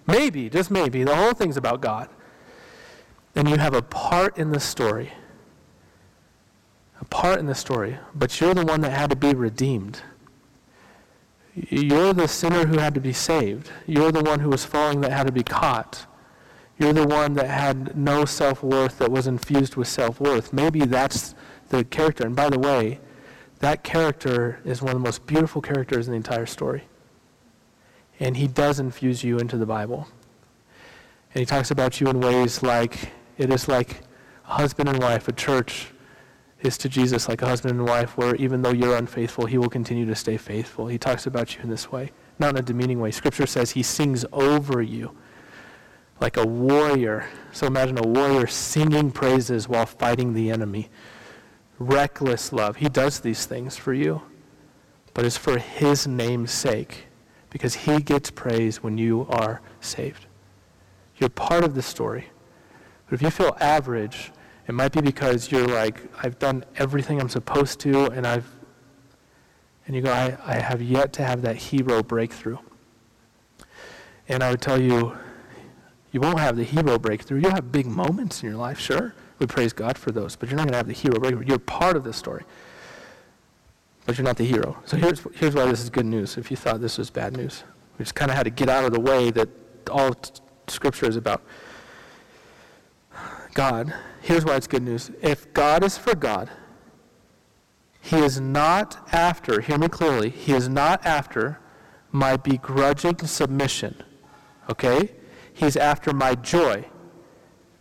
Maybe, 0.08 0.50
just 0.50 0.68
maybe, 0.68 1.04
the 1.04 1.14
whole 1.14 1.32
thing's 1.32 1.56
about 1.56 1.80
God. 1.80 2.08
And 3.36 3.48
you 3.48 3.56
have 3.56 3.72
a 3.72 3.82
part 3.82 4.36
in 4.36 4.50
the 4.50 4.58
story. 4.58 5.12
A 7.00 7.04
part 7.04 7.38
in 7.38 7.46
the 7.46 7.54
story, 7.54 8.00
but 8.16 8.40
you're 8.40 8.54
the 8.54 8.66
one 8.66 8.80
that 8.80 8.90
had 8.90 9.10
to 9.10 9.16
be 9.16 9.32
redeemed. 9.32 10.00
You're 11.54 12.12
the 12.12 12.26
sinner 12.26 12.66
who 12.66 12.80
had 12.80 12.94
to 12.94 13.00
be 13.00 13.12
saved. 13.12 13.70
You're 13.86 14.10
the 14.10 14.24
one 14.24 14.40
who 14.40 14.48
was 14.48 14.64
falling 14.64 15.02
that 15.02 15.12
had 15.12 15.28
to 15.28 15.32
be 15.32 15.44
caught. 15.44 16.04
You're 16.78 16.92
the 16.92 17.06
one 17.06 17.34
that 17.34 17.48
had 17.48 17.96
no 17.96 18.24
self 18.24 18.62
worth 18.62 18.98
that 18.98 19.10
was 19.10 19.26
infused 19.26 19.76
with 19.76 19.88
self 19.88 20.20
worth. 20.20 20.52
Maybe 20.52 20.80
that's 20.80 21.34
the 21.68 21.84
character. 21.84 22.26
And 22.26 22.34
by 22.34 22.50
the 22.50 22.58
way, 22.58 23.00
that 23.60 23.84
character 23.84 24.60
is 24.64 24.82
one 24.82 24.90
of 24.90 24.96
the 25.00 25.04
most 25.04 25.26
beautiful 25.26 25.62
characters 25.62 26.06
in 26.06 26.12
the 26.12 26.16
entire 26.16 26.46
story. 26.46 26.84
And 28.20 28.36
he 28.36 28.46
does 28.46 28.80
infuse 28.80 29.24
you 29.24 29.38
into 29.38 29.56
the 29.56 29.66
Bible. 29.66 30.08
And 31.32 31.40
he 31.40 31.46
talks 31.46 31.70
about 31.70 32.00
you 32.00 32.08
in 32.08 32.20
ways 32.20 32.62
like 32.62 33.10
it 33.38 33.52
is 33.52 33.68
like 33.68 34.02
a 34.46 34.54
husband 34.54 34.88
and 34.88 35.00
wife, 35.00 35.28
a 35.28 35.32
church 35.32 35.88
is 36.60 36.78
to 36.78 36.88
Jesus 36.88 37.28
like 37.28 37.42
a 37.42 37.46
husband 37.46 37.78
and 37.78 37.88
wife, 37.88 38.16
where 38.16 38.34
even 38.36 38.62
though 38.62 38.72
you're 38.72 38.96
unfaithful, 38.96 39.46
he 39.46 39.58
will 39.58 39.68
continue 39.68 40.06
to 40.06 40.14
stay 40.14 40.36
faithful. 40.36 40.86
He 40.86 40.98
talks 40.98 41.26
about 41.26 41.54
you 41.54 41.62
in 41.62 41.70
this 41.70 41.92
way, 41.92 42.12
not 42.38 42.50
in 42.50 42.56
a 42.58 42.62
demeaning 42.62 43.00
way. 43.00 43.10
Scripture 43.10 43.46
says 43.46 43.72
he 43.72 43.82
sings 43.82 44.24
over 44.32 44.80
you 44.80 45.14
like 46.20 46.36
a 46.36 46.46
warrior. 46.46 47.28
So 47.52 47.66
imagine 47.66 47.98
a 47.98 48.06
warrior 48.06 48.46
singing 48.46 49.10
praises 49.10 49.68
while 49.68 49.86
fighting 49.86 50.32
the 50.32 50.50
enemy. 50.50 50.90
Reckless 51.78 52.52
love. 52.52 52.76
He 52.76 52.88
does 52.88 53.20
these 53.20 53.46
things 53.46 53.76
for 53.76 53.92
you, 53.92 54.22
but 55.12 55.24
it's 55.24 55.36
for 55.36 55.58
his 55.58 56.06
name's 56.06 56.52
sake 56.52 57.06
because 57.50 57.74
he 57.74 58.00
gets 58.00 58.30
praise 58.30 58.82
when 58.82 58.98
you 58.98 59.26
are 59.28 59.60
saved. 59.80 60.26
You're 61.18 61.30
part 61.30 61.64
of 61.64 61.74
the 61.74 61.82
story. 61.82 62.28
But 63.06 63.14
if 63.14 63.22
you 63.22 63.30
feel 63.30 63.56
average, 63.60 64.32
it 64.66 64.74
might 64.74 64.92
be 64.92 65.00
because 65.00 65.52
you're 65.52 65.66
like, 65.66 66.00
I've 66.22 66.38
done 66.38 66.64
everything 66.76 67.20
I'm 67.20 67.28
supposed 67.28 67.80
to, 67.80 68.06
and 68.06 68.26
I've, 68.26 68.50
and 69.86 69.94
you 69.94 70.02
go, 70.02 70.10
I, 70.10 70.36
I 70.44 70.54
have 70.54 70.80
yet 70.80 71.12
to 71.14 71.24
have 71.24 71.42
that 71.42 71.56
hero 71.56 72.02
breakthrough. 72.02 72.58
And 74.28 74.42
I 74.42 74.50
would 74.50 74.62
tell 74.62 74.80
you, 74.80 75.16
you 76.14 76.20
won't 76.20 76.38
have 76.38 76.56
the 76.56 76.62
hero 76.62 76.96
breakthrough. 76.96 77.40
You'll 77.40 77.50
have 77.50 77.72
big 77.72 77.86
moments 77.86 78.40
in 78.40 78.48
your 78.48 78.56
life, 78.56 78.78
sure. 78.78 79.16
We 79.40 79.46
praise 79.46 79.72
God 79.72 79.98
for 79.98 80.12
those, 80.12 80.36
but 80.36 80.48
you're 80.48 80.56
not 80.56 80.62
going 80.62 80.74
to 80.74 80.76
have 80.76 80.86
the 80.86 80.92
hero 80.92 81.18
breakthrough. 81.18 81.44
You're 81.44 81.58
part 81.58 81.96
of 81.96 82.04
the 82.04 82.12
story, 82.12 82.44
but 84.06 84.16
you're 84.16 84.24
not 84.24 84.36
the 84.36 84.44
hero. 84.44 84.78
So 84.84 84.96
here's, 84.96 85.26
here's 85.34 85.56
why 85.56 85.66
this 85.66 85.82
is 85.82 85.90
good 85.90 86.06
news 86.06 86.38
if 86.38 86.52
you 86.52 86.56
thought 86.56 86.80
this 86.80 86.98
was 86.98 87.10
bad 87.10 87.36
news. 87.36 87.64
We 87.98 88.04
just 88.04 88.14
kind 88.14 88.30
of 88.30 88.36
had 88.36 88.44
to 88.44 88.50
get 88.50 88.68
out 88.68 88.84
of 88.84 88.92
the 88.92 89.00
way 89.00 89.32
that 89.32 89.48
all 89.90 90.14
t- 90.14 90.40
Scripture 90.68 91.06
is 91.06 91.16
about. 91.16 91.42
God, 93.54 93.92
here's 94.22 94.44
why 94.44 94.54
it's 94.54 94.68
good 94.68 94.84
news. 94.84 95.10
If 95.20 95.52
God 95.52 95.82
is 95.82 95.98
for 95.98 96.14
God, 96.14 96.48
He 98.00 98.18
is 98.18 98.38
not 98.38 99.08
after, 99.12 99.60
hear 99.60 99.78
me 99.78 99.88
clearly, 99.88 100.30
He 100.30 100.52
is 100.52 100.68
not 100.68 101.04
after 101.04 101.58
my 102.12 102.36
begrudging 102.36 103.18
submission. 103.26 104.00
Okay? 104.70 105.10
He's 105.54 105.76
after 105.76 106.12
my 106.12 106.34
joy. 106.34 106.84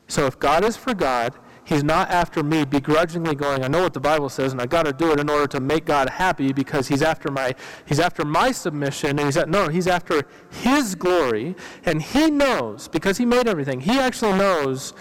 So 0.08 0.26
if 0.26 0.40
God 0.40 0.64
is 0.64 0.78
for 0.78 0.94
God, 0.94 1.34
He's 1.66 1.84
not 1.84 2.10
after 2.10 2.44
me 2.44 2.66
begrudgingly 2.66 3.36
going, 3.36 3.64
I 3.64 3.68
know 3.68 3.84
what 3.84 3.94
the 3.94 4.00
Bible 4.00 4.28
says 4.30 4.52
and 4.52 4.62
I 4.62 4.66
got 4.66 4.86
to 4.86 4.92
do 4.92 5.12
it 5.12 5.20
in 5.20 5.30
order 5.30 5.48
to 5.48 5.62
make 5.62 5.86
God 5.86 6.10
happy 6.10 6.52
because 6.52 6.90
he's 6.90 7.02
after 7.02 7.32
my 7.32 7.56
he's 7.86 8.00
after 8.00 8.26
my 8.26 8.52
submission 8.52 9.12
and 9.12 9.22
he's 9.22 9.38
at, 9.38 9.50
no, 9.50 9.70
he's 9.70 9.88
after 9.88 10.24
his 10.50 10.94
glory 10.94 11.56
and 11.86 12.02
he 12.02 12.30
knows 12.30 12.90
because 12.90 13.18
he 13.18 13.26
made 13.26 13.48
everything. 13.48 13.80
He 13.80 13.98
actually 13.98 14.34
knows 14.34 14.94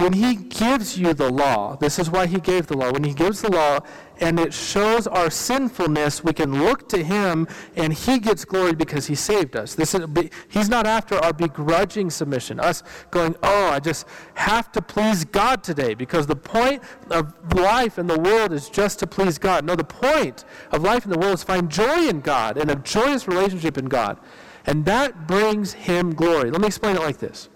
when 0.00 0.12
he 0.12 0.34
gives 0.34 0.98
you 0.98 1.14
the 1.14 1.30
law, 1.30 1.76
this 1.76 1.98
is 1.98 2.10
why 2.10 2.26
he 2.26 2.40
gave 2.40 2.66
the 2.66 2.76
law. 2.76 2.90
When 2.92 3.04
he 3.04 3.14
gives 3.14 3.42
the 3.42 3.50
law 3.50 3.80
and 4.20 4.40
it 4.40 4.52
shows 4.52 5.06
our 5.06 5.30
sinfulness, 5.30 6.24
we 6.24 6.32
can 6.32 6.64
look 6.64 6.88
to 6.88 7.02
him 7.02 7.46
and 7.76 7.92
he 7.92 8.18
gets 8.18 8.44
glory 8.44 8.74
because 8.74 9.06
he 9.06 9.14
saved 9.14 9.56
us. 9.56 9.74
This 9.74 9.94
is, 9.94 10.06
he's 10.48 10.68
not 10.68 10.86
after 10.86 11.16
our 11.16 11.32
begrudging 11.32 12.10
submission, 12.10 12.58
us 12.60 12.82
going, 13.10 13.36
oh, 13.42 13.68
I 13.68 13.80
just 13.80 14.06
have 14.34 14.72
to 14.72 14.82
please 14.82 15.24
God 15.24 15.62
today 15.62 15.94
because 15.94 16.26
the 16.26 16.36
point 16.36 16.82
of 17.10 17.34
life 17.54 17.98
in 17.98 18.06
the 18.06 18.18
world 18.18 18.52
is 18.52 18.68
just 18.68 18.98
to 19.00 19.06
please 19.06 19.38
God. 19.38 19.64
No, 19.64 19.76
the 19.76 19.84
point 19.84 20.44
of 20.72 20.82
life 20.82 21.04
in 21.04 21.10
the 21.10 21.18
world 21.18 21.34
is 21.34 21.44
find 21.44 21.70
joy 21.70 22.08
in 22.08 22.20
God 22.20 22.56
and 22.58 22.70
a 22.70 22.76
joyous 22.76 23.28
relationship 23.28 23.78
in 23.78 23.86
God. 23.86 24.18
And 24.66 24.84
that 24.84 25.26
brings 25.26 25.72
him 25.72 26.14
glory. 26.14 26.50
Let 26.50 26.60
me 26.60 26.66
explain 26.66 26.96
it 26.96 27.02
like 27.02 27.18
this 27.18 27.48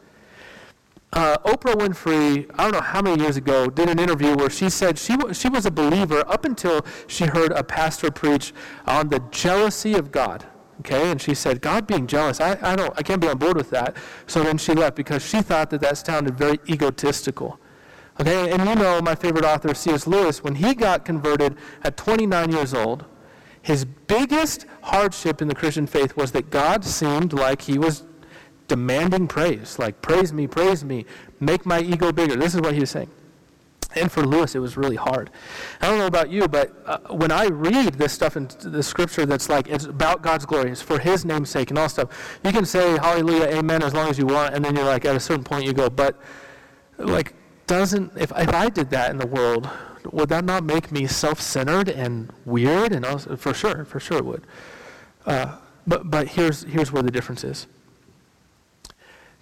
uh, 1.13 1.37
Oprah 1.45 1.75
Winfrey, 1.75 2.51
I 2.59 2.65
don't 2.65 2.73
know 2.73 2.81
how 2.81 3.03
many 3.03 3.23
years 3.23 3.37
ago, 3.37 3.69
did 3.69 3.89
an 3.89 3.99
interview 3.99 4.35
where 4.35 4.49
she 4.49 4.71
said 4.71 4.99
she, 4.99 5.15
w- 5.17 5.35
she 5.35 5.49
was 5.49 5.67
a 5.67 5.71
believer 5.71 6.25
up 6.27 6.45
until 6.45 6.85
she 7.07 7.27
heard 7.27 7.53
a 7.53 7.63
pastor 7.63 8.11
preach 8.11 8.55
on 8.87 9.09
the 9.09 9.21
jealousy 9.31 9.95
of 9.95 10.11
God. 10.11 10.47
Okay, 10.81 11.11
and 11.11 11.21
she 11.21 11.35
said, 11.35 11.61
God 11.61 11.87
being 11.87 12.07
jealous, 12.07 12.41
I, 12.41 12.59
I, 12.63 12.75
don't, 12.75 12.93
I 12.97 13.03
can't 13.03 13.21
be 13.21 13.29
on 13.29 13.39
board 13.39 13.57
with 13.57 13.71
that. 13.71 13.97
So 14.27 14.43
then 14.43 14.59
she 14.59 14.73
left 14.73 14.97
because 14.97 15.25
she 15.25 15.43
thought 15.43 15.71
that 15.71 15.81
that 15.83 15.99
sounded 15.99 16.37
very 16.37 16.59
egotistical. 16.69 17.61
Okay, 18.21 18.51
and 18.51 18.67
you 18.69 18.75
know 18.75 19.01
my 19.01 19.15
favorite 19.15 19.45
author, 19.45 19.75
C.S. 19.75 20.07
Lewis, 20.07 20.43
when 20.43 20.57
he 20.57 20.75
got 20.75 21.05
converted 21.05 21.57
at 21.83 21.97
29 21.97 22.53
years 22.53 22.75
old, 22.75 23.05
his 23.61 23.85
biggest 23.85 24.67
hardship 24.83 25.41
in 25.41 25.47
the 25.47 25.55
Christian 25.55 25.87
faith 25.87 26.17
was 26.17 26.33
that 26.33 26.51
God 26.51 26.85
seemed 26.85 27.33
like 27.33 27.63
he 27.63 27.79
was 27.79 28.03
demanding 28.69 29.29
praise, 29.29 29.79
like, 29.79 30.01
praise 30.03 30.33
me, 30.33 30.47
praise 30.47 30.85
me, 30.85 31.05
make 31.41 31.67
my 31.67 31.81
ego 31.81 32.13
bigger. 32.13 32.37
This 32.37 32.55
is 32.55 32.61
what 32.61 32.75
he 32.75 32.81
was 32.81 32.91
saying. 32.91 33.11
And 33.95 34.11
for 34.11 34.25
Lewis, 34.25 34.55
it 34.55 34.59
was 34.59 34.77
really 34.79 34.97
hard. 34.97 35.31
I 35.83 35.89
don't 35.89 35.99
know 35.99 36.07
about 36.07 36.31
you, 36.31 36.49
but 36.49 36.73
uh, 36.87 36.99
when 37.11 37.31
I 37.31 37.47
read 37.49 37.95
this 37.95 38.13
stuff 38.13 38.37
in 38.37 38.49
the 38.61 38.83
scripture 38.83 39.27
that's 39.27 39.51
like, 39.51 39.69
it's 39.69 39.85
about 39.85 40.23
God's 40.23 40.47
glory, 40.47 40.71
it's 40.71 40.81
for 40.81 40.99
his 40.99 41.25
name's 41.25 41.51
sake 41.51 41.71
and 41.71 41.79
all 41.79 41.89
stuff, 41.91 42.39
you 42.43 42.53
can 42.53 42.65
say 42.65 42.93
hallelujah, 42.97 43.49
amen, 43.59 43.83
as 43.83 43.93
long 43.93 44.09
as 44.09 44.19
you 44.19 44.27
want, 44.27 44.55
and 44.55 44.65
then 44.65 44.75
you're 44.75 44.87
like, 44.87 45.05
at 45.05 45.15
a 45.15 45.21
certain 45.21 45.45
point, 45.45 45.67
you 45.67 45.75
go, 45.75 45.91
but, 45.91 46.19
like, 46.97 47.35
doesn't, 47.67 48.13
if, 48.17 48.33
if 48.37 48.49
I 48.55 48.69
did 48.71 48.91
that 48.91 49.11
in 49.11 49.19
the 49.19 49.27
world, 49.27 49.69
would 50.11 50.29
that 50.31 50.45
not 50.45 50.65
make 50.65 50.91
me 50.91 51.07
self 51.07 51.41
centered 51.41 51.89
and 51.89 52.33
weird? 52.45 52.93
And 52.93 53.05
also, 53.05 53.37
for 53.37 53.55
sure, 53.55 53.85
for 53.85 54.01
sure 54.01 54.19
it 54.19 54.25
would. 54.25 54.45
Uh, 55.25 55.59
but 55.87 56.11
but 56.11 56.29
here's, 56.29 56.65
here's 56.65 56.91
where 56.93 57.03
the 57.03 57.11
difference 57.11 57.45
is. 57.45 57.67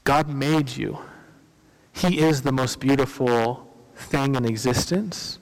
God 0.05 0.29
made 0.29 0.77
you. 0.77 0.99
He 1.93 2.21
is 2.21 2.43
the 2.43 2.53
most 2.53 2.81
beautiful 2.81 3.69
thing 3.95 4.35
in 4.35 4.45
existence. 4.45 5.39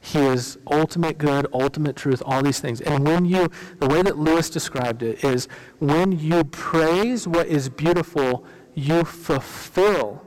He 0.00 0.18
is 0.18 0.58
ultimate 0.70 1.18
good, 1.18 1.46
ultimate 1.52 1.94
truth, 1.94 2.22
all 2.24 2.42
these 2.42 2.58
things. 2.58 2.80
And 2.80 3.06
when 3.06 3.26
you, 3.26 3.50
the 3.78 3.86
way 3.86 4.00
that 4.02 4.16
Lewis 4.18 4.48
described 4.48 5.02
it 5.02 5.22
is 5.22 5.46
when 5.78 6.18
you 6.18 6.44
praise 6.44 7.28
what 7.28 7.46
is 7.48 7.68
beautiful, 7.68 8.44
you 8.74 9.04
fulfill 9.04 10.26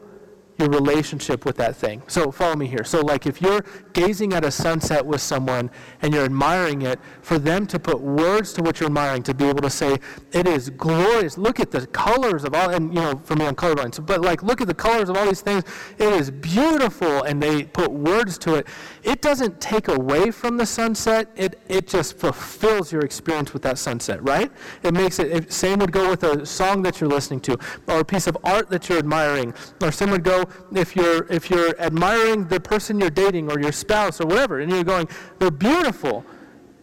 your 0.63 0.71
relationship 0.71 1.45
with 1.45 1.57
that 1.57 1.75
thing. 1.75 2.01
So 2.07 2.31
follow 2.31 2.55
me 2.55 2.67
here. 2.67 2.83
So 2.83 3.01
like 3.01 3.25
if 3.25 3.41
you're 3.41 3.63
gazing 3.93 4.33
at 4.33 4.45
a 4.45 4.51
sunset 4.51 5.05
with 5.05 5.21
someone 5.21 5.69
and 6.01 6.13
you're 6.13 6.25
admiring 6.25 6.83
it, 6.83 6.99
for 7.21 7.37
them 7.37 7.65
to 7.67 7.79
put 7.79 7.99
words 8.01 8.53
to 8.53 8.61
what 8.61 8.79
you're 8.79 8.87
admiring, 8.87 9.23
to 9.23 9.33
be 9.33 9.45
able 9.45 9.61
to 9.61 9.69
say, 9.69 9.97
it 10.31 10.47
is 10.47 10.69
glorious. 10.69 11.37
Look 11.37 11.59
at 11.59 11.71
the 11.71 11.85
colors 11.87 12.43
of 12.43 12.53
all, 12.53 12.69
and 12.69 12.93
you 12.93 13.01
know, 13.01 13.21
for 13.23 13.35
me 13.35 13.45
I'm 13.45 13.55
colorblind, 13.55 13.95
so, 13.95 14.03
but 14.03 14.21
like 14.21 14.43
look 14.43 14.61
at 14.61 14.67
the 14.67 14.73
colors 14.73 15.09
of 15.09 15.17
all 15.17 15.25
these 15.25 15.41
things. 15.41 15.63
It 15.97 16.13
is 16.13 16.31
beautiful, 16.31 17.23
and 17.23 17.41
they 17.41 17.63
put 17.63 17.91
words 17.91 18.37
to 18.39 18.55
it. 18.55 18.67
It 19.03 19.21
doesn't 19.21 19.59
take 19.59 19.87
away 19.87 20.31
from 20.31 20.57
the 20.57 20.65
sunset. 20.65 21.29
It 21.35 21.59
it 21.67 21.87
just 21.87 22.17
fulfills 22.17 22.91
your 22.91 23.01
experience 23.01 23.53
with 23.53 23.61
that 23.63 23.77
sunset, 23.77 24.23
right? 24.23 24.51
It 24.83 24.93
makes 24.93 25.19
it. 25.19 25.31
it 25.31 25.53
same 25.53 25.79
would 25.79 25.91
go 25.91 26.09
with 26.09 26.23
a 26.23 26.45
song 26.45 26.81
that 26.83 26.99
you're 26.99 27.09
listening 27.09 27.39
to, 27.41 27.57
or 27.87 27.99
a 27.99 28.05
piece 28.05 28.27
of 28.27 28.37
art 28.43 28.69
that 28.69 28.89
you're 28.89 28.97
admiring, 28.97 29.53
or 29.81 29.91
some 29.91 30.11
would 30.11 30.23
go 30.23 30.45
if 30.73 30.95
you're 30.95 31.25
if 31.31 31.49
you're 31.49 31.79
admiring 31.79 32.47
the 32.47 32.59
person 32.59 32.99
you're 32.99 33.09
dating 33.09 33.51
or 33.51 33.59
your 33.59 33.71
spouse 33.71 34.19
or 34.19 34.27
whatever, 34.27 34.59
and 34.59 34.71
you're 34.71 34.83
going, 34.83 35.07
they're 35.39 35.51
beautiful. 35.51 36.25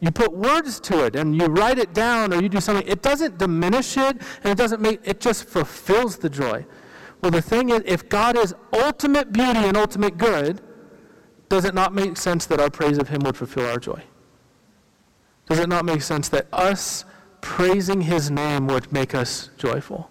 You 0.00 0.10
put 0.10 0.32
words 0.32 0.80
to 0.80 1.04
it 1.04 1.14
and 1.14 1.36
you 1.36 1.46
write 1.46 1.78
it 1.78 1.92
down 1.92 2.32
or 2.32 2.40
you 2.40 2.48
do 2.48 2.60
something. 2.60 2.86
It 2.86 3.02
doesn't 3.02 3.36
diminish 3.36 3.98
it 3.98 4.16
and 4.42 4.52
it 4.52 4.56
doesn't 4.56 4.80
make 4.80 5.00
it 5.04 5.20
just 5.20 5.44
fulfills 5.44 6.16
the 6.16 6.30
joy. 6.30 6.64
Well, 7.20 7.30
the 7.30 7.42
thing 7.42 7.68
is, 7.68 7.82
if 7.84 8.08
God 8.08 8.36
is 8.36 8.54
ultimate 8.72 9.32
beauty 9.32 9.60
and 9.60 9.76
ultimate 9.76 10.16
good, 10.16 10.62
does 11.50 11.64
it 11.64 11.74
not 11.74 11.92
make 11.92 12.16
sense 12.16 12.46
that 12.46 12.60
our 12.60 12.70
praise 12.70 12.96
of 12.96 13.08
Him 13.08 13.20
would 13.24 13.36
fulfill 13.36 13.66
our 13.66 13.78
joy? 13.78 14.02
Does 15.48 15.58
it 15.58 15.68
not 15.68 15.84
make 15.84 16.00
sense 16.00 16.28
that 16.30 16.46
us 16.52 17.04
praising 17.40 18.00
His 18.00 18.30
name 18.30 18.68
would 18.68 18.90
make 18.92 19.14
us 19.14 19.50
joyful? 19.58 20.10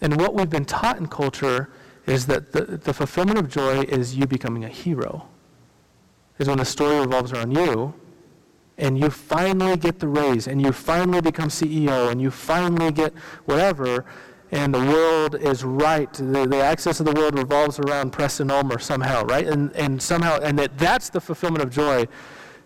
And 0.00 0.18
what 0.18 0.34
we've 0.34 0.48
been 0.48 0.64
taught 0.64 0.96
in 0.96 1.08
culture 1.08 1.70
is 2.06 2.26
that 2.26 2.52
the, 2.52 2.62
the 2.62 2.92
fulfillment 2.92 3.38
of 3.38 3.48
joy 3.48 3.82
is 3.82 4.16
you 4.16 4.26
becoming 4.26 4.64
a 4.64 4.68
hero. 4.68 5.28
Is 6.38 6.48
when 6.48 6.58
the 6.58 6.64
story 6.64 6.98
revolves 6.98 7.32
around 7.32 7.54
you 7.54 7.94
and 8.78 8.98
you 8.98 9.10
finally 9.10 9.76
get 9.76 9.98
the 9.98 10.08
raise 10.08 10.48
and 10.48 10.62
you 10.62 10.72
finally 10.72 11.20
become 11.20 11.48
CEO 11.48 12.10
and 12.10 12.20
you 12.20 12.30
finally 12.30 12.90
get 12.90 13.12
whatever 13.44 14.06
and 14.52 14.74
the 14.74 14.80
world 14.80 15.36
is 15.36 15.62
right. 15.62 16.12
The, 16.12 16.46
the 16.46 16.60
access 16.60 16.98
of 16.98 17.06
the 17.06 17.12
world 17.12 17.38
revolves 17.38 17.78
around 17.78 18.10
Preston 18.10 18.50
Ulmer 18.50 18.80
somehow, 18.80 19.22
right? 19.24 19.46
And, 19.46 19.72
and 19.76 20.02
somehow, 20.02 20.40
and 20.40 20.58
that 20.58 20.76
that's 20.76 21.08
the 21.08 21.20
fulfillment 21.20 21.62
of 21.62 21.70
joy. 21.70 22.08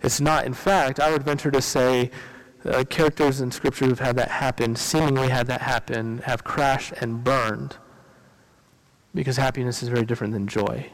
It's 0.02 0.20
not. 0.20 0.46
In 0.46 0.54
fact, 0.54 0.98
I 0.98 1.10
would 1.10 1.22
venture 1.22 1.50
to 1.50 1.60
say 1.60 2.10
uh, 2.64 2.84
characters 2.84 3.42
in 3.42 3.50
Scripture 3.50 3.86
who've 3.86 3.98
had 3.98 4.16
that 4.16 4.30
happen, 4.30 4.76
seemingly 4.76 5.28
had 5.28 5.46
that 5.48 5.60
happen, 5.60 6.18
have 6.24 6.42
crashed 6.42 6.92
and 7.00 7.22
burned 7.22 7.76
because 9.14 9.36
happiness 9.36 9.82
is 9.82 9.88
very 9.88 10.04
different 10.04 10.32
than 10.32 10.46
joy. 10.46 10.90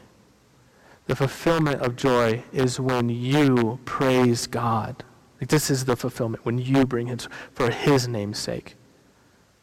The 1.07 1.15
fulfillment 1.15 1.81
of 1.81 1.95
joy 1.95 2.43
is 2.53 2.79
when 2.79 3.09
you 3.09 3.79
praise 3.85 4.47
God. 4.47 5.03
Like 5.39 5.49
this 5.49 5.69
is 5.69 5.85
the 5.85 5.95
fulfillment 5.95 6.45
when 6.45 6.59
you 6.59 6.85
bring 6.85 7.07
Him 7.07 7.17
for 7.51 7.71
His 7.71 8.07
name's 8.07 8.37
sake. 8.37 8.75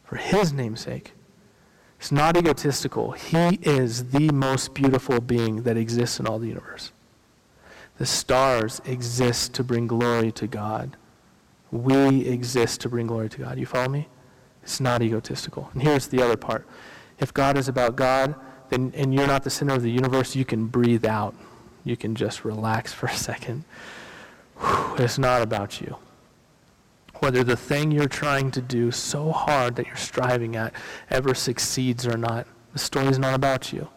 For 0.05 0.17
His 0.17 0.53
name's 0.53 0.81
sake. 0.81 1.13
It's 1.99 2.13
not 2.13 2.37
egotistical. 2.37 3.13
He 3.13 3.59
is 3.63 4.11
the 4.11 4.31
most 4.31 4.75
beautiful 4.75 5.21
being 5.21 5.63
that 5.63 5.77
exists 5.77 6.21
in 6.21 6.27
all 6.27 6.39
the 6.39 6.49
universe. 6.49 6.93
The 7.99 8.07
stars 8.07 8.81
exist 8.85 9.55
to 9.55 9.65
bring 9.65 9.87
glory 9.89 10.31
to 10.33 10.47
God. 10.47 10.97
We 11.71 12.27
exist 12.27 12.81
to 12.83 12.89
bring 12.89 13.09
glory 13.09 13.29
to 13.31 13.39
God. 13.39 13.59
You 13.59 13.67
follow 13.67 13.89
me? 13.89 14.09
It's 14.63 14.81
not 14.81 15.03
egotistical. 15.03 15.71
And 15.73 15.83
here's 15.83 16.07
the 16.07 16.23
other 16.23 16.37
part. 16.37 16.67
If 17.19 17.35
God 17.35 17.59
is 17.59 17.69
about 17.69 17.97
God, 17.97 18.35
then, 18.71 18.93
and 18.97 19.15
you're 19.15 19.27
not 19.27 19.45
the 19.45 19.51
center 19.51 19.75
of 19.75 19.83
the 19.83 19.91
universe, 19.91 20.37
you 20.37 20.45
can 20.45 20.67
breathe 20.67 21.05
out. 21.05 21.35
You 21.85 21.97
can 21.97 22.15
just 22.15 22.45
relax 22.45 22.93
for 22.99 23.07
a 23.07 23.15
second. 23.15 23.65
Whew, 24.59 24.97
it's 24.99 25.19
not 25.19 25.43
about 25.43 25.81
you. 25.81 25.97
Whether 27.21 27.43
the 27.43 27.57
thing 27.57 27.91
you're 27.91 28.07
trying 28.07 28.51
to 28.53 28.61
do 28.63 28.91
so 28.91 29.33
hard 29.33 29.77
that 29.77 29.87
you're 29.87 29.97
striving 29.97 30.55
at 30.55 30.73
ever 31.11 31.35
succeeds 31.35 32.07
or 32.07 32.17
not, 32.17 32.47
the 32.73 32.79
story 32.79 33.09
is 33.09 33.19
not 33.19 33.35
about 33.35 33.73
you. 33.73 33.89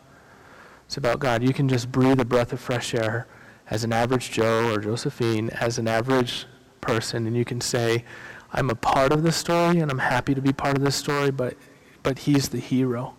It's 0.86 0.98
about 0.98 1.20
God. 1.20 1.44
You 1.44 1.54
can 1.54 1.70
just 1.70 1.92
breathe 1.92 2.20
a 2.20 2.26
breath 2.26 2.52
of 2.52 2.60
fresh 2.60 2.96
air 2.96 3.28
as 3.70 3.84
an 3.84 3.94
average 3.94 4.32
Joe 4.32 4.74
or 4.74 4.80
Josephine, 4.80 5.50
as 5.52 5.78
an 5.78 5.88
average 5.88 6.46
person, 6.82 7.28
and 7.28 7.38
you 7.38 7.46
can 7.46 7.62
say, 7.62 8.04
I'm 8.52 8.70
a 8.70 8.76
part 8.76 9.14
of 9.14 9.24
the 9.24 9.32
story 9.32 9.80
and 9.80 9.90
I'm 9.90 10.00
happy 10.00 10.36
to 10.36 10.42
be 10.42 10.52
part 10.52 10.76
of 10.76 10.84
this 10.84 10.96
story, 10.96 11.32
but, 11.32 11.56
but 12.04 12.20
he's 12.20 12.50
the 12.50 12.60
hero. 12.60 13.16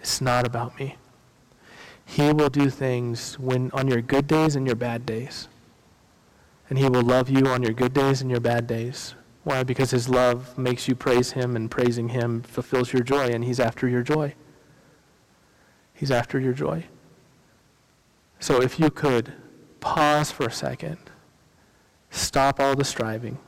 It's 0.00 0.20
not 0.20 0.46
about 0.46 0.78
me. 0.78 0.96
He 2.04 2.32
will 2.32 2.48
do 2.48 2.70
things 2.70 3.38
when 3.38 3.70
on 3.72 3.86
your 3.86 4.00
good 4.00 4.26
days 4.26 4.56
and 4.56 4.66
your 4.66 4.76
bad 4.76 5.04
days. 5.04 5.48
And 6.70 6.78
he 6.78 6.88
will 6.88 7.02
love 7.02 7.28
you 7.28 7.46
on 7.46 7.62
your 7.62 7.72
good 7.72 7.92
days 7.92 8.22
and 8.22 8.30
your 8.30 8.40
bad 8.40 8.66
days. 8.66 9.14
Why? 9.44 9.62
Because 9.62 9.90
his 9.90 10.08
love 10.08 10.56
makes 10.58 10.88
you 10.88 10.94
praise 10.94 11.32
him 11.32 11.56
and 11.56 11.70
praising 11.70 12.08
him 12.08 12.42
fulfills 12.42 12.92
your 12.92 13.02
joy 13.02 13.28
and 13.28 13.44
he's 13.44 13.60
after 13.60 13.88
your 13.88 14.02
joy. 14.02 14.34
He's 15.94 16.10
after 16.10 16.38
your 16.38 16.52
joy. 16.52 16.84
So 18.40 18.62
if 18.62 18.78
you 18.78 18.90
could 18.90 19.32
pause 19.80 20.30
for 20.30 20.46
a 20.46 20.52
second, 20.52 20.98
stop 22.10 22.60
all 22.60 22.74
the 22.74 22.84
striving. 22.84 23.38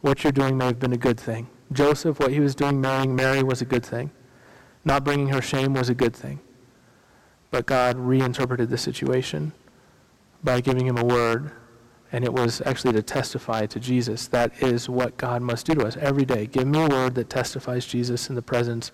What 0.00 0.24
you're 0.24 0.32
doing 0.32 0.56
may 0.56 0.66
have 0.66 0.78
been 0.78 0.92
a 0.92 0.98
good 0.98 1.18
thing. 1.18 1.48
Joseph, 1.72 2.20
what 2.20 2.32
he 2.32 2.40
was 2.40 2.54
doing 2.54 2.80
marrying 2.80 3.14
Mary 3.14 3.42
was 3.42 3.62
a 3.62 3.64
good 3.64 3.84
thing. 3.84 4.10
Not 4.84 5.04
bringing 5.04 5.28
her 5.28 5.42
shame 5.42 5.74
was 5.74 5.88
a 5.88 5.94
good 5.94 6.14
thing. 6.14 6.40
But 7.50 7.66
God 7.66 7.96
reinterpreted 7.96 8.70
the 8.70 8.78
situation 8.78 9.52
by 10.42 10.60
giving 10.60 10.86
him 10.86 10.96
a 10.96 11.04
word, 11.04 11.52
and 12.10 12.24
it 12.24 12.32
was 12.32 12.62
actually 12.64 12.92
to 12.94 13.02
testify 13.02 13.66
to 13.66 13.78
Jesus. 13.78 14.26
That 14.26 14.62
is 14.62 14.88
what 14.88 15.16
God 15.16 15.42
must 15.42 15.66
do 15.66 15.74
to 15.74 15.86
us 15.86 15.96
every 15.98 16.24
day. 16.24 16.46
Give 16.46 16.66
me 16.66 16.82
a 16.82 16.88
word 16.88 17.14
that 17.14 17.30
testifies 17.30 17.86
Jesus 17.86 18.28
in 18.28 18.34
the 18.34 18.42
presence 18.42 18.90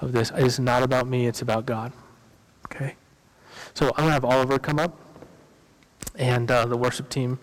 of 0.00 0.12
this. 0.12 0.30
It 0.30 0.44
is 0.44 0.58
not 0.58 0.82
about 0.82 1.06
me, 1.06 1.26
it's 1.26 1.42
about 1.42 1.66
God. 1.66 1.92
Okay? 2.66 2.96
So 3.74 3.88
I'm 3.90 4.04
going 4.04 4.08
to 4.08 4.12
have 4.12 4.24
Oliver 4.24 4.58
come 4.58 4.78
up, 4.78 4.98
and 6.16 6.50
uh, 6.50 6.66
the 6.66 6.76
worship 6.76 7.08
team. 7.08 7.38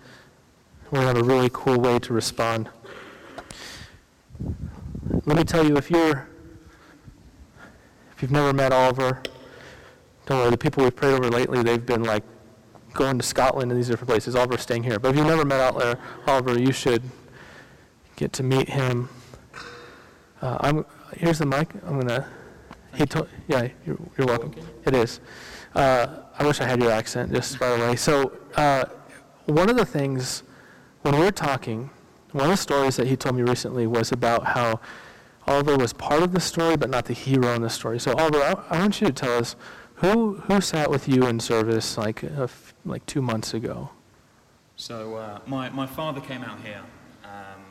We're 0.91 1.01
going 1.01 1.13
to 1.13 1.19
have 1.19 1.27
a 1.27 1.27
really 1.27 1.49
cool 1.53 1.79
way 1.79 1.99
to 1.99 2.13
respond. 2.13 2.69
Let 5.25 5.37
me 5.37 5.43
tell 5.43 5.65
you, 5.65 5.77
if 5.77 5.91
you're 5.91 6.27
if 8.19 8.23
you've 8.23 8.31
never 8.31 8.51
met 8.51 8.73
Oliver, 8.73 9.23
don't 10.25 10.39
worry. 10.39 10.49
The 10.49 10.57
people 10.57 10.83
we've 10.83 10.93
prayed 10.93 11.13
over 11.13 11.29
lately, 11.29 11.63
they've 11.63 11.85
been 11.85 12.03
like 12.03 12.21
going 12.93 13.17
to 13.17 13.23
Scotland 13.23 13.71
and 13.71 13.79
these 13.79 13.87
different 13.87 14.09
places. 14.09 14.35
Oliver's 14.35 14.59
staying 14.59 14.83
here. 14.83 14.99
But 14.99 15.11
if 15.11 15.15
you've 15.15 15.25
never 15.25 15.45
met 15.45 15.61
Oliver, 15.61 15.97
Oliver, 16.27 16.59
you 16.59 16.73
should 16.73 17.01
get 18.17 18.33
to 18.33 18.43
meet 18.43 18.67
him. 18.67 19.07
Uh, 20.41 20.57
I'm 20.59 20.85
here's 21.15 21.39
the 21.39 21.45
mic. 21.45 21.69
I'm 21.85 21.97
gonna. 21.97 22.29
He 22.93 23.05
told. 23.05 23.29
Yeah, 23.47 23.69
you're, 23.85 23.97
you're 24.17 24.27
welcome. 24.27 24.53
It 24.85 24.95
is. 24.95 25.21
Uh, 25.73 26.23
I 26.37 26.45
wish 26.45 26.59
I 26.59 26.65
had 26.65 26.81
your 26.81 26.91
accent, 26.91 27.31
just 27.31 27.57
by 27.57 27.69
the 27.69 27.81
way. 27.85 27.95
So 27.95 28.37
uh, 28.57 28.83
one 29.45 29.69
of 29.69 29.77
the 29.77 29.85
things 29.85 30.43
when 31.03 31.15
we 31.15 31.21
were 31.21 31.31
talking, 31.31 31.89
one 32.33 32.47
of 32.47 32.51
the 32.51 32.57
stories 32.57 32.97
that 32.97 33.07
he 33.07 33.15
told 33.15 33.37
me 33.37 33.43
recently 33.43 33.87
was 33.87 34.11
about 34.11 34.43
how 34.43 34.81
Oliver 35.49 35.77
was 35.77 35.93
part 35.93 36.21
of 36.21 36.31
the 36.31 36.39
story, 36.39 36.77
but 36.77 36.91
not 36.91 37.05
the 37.05 37.13
hero 37.13 37.55
in 37.55 37.63
the 37.63 37.71
story. 37.71 37.99
So, 37.99 38.13
Oliver, 38.13 38.37
I, 38.37 38.75
I 38.75 38.79
want 38.79 39.01
you 39.01 39.07
to 39.07 39.13
tell 39.13 39.35
us 39.39 39.55
who 39.95 40.35
who 40.47 40.61
sat 40.61 40.89
with 40.91 41.09
you 41.09 41.25
in 41.27 41.39
service 41.39 41.97
like 41.97 42.23
like 42.85 43.05
two 43.07 43.21
months 43.21 43.53
ago. 43.55 43.89
So, 44.75 45.15
uh, 45.15 45.39
my 45.47 45.69
my 45.69 45.87
father 45.87 46.21
came 46.21 46.43
out 46.43 46.59
here 46.61 46.83
um, 47.23 47.61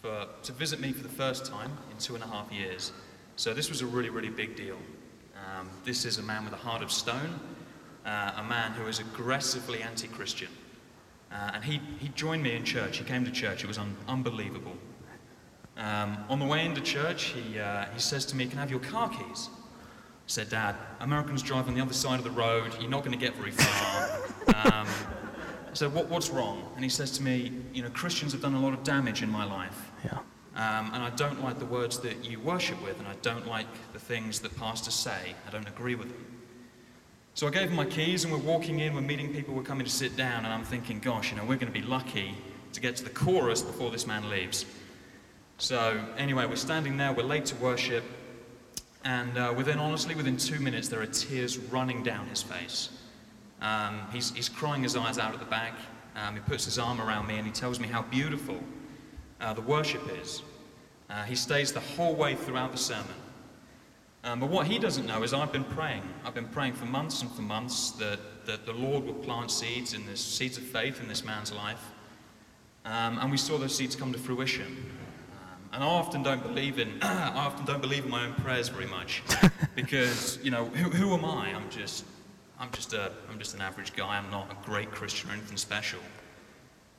for 0.00 0.26
to 0.42 0.52
visit 0.52 0.78
me 0.78 0.92
for 0.92 1.02
the 1.02 1.14
first 1.22 1.46
time 1.46 1.72
in 1.90 1.96
two 1.96 2.14
and 2.14 2.22
a 2.22 2.26
half 2.26 2.52
years. 2.52 2.92
So 3.36 3.54
this 3.54 3.70
was 3.70 3.80
a 3.80 3.86
really 3.86 4.10
really 4.10 4.30
big 4.30 4.54
deal. 4.54 4.76
Um, 5.34 5.70
this 5.84 6.04
is 6.04 6.18
a 6.18 6.22
man 6.22 6.44
with 6.44 6.52
a 6.52 6.62
heart 6.68 6.82
of 6.82 6.92
stone, 6.92 7.40
uh, 8.04 8.32
a 8.36 8.44
man 8.44 8.72
who 8.72 8.86
is 8.86 9.00
aggressively 9.00 9.82
anti-Christian. 9.82 10.48
Uh, 11.32 11.52
and 11.54 11.64
he, 11.64 11.80
he 11.98 12.08
joined 12.08 12.42
me 12.42 12.54
in 12.54 12.62
church. 12.62 12.98
He 12.98 13.04
came 13.04 13.24
to 13.24 13.30
church. 13.30 13.64
It 13.64 13.66
was 13.66 13.78
un- 13.78 13.96
unbelievable. 14.06 14.76
Um, 15.76 16.24
on 16.28 16.38
the 16.38 16.46
way 16.46 16.64
into 16.64 16.80
church, 16.80 17.24
he, 17.24 17.58
uh, 17.58 17.86
he 17.92 18.00
says 18.00 18.24
to 18.26 18.36
me, 18.36 18.46
Can 18.46 18.58
I 18.58 18.60
have 18.62 18.70
your 18.70 18.80
car 18.80 19.08
keys? 19.08 19.48
I 19.52 20.26
said, 20.26 20.50
Dad, 20.50 20.76
Americans 21.00 21.42
drive 21.42 21.68
on 21.68 21.74
the 21.74 21.80
other 21.80 21.94
side 21.94 22.18
of 22.18 22.24
the 22.24 22.30
road. 22.30 22.72
You're 22.80 22.90
not 22.90 23.04
going 23.04 23.18
to 23.18 23.24
get 23.24 23.34
very 23.36 23.50
far. 23.50 24.20
Um, 24.64 24.86
I 24.86 25.74
said, 25.74 25.94
what, 25.94 26.08
What's 26.08 26.30
wrong? 26.30 26.70
And 26.74 26.84
he 26.84 26.90
says 26.90 27.10
to 27.12 27.22
me, 27.22 27.52
You 27.72 27.82
know, 27.82 27.90
Christians 27.90 28.32
have 28.32 28.42
done 28.42 28.54
a 28.54 28.60
lot 28.60 28.74
of 28.74 28.84
damage 28.84 29.22
in 29.22 29.30
my 29.30 29.44
life. 29.44 29.90
Yeah. 30.04 30.18
Um, 30.54 30.90
and 30.92 31.02
I 31.02 31.10
don't 31.16 31.42
like 31.42 31.58
the 31.58 31.64
words 31.64 31.98
that 32.00 32.28
you 32.28 32.38
worship 32.38 32.82
with, 32.82 32.98
and 32.98 33.08
I 33.08 33.14
don't 33.22 33.46
like 33.46 33.66
the 33.94 33.98
things 33.98 34.40
that 34.40 34.54
pastors 34.58 34.94
say. 34.94 35.34
I 35.46 35.50
don't 35.50 35.66
agree 35.66 35.94
with 35.94 36.08
them. 36.08 36.26
So 37.32 37.46
I 37.46 37.50
gave 37.50 37.70
him 37.70 37.76
my 37.76 37.86
keys, 37.86 38.24
and 38.24 38.32
we're 38.32 38.38
walking 38.38 38.80
in, 38.80 38.94
we're 38.94 39.00
meeting 39.00 39.32
people, 39.32 39.54
we're 39.54 39.62
coming 39.62 39.86
to 39.86 39.90
sit 39.90 40.14
down, 40.14 40.44
and 40.44 40.52
I'm 40.52 40.64
thinking, 40.64 40.98
gosh, 40.98 41.30
you 41.30 41.38
know, 41.38 41.44
we're 41.44 41.56
going 41.56 41.72
to 41.72 41.80
be 41.80 41.86
lucky 41.86 42.34
to 42.74 42.80
get 42.80 42.96
to 42.96 43.04
the 43.04 43.10
chorus 43.10 43.62
before 43.62 43.90
this 43.90 44.06
man 44.06 44.28
leaves. 44.28 44.66
So, 45.62 46.04
anyway, 46.18 46.46
we're 46.46 46.56
standing 46.56 46.96
there, 46.96 47.12
we're 47.12 47.22
late 47.22 47.44
to 47.46 47.54
worship, 47.54 48.02
and 49.04 49.38
uh, 49.38 49.54
within, 49.56 49.78
honestly, 49.78 50.16
within 50.16 50.36
two 50.36 50.58
minutes, 50.58 50.88
there 50.88 51.00
are 51.00 51.06
tears 51.06 51.56
running 51.56 52.02
down 52.02 52.26
his 52.26 52.42
face. 52.42 52.88
Um, 53.60 54.00
he's, 54.12 54.32
he's 54.32 54.48
crying 54.48 54.82
his 54.82 54.96
eyes 54.96 55.18
out 55.18 55.32
at 55.32 55.38
the 55.38 55.46
back. 55.46 55.74
Um, 56.16 56.34
he 56.34 56.40
puts 56.40 56.64
his 56.64 56.80
arm 56.80 57.00
around 57.00 57.28
me 57.28 57.36
and 57.36 57.46
he 57.46 57.52
tells 57.52 57.78
me 57.78 57.86
how 57.86 58.02
beautiful 58.02 58.56
uh, 59.40 59.54
the 59.54 59.60
worship 59.60 60.02
is. 60.20 60.42
Uh, 61.08 61.22
he 61.22 61.36
stays 61.36 61.72
the 61.72 61.78
whole 61.78 62.16
way 62.16 62.34
throughout 62.34 62.72
the 62.72 62.78
sermon. 62.78 63.14
Um, 64.24 64.40
but 64.40 64.50
what 64.50 64.66
he 64.66 64.80
doesn't 64.80 65.06
know 65.06 65.22
is 65.22 65.32
I've 65.32 65.52
been 65.52 65.62
praying. 65.62 66.02
I've 66.24 66.34
been 66.34 66.48
praying 66.48 66.72
for 66.72 66.86
months 66.86 67.22
and 67.22 67.30
for 67.30 67.42
months 67.42 67.92
that, 67.92 68.18
that 68.46 68.66
the 68.66 68.72
Lord 68.72 69.04
would 69.04 69.22
plant 69.22 69.52
seeds 69.52 69.94
in 69.94 70.06
this 70.06 70.20
seeds 70.20 70.58
of 70.58 70.64
faith 70.64 71.00
in 71.00 71.06
this 71.06 71.24
man's 71.24 71.52
life. 71.52 71.92
Um, 72.84 73.18
and 73.20 73.30
we 73.30 73.36
saw 73.36 73.58
those 73.58 73.76
seeds 73.76 73.94
come 73.94 74.12
to 74.12 74.18
fruition. 74.18 74.90
And 75.72 75.82
I 75.82 75.86
often 75.86 76.22
don't 76.22 76.42
believe 76.42 76.78
in 76.78 76.98
I 77.02 77.28
often 77.46 77.64
don't 77.64 77.80
believe 77.80 78.04
in 78.04 78.10
my 78.10 78.26
own 78.26 78.34
prayers 78.34 78.68
very 78.68 78.86
much 78.86 79.22
because 79.74 80.38
you 80.42 80.50
know 80.50 80.66
who, 80.66 80.90
who 80.90 81.14
am 81.14 81.24
I? 81.24 81.54
I'm 81.54 81.70
just 81.70 82.04
I'm 82.58 82.70
just 82.72 82.92
a 82.92 83.12
I'm 83.30 83.38
just 83.38 83.54
an 83.54 83.60
average 83.60 83.94
guy. 83.94 84.16
I'm 84.16 84.30
not 84.30 84.50
a 84.50 84.66
great 84.66 84.90
Christian 84.90 85.30
or 85.30 85.32
anything 85.32 85.56
special. 85.56 86.00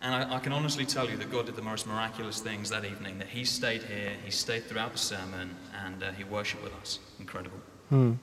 And 0.02 0.14
I, 0.14 0.36
I, 0.36 0.40
can 0.40 0.52
honestly 0.52 0.86
tell 0.86 1.10
you 1.10 1.16
that 1.16 1.32
God 1.32 1.46
did 1.46 1.56
the 1.56 1.62
most 1.62 1.88
miraculous 1.88 2.42
things 2.42 2.70
that 2.72 2.84
evening. 2.84 3.20
That 3.20 3.28
He 3.28 3.46
stayed 3.46 3.84
here, 3.84 4.12
He 4.26 4.32
stayed 4.32 4.66
throughout 4.66 4.92
the 4.92 4.98
sermon, 4.98 5.56
and 5.86 6.04
uh, 6.04 6.12
He 6.12 6.26
worshipped 6.26 6.62
with 6.62 6.76
us. 6.82 7.00
Incredible. 7.22 7.58
Hmm. 7.88 8.14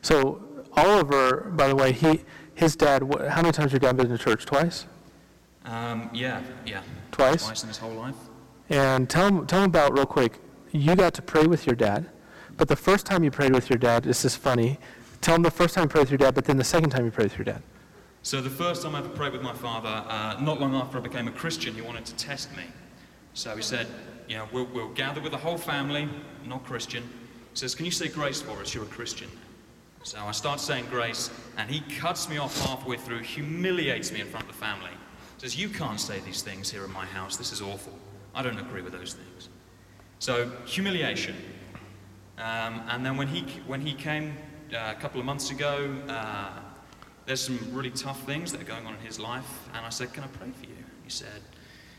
So 0.00 0.42
Oliver, 0.72 1.52
by 1.54 1.68
the 1.68 1.76
way, 1.76 1.92
he 1.92 2.24
his 2.54 2.76
dad. 2.76 3.02
How 3.28 3.42
many 3.42 3.52
times 3.52 3.72
your 3.72 3.78
dad 3.80 3.96
been 3.96 4.08
to 4.08 4.18
church? 4.18 4.46
Twice. 4.46 4.86
Um, 5.64 6.08
yeah, 6.14 6.42
yeah. 6.64 6.82
Twice. 7.12 7.44
Twice 7.44 7.62
in 7.62 7.68
his 7.68 7.78
whole 7.78 7.92
life. 7.92 8.14
And 8.70 9.08
tell 9.08 9.30
them, 9.30 9.46
tell 9.46 9.60
them 9.60 9.70
about, 9.70 9.92
real 9.92 10.06
quick, 10.06 10.38
you 10.72 10.94
got 10.94 11.14
to 11.14 11.22
pray 11.22 11.46
with 11.46 11.66
your 11.66 11.74
dad, 11.74 12.10
but 12.56 12.68
the 12.68 12.76
first 12.76 13.06
time 13.06 13.24
you 13.24 13.30
prayed 13.30 13.54
with 13.54 13.70
your 13.70 13.78
dad, 13.78 14.04
this 14.04 14.24
is 14.24 14.36
funny. 14.36 14.78
Tell 15.20 15.34
them 15.34 15.42
the 15.42 15.50
first 15.50 15.74
time 15.74 15.84
you 15.84 15.88
prayed 15.88 16.02
with 16.02 16.10
your 16.10 16.18
dad, 16.18 16.34
but 16.34 16.44
then 16.44 16.56
the 16.56 16.64
second 16.64 16.90
time 16.90 17.04
you 17.04 17.10
prayed 17.10 17.30
with 17.30 17.38
your 17.38 17.44
dad. 17.44 17.62
So 18.22 18.40
the 18.40 18.50
first 18.50 18.82
time 18.82 18.94
I 18.94 18.98
ever 18.98 19.08
prayed 19.08 19.32
with 19.32 19.42
my 19.42 19.54
father, 19.54 19.88
uh, 19.88 20.38
not 20.40 20.60
long 20.60 20.74
after 20.74 20.98
I 20.98 21.00
became 21.00 21.28
a 21.28 21.32
Christian, 21.32 21.74
he 21.74 21.80
wanted 21.80 22.04
to 22.06 22.14
test 22.16 22.54
me. 22.56 22.64
So 23.32 23.56
he 23.56 23.62
said, 23.62 23.86
you 24.28 24.36
know, 24.36 24.46
we'll, 24.52 24.66
we'll 24.66 24.92
gather 24.92 25.20
with 25.20 25.32
the 25.32 25.38
whole 25.38 25.56
family, 25.56 26.08
not 26.44 26.64
Christian. 26.64 27.02
He 27.52 27.56
says, 27.58 27.74
can 27.74 27.86
you 27.86 27.90
say 27.90 28.08
grace 28.08 28.42
for 28.42 28.60
us? 28.60 28.74
You're 28.74 28.84
a 28.84 28.88
Christian. 28.88 29.30
So 30.02 30.18
I 30.18 30.32
start 30.32 30.60
saying 30.60 30.86
grace, 30.90 31.30
and 31.56 31.70
he 31.70 31.80
cuts 31.96 32.28
me 32.28 32.38
off 32.38 32.60
halfway 32.66 32.96
through, 32.96 33.20
humiliates 33.20 34.12
me 34.12 34.20
in 34.20 34.26
front 34.26 34.46
of 34.46 34.52
the 34.52 34.58
family. 34.58 34.90
Says, 35.38 35.56
you 35.56 35.68
can't 35.68 36.00
say 36.00 36.20
these 36.20 36.42
things 36.42 36.70
here 36.70 36.84
in 36.84 36.92
my 36.92 37.06
house. 37.06 37.36
This 37.36 37.52
is 37.52 37.62
awful. 37.62 37.96
I 38.38 38.42
don't 38.42 38.60
agree 38.60 38.82
with 38.82 38.92
those 38.92 39.14
things. 39.14 39.48
So, 40.20 40.48
humiliation. 40.64 41.34
Um, 42.38 42.82
and 42.88 43.04
then 43.04 43.16
when 43.16 43.26
he, 43.26 43.40
when 43.66 43.80
he 43.80 43.92
came 43.92 44.36
uh, 44.72 44.94
a 44.96 45.00
couple 45.00 45.18
of 45.18 45.26
months 45.26 45.50
ago, 45.50 45.92
uh, 46.08 46.50
there's 47.26 47.40
some 47.40 47.58
really 47.72 47.90
tough 47.90 48.22
things 48.26 48.52
that 48.52 48.60
are 48.60 48.64
going 48.64 48.86
on 48.86 48.94
in 48.94 49.00
his 49.00 49.18
life. 49.18 49.68
And 49.74 49.84
I 49.84 49.88
said, 49.88 50.12
Can 50.12 50.22
I 50.22 50.28
pray 50.28 50.52
for 50.52 50.66
you? 50.66 50.76
He 51.02 51.10
said, 51.10 51.42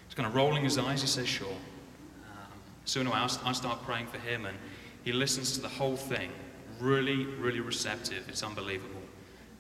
He's 0.08 0.16
kind 0.16 0.26
of 0.26 0.34
rolling 0.34 0.64
his 0.64 0.78
eyes. 0.78 1.02
He 1.02 1.08
says, 1.08 1.28
Sure. 1.28 1.50
Um, 1.50 2.54
so, 2.86 3.02
anyway, 3.02 3.18
I 3.18 3.52
start 3.52 3.84
praying 3.84 4.08
for 4.08 4.20
him, 4.20 4.46
and 4.46 4.58
he 5.04 5.12
listens 5.12 5.52
to 5.56 5.62
the 5.62 5.68
whole 5.68 5.98
thing. 5.98 6.32
Really, 6.80 7.26
really 7.26 7.60
receptive. 7.60 8.30
It's 8.30 8.44
unbelievable. 8.44 9.02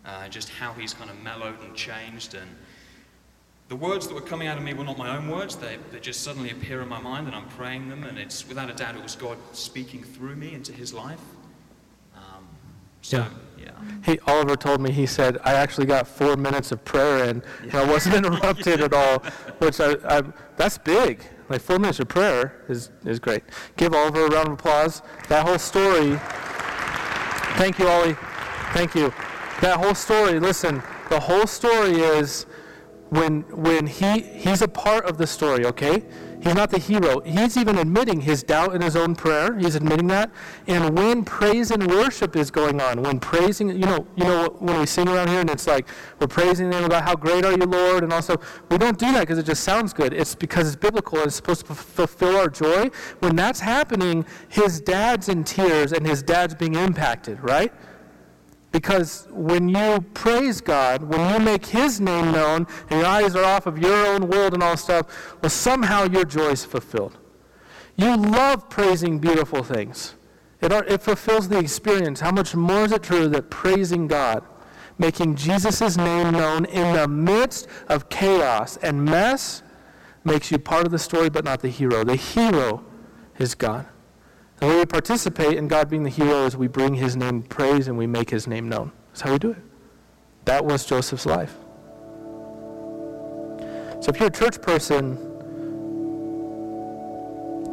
Uh, 0.05 0.29
just 0.29 0.47
how 0.47 0.71
he's 0.71 0.93
kind 0.93 1.09
of 1.09 1.21
mellowed 1.21 1.61
and 1.61 1.75
changed. 1.75 2.35
And 2.35 2.49
the 3.69 3.75
words 3.75 4.07
that 4.07 4.15
were 4.15 4.21
coming 4.21 4.47
out 4.47 4.57
of 4.57 4.63
me 4.63 4.73
were 4.73 4.83
not 4.83 4.97
my 4.97 5.15
own 5.15 5.29
words. 5.29 5.55
They, 5.55 5.77
they 5.91 5.99
just 5.99 6.21
suddenly 6.21 6.49
appear 6.49 6.81
in 6.81 6.89
my 6.89 6.99
mind 6.99 7.27
and 7.27 7.35
I'm 7.35 7.47
praying 7.49 7.87
them. 7.87 8.03
And 8.03 8.17
it's 8.17 8.47
without 8.47 8.69
a 8.69 8.73
doubt, 8.73 8.95
it 8.95 9.03
was 9.03 9.15
God 9.15 9.37
speaking 9.53 10.03
through 10.03 10.35
me 10.35 10.55
into 10.55 10.73
his 10.73 10.91
life. 10.91 11.21
Um, 12.15 12.47
so, 13.03 13.27
yeah. 13.57 13.65
yeah. 13.65 13.71
He, 14.03 14.19
Oliver 14.25 14.55
told 14.55 14.81
me, 14.81 14.91
he 14.91 15.05
said, 15.05 15.37
I 15.43 15.53
actually 15.53 15.85
got 15.85 16.07
four 16.07 16.35
minutes 16.35 16.71
of 16.71 16.83
prayer 16.83 17.25
in 17.25 17.43
and. 17.61 17.75
I 17.75 17.85
wasn't 17.85 18.15
interrupted 18.25 18.81
at 18.81 18.91
all, 18.91 19.19
which 19.59 19.79
I, 19.79 19.95
I, 20.03 20.23
that's 20.57 20.79
big. 20.79 21.23
Like 21.47 21.61
four 21.61 21.77
minutes 21.77 21.99
of 21.99 22.07
prayer 22.07 22.65
is, 22.69 22.89
is 23.05 23.19
great. 23.19 23.43
Give 23.77 23.93
Oliver 23.93 24.25
a 24.25 24.29
round 24.29 24.47
of 24.47 24.53
applause. 24.53 25.03
That 25.27 25.47
whole 25.47 25.59
story, 25.59 26.19
thank 27.57 27.77
you, 27.77 27.87
Ollie. 27.87 28.17
Thank 28.73 28.95
you. 28.95 29.13
That 29.61 29.77
whole 29.77 29.95
story, 29.95 30.39
listen, 30.39 30.81
the 31.09 31.19
whole 31.19 31.45
story 31.45 32.01
is 32.01 32.47
when 33.09 33.41
when 33.49 33.87
he 33.87 34.21
he's 34.21 34.61
a 34.61 34.67
part 34.67 35.05
of 35.05 35.17
the 35.17 35.27
story 35.27 35.65
okay? 35.65 36.03
He's 36.41 36.55
not 36.55 36.69
the 36.69 36.79
hero. 36.79 37.19
He's 37.19 37.57
even 37.57 37.77
admitting 37.77 38.21
his 38.21 38.43
doubt 38.43 38.73
in 38.73 38.81
his 38.81 38.95
own 38.95 39.13
prayer. 39.13 39.57
He's 39.57 39.75
admitting 39.75 40.07
that. 40.07 40.31
And 40.67 40.97
when 40.97 41.25
praise 41.25 41.69
and 41.71 41.85
worship 41.85 42.37
is 42.37 42.49
going 42.49 42.79
on 42.79 43.03
when 43.03 43.19
praising 43.19 43.69
you 43.69 43.85
know 43.85 44.07
you 44.15 44.23
know 44.23 44.55
when 44.59 44.79
we 44.79 44.85
sing 44.85 45.09
around 45.09 45.29
here 45.29 45.41
and 45.41 45.49
it's 45.49 45.67
like 45.67 45.87
we're 46.19 46.27
praising 46.27 46.71
him 46.71 46.85
about 46.85 47.03
how 47.03 47.15
great 47.15 47.43
are 47.43 47.51
you 47.51 47.65
lord 47.65 48.03
and 48.03 48.13
also 48.13 48.37
we 48.69 48.77
don't 48.77 48.97
do 48.97 49.11
that 49.11 49.21
because 49.21 49.37
it 49.37 49.45
just 49.45 49.63
sounds 49.63 49.91
good. 49.91 50.13
It's 50.13 50.35
because 50.35 50.67
it's 50.67 50.77
biblical 50.77 51.17
and 51.17 51.27
it's 51.27 51.35
supposed 51.35 51.65
to 51.65 51.75
fulfill 51.75 52.37
our 52.37 52.49
joy. 52.49 52.89
When 53.19 53.35
that's 53.35 53.59
happening 53.59 54.25
his 54.47 54.79
dad's 54.79 55.29
in 55.29 55.43
tears 55.43 55.91
and 55.91 56.05
his 56.07 56.23
dad's 56.23 56.55
being 56.55 56.75
impacted 56.75 57.43
right 57.43 57.73
because 58.71 59.27
when 59.31 59.67
you 59.69 60.01
praise 60.13 60.61
God, 60.61 61.03
when 61.03 61.33
you 61.33 61.39
make 61.39 61.65
His 61.65 61.99
name 61.99 62.31
known, 62.31 62.67
and 62.89 62.99
your 62.99 63.05
eyes 63.05 63.35
are 63.35 63.43
off 63.43 63.65
of 63.65 63.79
your 63.79 64.05
own 64.07 64.27
world 64.27 64.53
and 64.53 64.61
all 64.61 64.77
stuff, 64.77 65.35
well, 65.41 65.49
somehow 65.49 66.03
your 66.05 66.25
joy 66.25 66.49
is 66.49 66.65
fulfilled. 66.65 67.17
You 67.95 68.15
love 68.15 68.69
praising 68.69 69.19
beautiful 69.19 69.63
things. 69.63 70.15
It, 70.61 70.71
it 70.71 71.01
fulfills 71.01 71.49
the 71.49 71.57
experience. 71.57 72.19
How 72.19 72.31
much 72.31 72.55
more 72.55 72.85
is 72.85 72.91
it 72.91 73.03
true 73.03 73.27
that 73.29 73.49
praising 73.49 74.07
God, 74.07 74.43
making 74.97 75.35
Jesus' 75.35 75.97
name 75.97 76.31
known 76.31 76.65
in 76.65 76.93
the 76.93 77.07
midst 77.07 77.67
of 77.87 78.09
chaos 78.09 78.77
and 78.77 79.03
mess 79.03 79.63
makes 80.23 80.51
you 80.51 80.59
part 80.59 80.85
of 80.85 80.91
the 80.91 80.99
story 80.99 81.29
but 81.29 81.43
not 81.43 81.61
the 81.61 81.69
hero. 81.69 82.03
The 82.03 82.15
hero 82.15 82.83
is 83.37 83.55
God. 83.55 83.87
Way 84.61 84.75
we 84.75 84.85
participate 84.85 85.57
in 85.57 85.67
God 85.67 85.89
being 85.89 86.03
the 86.03 86.09
hero 86.09 86.45
is 86.45 86.57
we 86.57 86.67
bring 86.67 86.93
his 86.93 87.15
name 87.15 87.43
praise 87.43 87.87
and 87.87 87.97
we 87.97 88.07
make 88.07 88.29
his 88.29 88.45
name 88.45 88.67
known. 88.67 88.91
That's 89.09 89.21
how 89.21 89.31
we 89.31 89.39
do 89.39 89.51
it. 89.51 89.57
That 90.45 90.65
was 90.65 90.85
Joseph's 90.85 91.25
life. 91.25 91.55
So 94.01 94.09
if 94.09 94.19
you're 94.19 94.27
a 94.27 94.31
church 94.31 94.61
person, 94.61 95.17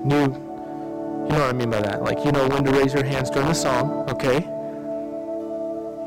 you, 0.08 0.20
you 0.20 0.28
know 0.28 1.40
what 1.40 1.40
I 1.40 1.52
mean 1.52 1.70
by 1.70 1.80
that. 1.80 2.02
Like 2.02 2.24
you 2.24 2.30
know 2.30 2.46
when 2.48 2.64
to 2.64 2.70
raise 2.70 2.94
your 2.94 3.04
hands 3.04 3.30
during 3.30 3.48
the 3.48 3.54
song, 3.54 4.08
okay? 4.10 4.40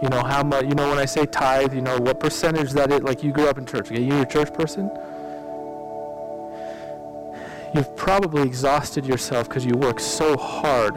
You 0.01 0.07
know 0.07 0.23
how 0.23 0.43
much, 0.43 0.63
you 0.63 0.75
know 0.75 0.89
when 0.89 0.97
I 0.97 1.05
say 1.05 1.25
tithe, 1.25 1.73
you 1.73 1.81
know 1.81 1.97
what 1.97 2.21
percentage 2.21 2.71
that 2.71 2.89
is, 2.91 3.01
like 3.01 3.21
you 3.21 3.33
grew 3.33 3.49
up 3.49 3.57
in 3.57 3.65
church, 3.65 3.91
okay? 3.91 4.01
You're 4.01 4.21
a 4.21 4.25
church 4.25 4.53
person? 4.53 4.89
You've 7.73 7.95
probably 7.95 8.41
exhausted 8.41 9.05
yourself 9.05 9.47
because 9.47 9.65
you 9.65 9.73
work 9.75 9.99
so 9.99 10.35
hard 10.35 10.95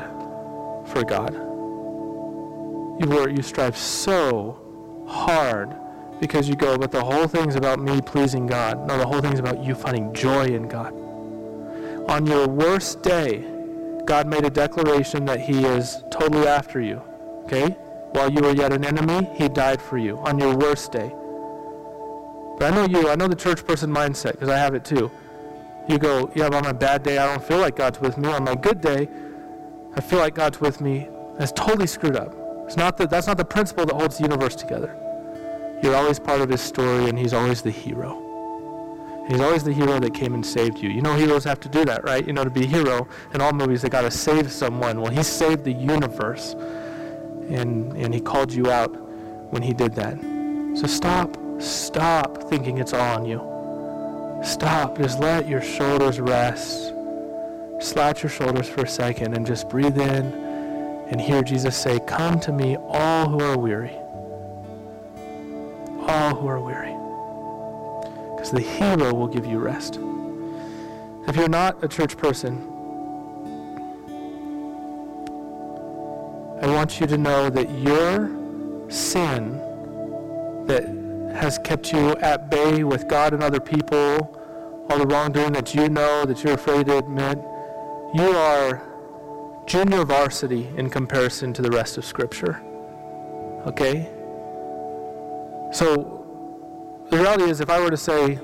for 0.89 1.05
God. 1.05 1.35
You 3.01 3.09
work, 3.09 3.37
you 3.37 3.43
strive 3.43 3.77
so 3.77 4.59
hard 5.07 5.75
because 6.21 6.49
you 6.49 6.55
go, 6.55 6.79
but 6.79 6.91
the 6.91 7.03
whole 7.03 7.27
thing's 7.27 7.57
about 7.57 7.81
me 7.81 8.01
pleasing 8.01 8.47
God. 8.47 8.87
No, 8.87 8.97
the 8.97 9.07
whole 9.07 9.21
thing's 9.21 9.39
about 9.39 9.63
you 9.63 9.75
finding 9.75 10.15
joy 10.15 10.47
in 10.47 10.69
God. 10.69 10.95
On 12.09 12.27
your 12.27 12.49
worst 12.49 13.03
day, 13.03 13.45
God 14.05 14.27
made 14.27 14.45
a 14.45 14.51
declaration 14.51 15.25
that 15.27 15.41
He 15.41 15.65
is 15.65 16.03
totally 16.11 16.47
after 16.47 16.81
you. 16.81 17.03
Okay? 17.45 17.71
While 18.13 18.31
you 18.31 18.41
were 18.41 18.55
yet 18.55 18.73
an 18.73 18.85
enemy, 18.85 19.29
He 19.35 19.49
died 19.49 19.83
for 19.83 19.99
you 19.99 20.19
on 20.19 20.39
your 20.39 20.57
worst 20.57 20.93
day. 20.93 21.13
But 22.59 22.73
I 22.73 22.75
know 22.75 22.87
you, 22.87 23.09
I 23.09 23.17
know 23.17 23.29
the 23.29 23.37
church 23.37 23.67
person 23.67 23.93
mindset 23.93 24.33
because 24.33 24.49
I 24.49 24.59
have 24.59 24.75
it 24.75 24.85
too. 24.85 25.11
You 25.89 25.99
go, 25.99 26.31
yeah, 26.35 26.49
but 26.49 26.57
on 26.57 26.63
my 26.65 26.73
bad 26.73 27.03
day, 27.03 27.19
I 27.19 27.27
don't 27.27 27.45
feel 27.45 27.59
like 27.59 27.77
God's 27.77 28.01
with 28.01 28.17
me. 28.17 28.29
On 28.29 28.45
my 28.45 28.55
good 28.55 28.81
day, 28.81 29.09
I 29.95 30.01
feel 30.01 30.21
like 30.21 30.35
God's 30.35 30.61
with 30.61 30.81
me. 30.81 31.09
That's 31.39 31.53
totally 31.53 31.87
screwed 31.87 32.17
up. 32.17 32.35
It's 32.67 32.77
not 32.77 32.97
the, 32.97 33.07
that's 33.07 33.27
not 33.27 33.37
the 33.37 33.45
principle 33.45 33.85
that 33.87 33.95
holds 33.95 34.17
the 34.17 34.23
universe 34.23 34.55
together. 34.55 34.97
You're 35.83 35.97
always 35.97 36.19
part 36.19 36.41
of 36.41 36.49
his 36.49 36.61
story, 36.61 37.09
and 37.09 37.19
he's 37.19 37.33
always 37.33 37.63
the 37.63 37.71
hero. 37.71 38.21
He's 39.29 39.41
always 39.41 39.65
the 39.65 39.73
hero 39.73 39.99
that 40.01 40.15
came 40.15 40.35
and 40.35 40.45
saved 40.45 40.79
you. 40.79 40.89
You 40.89 41.03
know 41.03 41.15
heroes 41.15 41.45
have 41.45 41.61
to 41.61 41.69
do 41.69 41.85
that, 41.85 42.05
right? 42.05 42.27
You 42.27 42.33
know, 42.33 42.45
to 42.45 42.51
be 42.51 42.65
a 42.65 42.67
hero 42.67 43.09
in 43.35 43.41
all 43.41 43.53
movies, 43.53 43.83
they 43.83 43.89
got 43.89 44.03
to 44.03 44.11
save 44.11 44.51
someone. 44.51 45.01
Well, 45.01 45.13
he 45.13 45.23
saved 45.23 45.65
the 45.65 45.73
universe, 45.73 46.55
and, 47.49 47.93
and 47.97 48.15
he 48.15 48.21
called 48.21 48.53
you 48.53 48.71
out 48.71 48.89
when 49.53 49.63
he 49.63 49.73
did 49.73 49.95
that. 49.97 50.19
So 50.79 50.87
stop, 50.87 51.37
stop 51.61 52.45
thinking 52.49 52.79
it's 52.79 52.93
all 52.93 53.19
on 53.19 53.25
you. 53.25 53.52
Stop. 54.43 54.99
Just 54.99 55.21
let 55.21 55.49
your 55.49 55.63
shoulders 55.63 56.21
rest. 56.21 56.93
Slouch 57.81 58.23
your 58.23 58.31
shoulders 58.31 58.69
for 58.69 58.83
a 58.83 58.89
second 58.89 59.35
and 59.35 59.47
just 59.47 59.69
breathe 59.69 59.99
in 59.99 60.33
and 61.09 61.21
hear 61.21 61.43
Jesus 61.43 61.77
say, 61.77 62.01
Come 62.07 62.41
to 62.41 62.53
me, 62.53 62.77
all 62.77 63.29
who 63.29 63.41
are 63.41 63.59
weary. 63.59 63.97
All 66.09 66.35
who 66.35 66.47
are 66.47 66.61
weary. 66.61 66.93
Because 68.35 68.51
the 68.51 68.61
hero 68.61 69.15
will 69.15 69.29
give 69.29 69.47
you 69.47 69.59
rest. 69.59 69.99
If 71.29 71.37
you're 71.37 71.49
not 71.49 71.83
a 71.85 71.89
church 71.89 72.17
person, 72.17 72.69
I 76.61 76.67
want 76.67 77.01
you 77.01 77.07
to 77.07 77.19
know 77.19 77.51
that 77.51 77.71
your 77.71 78.31
sin 78.89 79.59
that 80.67 81.02
has 81.35 81.59
kept 81.59 81.93
you 81.93 82.11
at 82.17 82.51
bay 82.51 82.85
with 82.85 83.09
God 83.09 83.33
and 83.33 83.43
other 83.43 83.61
people, 83.61 84.39
all 84.91 84.99
the 84.99 85.07
wrongdoing 85.07 85.53
that 85.53 85.75
you 85.75 85.89
know, 85.89 86.25
that 86.25 86.43
you're 86.43 86.55
afraid 86.55 86.87
to 86.87 86.99
admit, 86.99 87.39
you 88.15 88.29
are 88.37 88.83
junior 89.67 90.05
varsity 90.05 90.69
in 90.77 90.91
comparison 90.91 91.53
to 91.55 91.63
the 91.63 91.71
rest 91.71 91.97
of 91.97 92.05
Scripture. 92.05 92.61
Okay? 93.67 94.11
So, 95.73 96.19
the 97.11 97.19
reality 97.19 97.45
is, 97.45 97.61
if 97.61 97.71
I 97.71 97.81
were 97.81 97.91
to 97.91 97.97
say, 97.97 98.39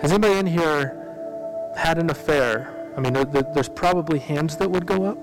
has 0.00 0.12
anybody 0.12 0.38
in 0.38 0.46
here 0.46 1.72
had 1.76 1.98
an 1.98 2.10
affair? 2.10 2.92
I 2.96 3.00
mean, 3.00 3.12
there, 3.12 3.24
there, 3.24 3.42
there's 3.42 3.68
probably 3.68 4.18
hands 4.18 4.56
that 4.56 4.70
would 4.70 4.86
go 4.86 5.04
up. 5.04 5.18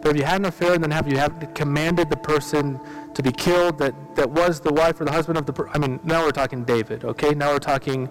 But 0.00 0.10
if 0.10 0.18
you 0.18 0.24
had 0.24 0.40
an 0.40 0.46
affair 0.46 0.74
and 0.74 0.82
then 0.82 0.90
have 0.90 1.08
you 1.08 1.18
have 1.18 1.54
commanded 1.54 2.08
the 2.08 2.16
person 2.16 2.80
to 3.18 3.22
be 3.24 3.32
killed 3.32 3.78
that, 3.78 3.92
that 4.14 4.30
was 4.30 4.60
the 4.60 4.72
wife 4.72 5.00
or 5.00 5.04
the 5.04 5.10
husband 5.10 5.36
of 5.36 5.44
the 5.44 5.68
I 5.74 5.78
mean, 5.78 5.98
now 6.04 6.24
we're 6.24 6.30
talking 6.30 6.62
David, 6.62 7.04
okay? 7.04 7.34
Now 7.34 7.50
we're 7.50 7.58
talking 7.58 8.08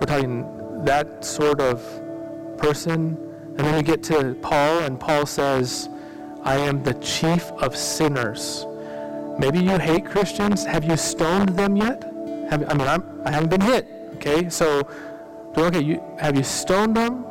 we're 0.00 0.06
talking 0.06 0.84
that 0.86 1.22
sort 1.22 1.60
of 1.60 1.82
person. 2.56 3.18
And 3.58 3.58
then 3.58 3.76
we 3.76 3.82
get 3.82 4.02
to 4.04 4.34
Paul 4.40 4.84
and 4.84 4.98
Paul 4.98 5.26
says, 5.26 5.90
I 6.44 6.56
am 6.56 6.82
the 6.82 6.94
chief 6.94 7.44
of 7.60 7.76
sinners. 7.76 8.64
Maybe 9.38 9.58
you 9.58 9.76
hate 9.76 10.06
Christians. 10.06 10.64
Have 10.64 10.82
you 10.82 10.96
stoned 10.96 11.50
them 11.50 11.76
yet? 11.76 12.02
Have, 12.48 12.66
I 12.70 12.72
mean, 12.72 12.88
I'm, 12.88 13.20
I 13.26 13.30
haven't 13.30 13.50
been 13.50 13.60
hit. 13.60 13.86
Okay, 14.14 14.48
so 14.48 14.88
okay, 15.58 15.82
you 15.82 16.02
have 16.18 16.34
you 16.34 16.42
stoned 16.42 16.96
them? 16.96 17.26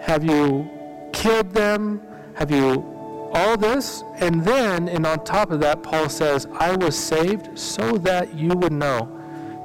Have 0.00 0.24
you 0.24 0.68
killed 1.12 1.52
them? 1.52 2.02
Have 2.34 2.50
you 2.50 2.95
all 3.32 3.56
this? 3.56 4.04
And 4.16 4.44
then, 4.44 4.88
and 4.88 5.06
on 5.06 5.24
top 5.24 5.50
of 5.50 5.60
that, 5.60 5.82
Paul 5.82 6.08
says, 6.08 6.46
I 6.58 6.74
was 6.76 6.98
saved 6.98 7.58
so 7.58 7.98
that 7.98 8.34
you 8.34 8.48
would 8.50 8.72
know 8.72 9.12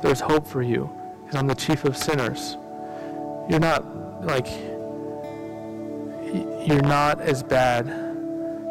there's 0.02 0.20
hope 0.20 0.48
for 0.48 0.62
you, 0.62 0.90
and 1.28 1.36
I'm 1.36 1.48
the 1.48 1.56
chief 1.56 1.86
of 1.86 1.96
sinners. 1.96 2.58
You're 3.50 3.60
not 3.60 4.26
like, 4.26 4.48
you're 6.68 6.82
not 6.82 7.22
as 7.22 7.44
bad. 7.44 7.88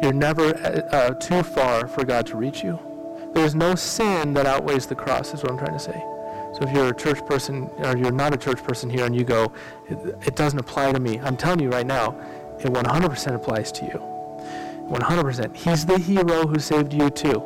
You're 0.01 0.13
never 0.13 0.55
uh, 0.91 1.11
too 1.15 1.43
far 1.43 1.87
for 1.87 2.03
God 2.03 2.25
to 2.27 2.37
reach 2.37 2.63
you. 2.63 2.79
There's 3.33 3.55
no 3.55 3.75
sin 3.75 4.33
that 4.33 4.45
outweighs 4.45 4.87
the 4.87 4.95
cross, 4.95 5.33
is 5.33 5.43
what 5.43 5.51
I'm 5.51 5.57
trying 5.57 5.73
to 5.73 5.79
say. 5.79 6.03
So 6.53 6.63
if 6.63 6.73
you're 6.73 6.89
a 6.89 6.95
church 6.95 7.25
person, 7.25 7.69
or 7.77 7.95
you're 7.95 8.11
not 8.11 8.33
a 8.33 8.37
church 8.37 8.61
person 8.63 8.89
here, 8.89 9.05
and 9.05 9.15
you 9.15 9.23
go, 9.23 9.53
it, 9.89 9.97
it 10.25 10.35
doesn't 10.35 10.59
apply 10.59 10.91
to 10.91 10.99
me, 10.99 11.19
I'm 11.19 11.37
telling 11.37 11.59
you 11.59 11.69
right 11.69 11.87
now, 11.87 12.19
it 12.59 12.65
100% 12.65 13.35
applies 13.35 13.71
to 13.73 13.85
you. 13.85 14.10
100%. 14.91 15.55
He's 15.55 15.85
the 15.85 15.97
hero 15.97 16.45
who 16.45 16.59
saved 16.59 16.93
you 16.93 17.09
too. 17.09 17.41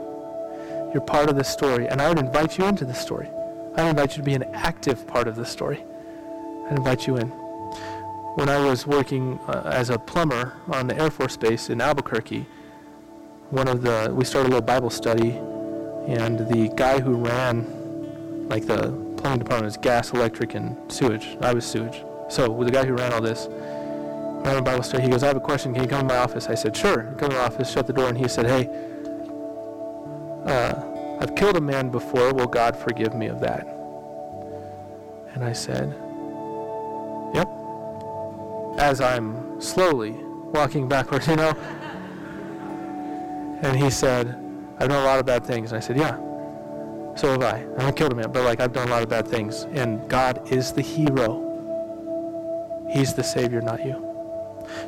You're 0.94 1.04
part 1.06 1.30
of 1.30 1.36
the 1.36 1.44
story, 1.44 1.88
and 1.88 2.02
I 2.02 2.10
would 2.10 2.18
invite 2.18 2.58
you 2.58 2.66
into 2.66 2.86
the 2.86 2.94
story. 2.94 3.28
I 3.76 3.84
would 3.84 3.90
invite 3.92 4.12
you 4.12 4.24
to 4.24 4.24
be 4.24 4.34
an 4.34 4.44
active 4.54 5.06
part 5.06 5.28
of 5.28 5.36
the 5.36 5.46
story. 5.46 5.84
I'd 6.70 6.78
invite 6.78 7.06
you 7.06 7.18
in. 7.18 7.28
When 7.28 8.50
I 8.50 8.58
was 8.58 8.88
working 8.88 9.40
uh, 9.48 9.70
as 9.72 9.90
a 9.90 10.00
plumber 10.00 10.54
on 10.68 10.88
the 10.88 11.00
Air 11.00 11.12
Force 11.12 11.38
Base 11.38 11.70
in 11.70 11.82
Albuquerque, 11.82 12.46
one 13.52 13.68
of 13.68 13.84
the 13.84 14.12
we 14.12 14.26
started 14.26 14.48
a 14.48 14.52
little 14.52 14.66
Bible 14.66 14.90
study, 14.90 15.32
and 16.08 16.40
the 16.40 16.74
guy 16.76 17.00
who 17.00 17.14
ran, 17.14 18.48
like 18.50 18.66
the 18.66 18.90
plumbing 19.18 19.40
department, 19.40 19.66
was 19.66 19.78
gas, 19.78 20.12
electric, 20.12 20.56
and 20.56 20.92
sewage. 20.92 21.38
I 21.42 21.54
was 21.54 21.66
sewage. 21.66 22.04
So 22.30 22.64
the 22.64 22.72
guy 22.72 22.86
who 22.86 22.94
ran 22.94 23.14
all 23.14 23.22
this, 23.22 23.48
we're 24.54 24.60
a 24.60 24.62
Bible 24.62 24.84
study. 24.84 25.04
He 25.04 25.10
goes, 25.10 25.24
I 25.24 25.28
have 25.28 25.38
a 25.38 25.42
question. 25.42 25.74
Can 25.74 25.84
you 25.84 25.90
come 25.90 26.02
to 26.02 26.14
my 26.14 26.18
office? 26.18 26.48
I 26.48 26.56
said, 26.56 26.76
sure. 26.76 27.16
Come 27.18 27.30
to 27.30 27.36
my 27.36 27.46
office, 27.46 27.72
shut 27.72 27.88
the 27.88 27.94
door, 27.94 28.10
and 28.10 28.18
he 28.18 28.28
said, 28.28 28.46
hey, 28.46 28.70
uh, 30.46 31.18
I've 31.20 31.36
killed 31.36 31.58
a 31.58 31.62
man 31.62 31.90
before. 31.90 32.34
Will 32.34 32.48
God 32.48 32.78
forgive 32.78 33.16
me 33.16 33.28
of 33.28 33.40
that? 33.40 33.66
And 35.34 35.44
I 35.44 35.54
said, 35.54 35.90
yep. 37.34 37.50
As 38.78 39.02
I'm 39.02 39.60
slowly 39.60 40.12
walking 40.12 40.88
backwards, 40.88 41.28
you 41.30 41.36
know. 41.36 41.52
And 43.64 43.78
he 43.78 43.90
said, 43.90 44.28
I've 44.78 44.90
done 44.90 45.02
a 45.02 45.06
lot 45.06 45.20
of 45.20 45.26
bad 45.26 45.44
things. 45.46 45.72
And 45.72 45.78
I 45.78 45.80
said, 45.80 45.98
yeah. 45.98 46.18
So 47.16 47.32
have 47.32 47.42
I. 47.42 47.66
I 47.78 47.82
haven't 47.82 47.96
killed 47.96 48.12
a 48.12 48.16
man, 48.16 48.32
but 48.32 48.44
like 48.44 48.60
I've 48.60 48.74
done 48.74 48.90
a 48.90 48.92
lot 48.92 49.02
of 49.02 49.10
bad 49.10 49.28
things. 49.28 49.64
And 49.72 50.08
God 50.10 50.52
is 50.52 50.72
the 50.74 50.82
hero. 50.82 51.42
He's 52.92 53.14
the 53.14 53.24
Savior, 53.24 53.62
not 53.62 53.84
you. 53.84 54.05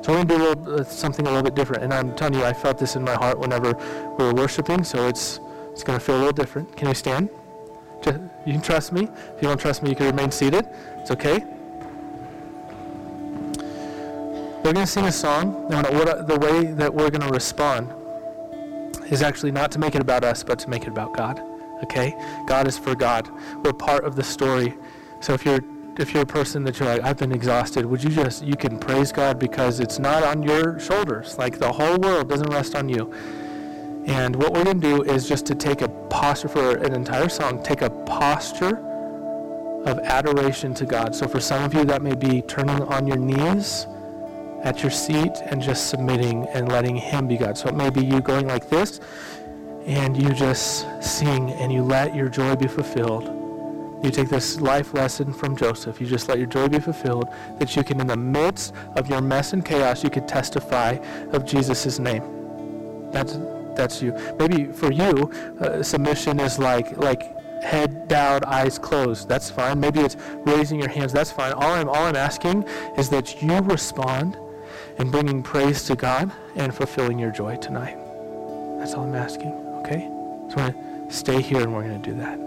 So 0.01 0.13
we're 0.13 0.23
going 0.23 0.27
to 0.27 0.37
do 0.37 0.41
a 0.41 0.45
little, 0.47 0.79
uh, 0.81 0.83
something 0.83 1.25
a 1.25 1.29
little 1.29 1.43
bit 1.43 1.55
different. 1.55 1.83
And 1.83 1.93
I'm 1.93 2.15
telling 2.15 2.35
you, 2.35 2.43
I 2.43 2.53
felt 2.53 2.77
this 2.77 2.95
in 2.95 3.03
my 3.03 3.15
heart 3.15 3.39
whenever 3.39 3.73
we 4.17 4.25
were 4.25 4.33
worshiping, 4.33 4.83
so 4.83 5.07
it's, 5.07 5.39
it's 5.71 5.83
going 5.83 5.99
to 5.99 6.03
feel 6.03 6.15
a 6.15 6.19
little 6.19 6.33
different. 6.33 6.75
Can 6.75 6.87
you 6.87 6.93
stand? 6.93 7.29
Just, 8.01 8.19
you 8.45 8.53
can 8.53 8.61
trust 8.61 8.91
me. 8.93 9.03
If 9.03 9.41
you 9.41 9.47
don't 9.47 9.59
trust 9.59 9.83
me, 9.83 9.89
you 9.89 9.95
can 9.95 10.05
remain 10.05 10.31
seated. 10.31 10.67
It's 10.97 11.11
okay. 11.11 11.43
We're 14.63 14.73
going 14.73 14.85
to 14.85 14.87
sing 14.87 15.05
a 15.05 15.11
song, 15.11 15.71
and 15.71 15.87
what, 15.97 16.27
the 16.27 16.37
way 16.37 16.65
that 16.73 16.93
we're 16.93 17.09
going 17.09 17.21
to 17.21 17.33
respond 17.33 17.93
is 19.09 19.21
actually 19.21 19.51
not 19.51 19.71
to 19.71 19.79
make 19.79 19.95
it 19.95 20.01
about 20.01 20.23
us, 20.23 20.43
but 20.43 20.59
to 20.59 20.69
make 20.69 20.83
it 20.83 20.89
about 20.89 21.15
God. 21.15 21.41
Okay? 21.83 22.15
God 22.47 22.67
is 22.67 22.77
for 22.77 22.95
God. 22.95 23.29
We're 23.63 23.73
part 23.73 24.03
of 24.03 24.15
the 24.15 24.23
story. 24.23 24.73
So 25.21 25.33
if 25.33 25.45
you're 25.45 25.61
if 25.99 26.13
you're 26.13 26.23
a 26.23 26.25
person 26.25 26.63
that 26.63 26.79
you're 26.79 26.87
like, 26.87 27.01
I've 27.01 27.17
been 27.17 27.31
exhausted, 27.31 27.85
would 27.85 28.03
you 28.03 28.09
just, 28.09 28.43
you 28.43 28.55
can 28.55 28.79
praise 28.79 29.11
God 29.11 29.39
because 29.39 29.79
it's 29.79 29.99
not 29.99 30.23
on 30.23 30.43
your 30.43 30.79
shoulders. 30.79 31.37
Like 31.37 31.59
the 31.59 31.71
whole 31.71 31.97
world 31.97 32.29
doesn't 32.29 32.49
rest 32.49 32.75
on 32.75 32.89
you. 32.89 33.13
And 34.05 34.35
what 34.35 34.53
we're 34.53 34.63
going 34.63 34.79
to 34.79 34.87
do 34.95 35.03
is 35.03 35.27
just 35.27 35.45
to 35.47 35.55
take 35.55 35.81
a 35.81 35.89
posture 36.09 36.47
for 36.47 36.77
an 36.77 36.93
entire 36.93 37.29
song, 37.29 37.61
take 37.61 37.81
a 37.81 37.89
posture 37.89 38.77
of 39.85 39.99
adoration 39.99 40.73
to 40.75 40.85
God. 40.85 41.13
So 41.13 41.27
for 41.27 41.39
some 41.39 41.63
of 41.63 41.73
you, 41.73 41.83
that 41.85 42.01
may 42.01 42.15
be 42.15 42.41
turning 42.41 42.81
on 42.83 43.05
your 43.05 43.17
knees 43.17 43.85
at 44.63 44.81
your 44.81 44.91
seat 44.91 45.33
and 45.45 45.61
just 45.61 45.89
submitting 45.89 46.47
and 46.53 46.69
letting 46.69 46.95
Him 46.95 47.27
be 47.27 47.37
God. 47.37 47.57
So 47.57 47.67
it 47.67 47.75
may 47.75 47.89
be 47.89 48.03
you 48.03 48.21
going 48.21 48.47
like 48.47 48.69
this 48.69 48.99
and 49.85 50.21
you 50.21 50.33
just 50.33 50.85
sing 51.01 51.51
and 51.51 51.71
you 51.71 51.81
let 51.83 52.15
your 52.15 52.29
joy 52.29 52.55
be 52.55 52.67
fulfilled. 52.67 53.36
You 54.03 54.11
take 54.11 54.29
this 54.29 54.61
life 54.61 54.93
lesson 54.93 55.33
from 55.33 55.55
Joseph. 55.57 55.99
You 55.99 56.07
just 56.07 56.29
let 56.29 56.37
your 56.37 56.47
joy 56.47 56.67
be 56.67 56.79
fulfilled, 56.79 57.27
that 57.59 57.75
you 57.75 57.83
can, 57.83 57.99
in 57.99 58.07
the 58.07 58.17
midst 58.17 58.73
of 58.95 59.09
your 59.09 59.21
mess 59.21 59.53
and 59.53 59.65
chaos, 59.65 60.03
you 60.03 60.09
could 60.09 60.27
testify 60.27 60.97
of 61.31 61.45
Jesus' 61.45 61.99
name. 61.99 62.23
That's 63.11 63.39
that's 63.75 64.01
you. 64.01 64.13
Maybe 64.39 64.65
for 64.65 64.91
you, 64.91 65.31
uh, 65.61 65.83
submission 65.83 66.39
is 66.39 66.59
like 66.59 66.97
like 66.97 67.37
head 67.63 68.07
down, 68.07 68.43
eyes 68.45 68.77
closed. 68.77 69.27
That's 69.27 69.49
fine. 69.49 69.79
Maybe 69.79 69.99
it's 69.99 70.15
raising 70.45 70.79
your 70.79 70.89
hands. 70.89 71.11
That's 71.13 71.31
fine. 71.31 71.53
All 71.53 71.73
I'm 71.73 71.89
all 71.89 72.05
I'm 72.05 72.15
asking 72.15 72.63
is 72.97 73.09
that 73.09 73.41
you 73.41 73.57
respond 73.59 74.37
in 74.99 75.11
bringing 75.11 75.43
praise 75.43 75.83
to 75.85 75.95
God 75.95 76.31
and 76.55 76.73
fulfilling 76.73 77.19
your 77.19 77.31
joy 77.31 77.55
tonight. 77.57 77.97
That's 78.79 78.93
all 78.93 79.03
I'm 79.03 79.15
asking. 79.15 79.53
Okay? 79.79 80.09
So 80.49 80.55
going 80.55 80.73
to 80.73 81.13
stay 81.13 81.41
here 81.41 81.61
and 81.61 81.73
we're 81.73 81.83
to 81.87 81.97
do 81.97 82.15
that. 82.15 82.46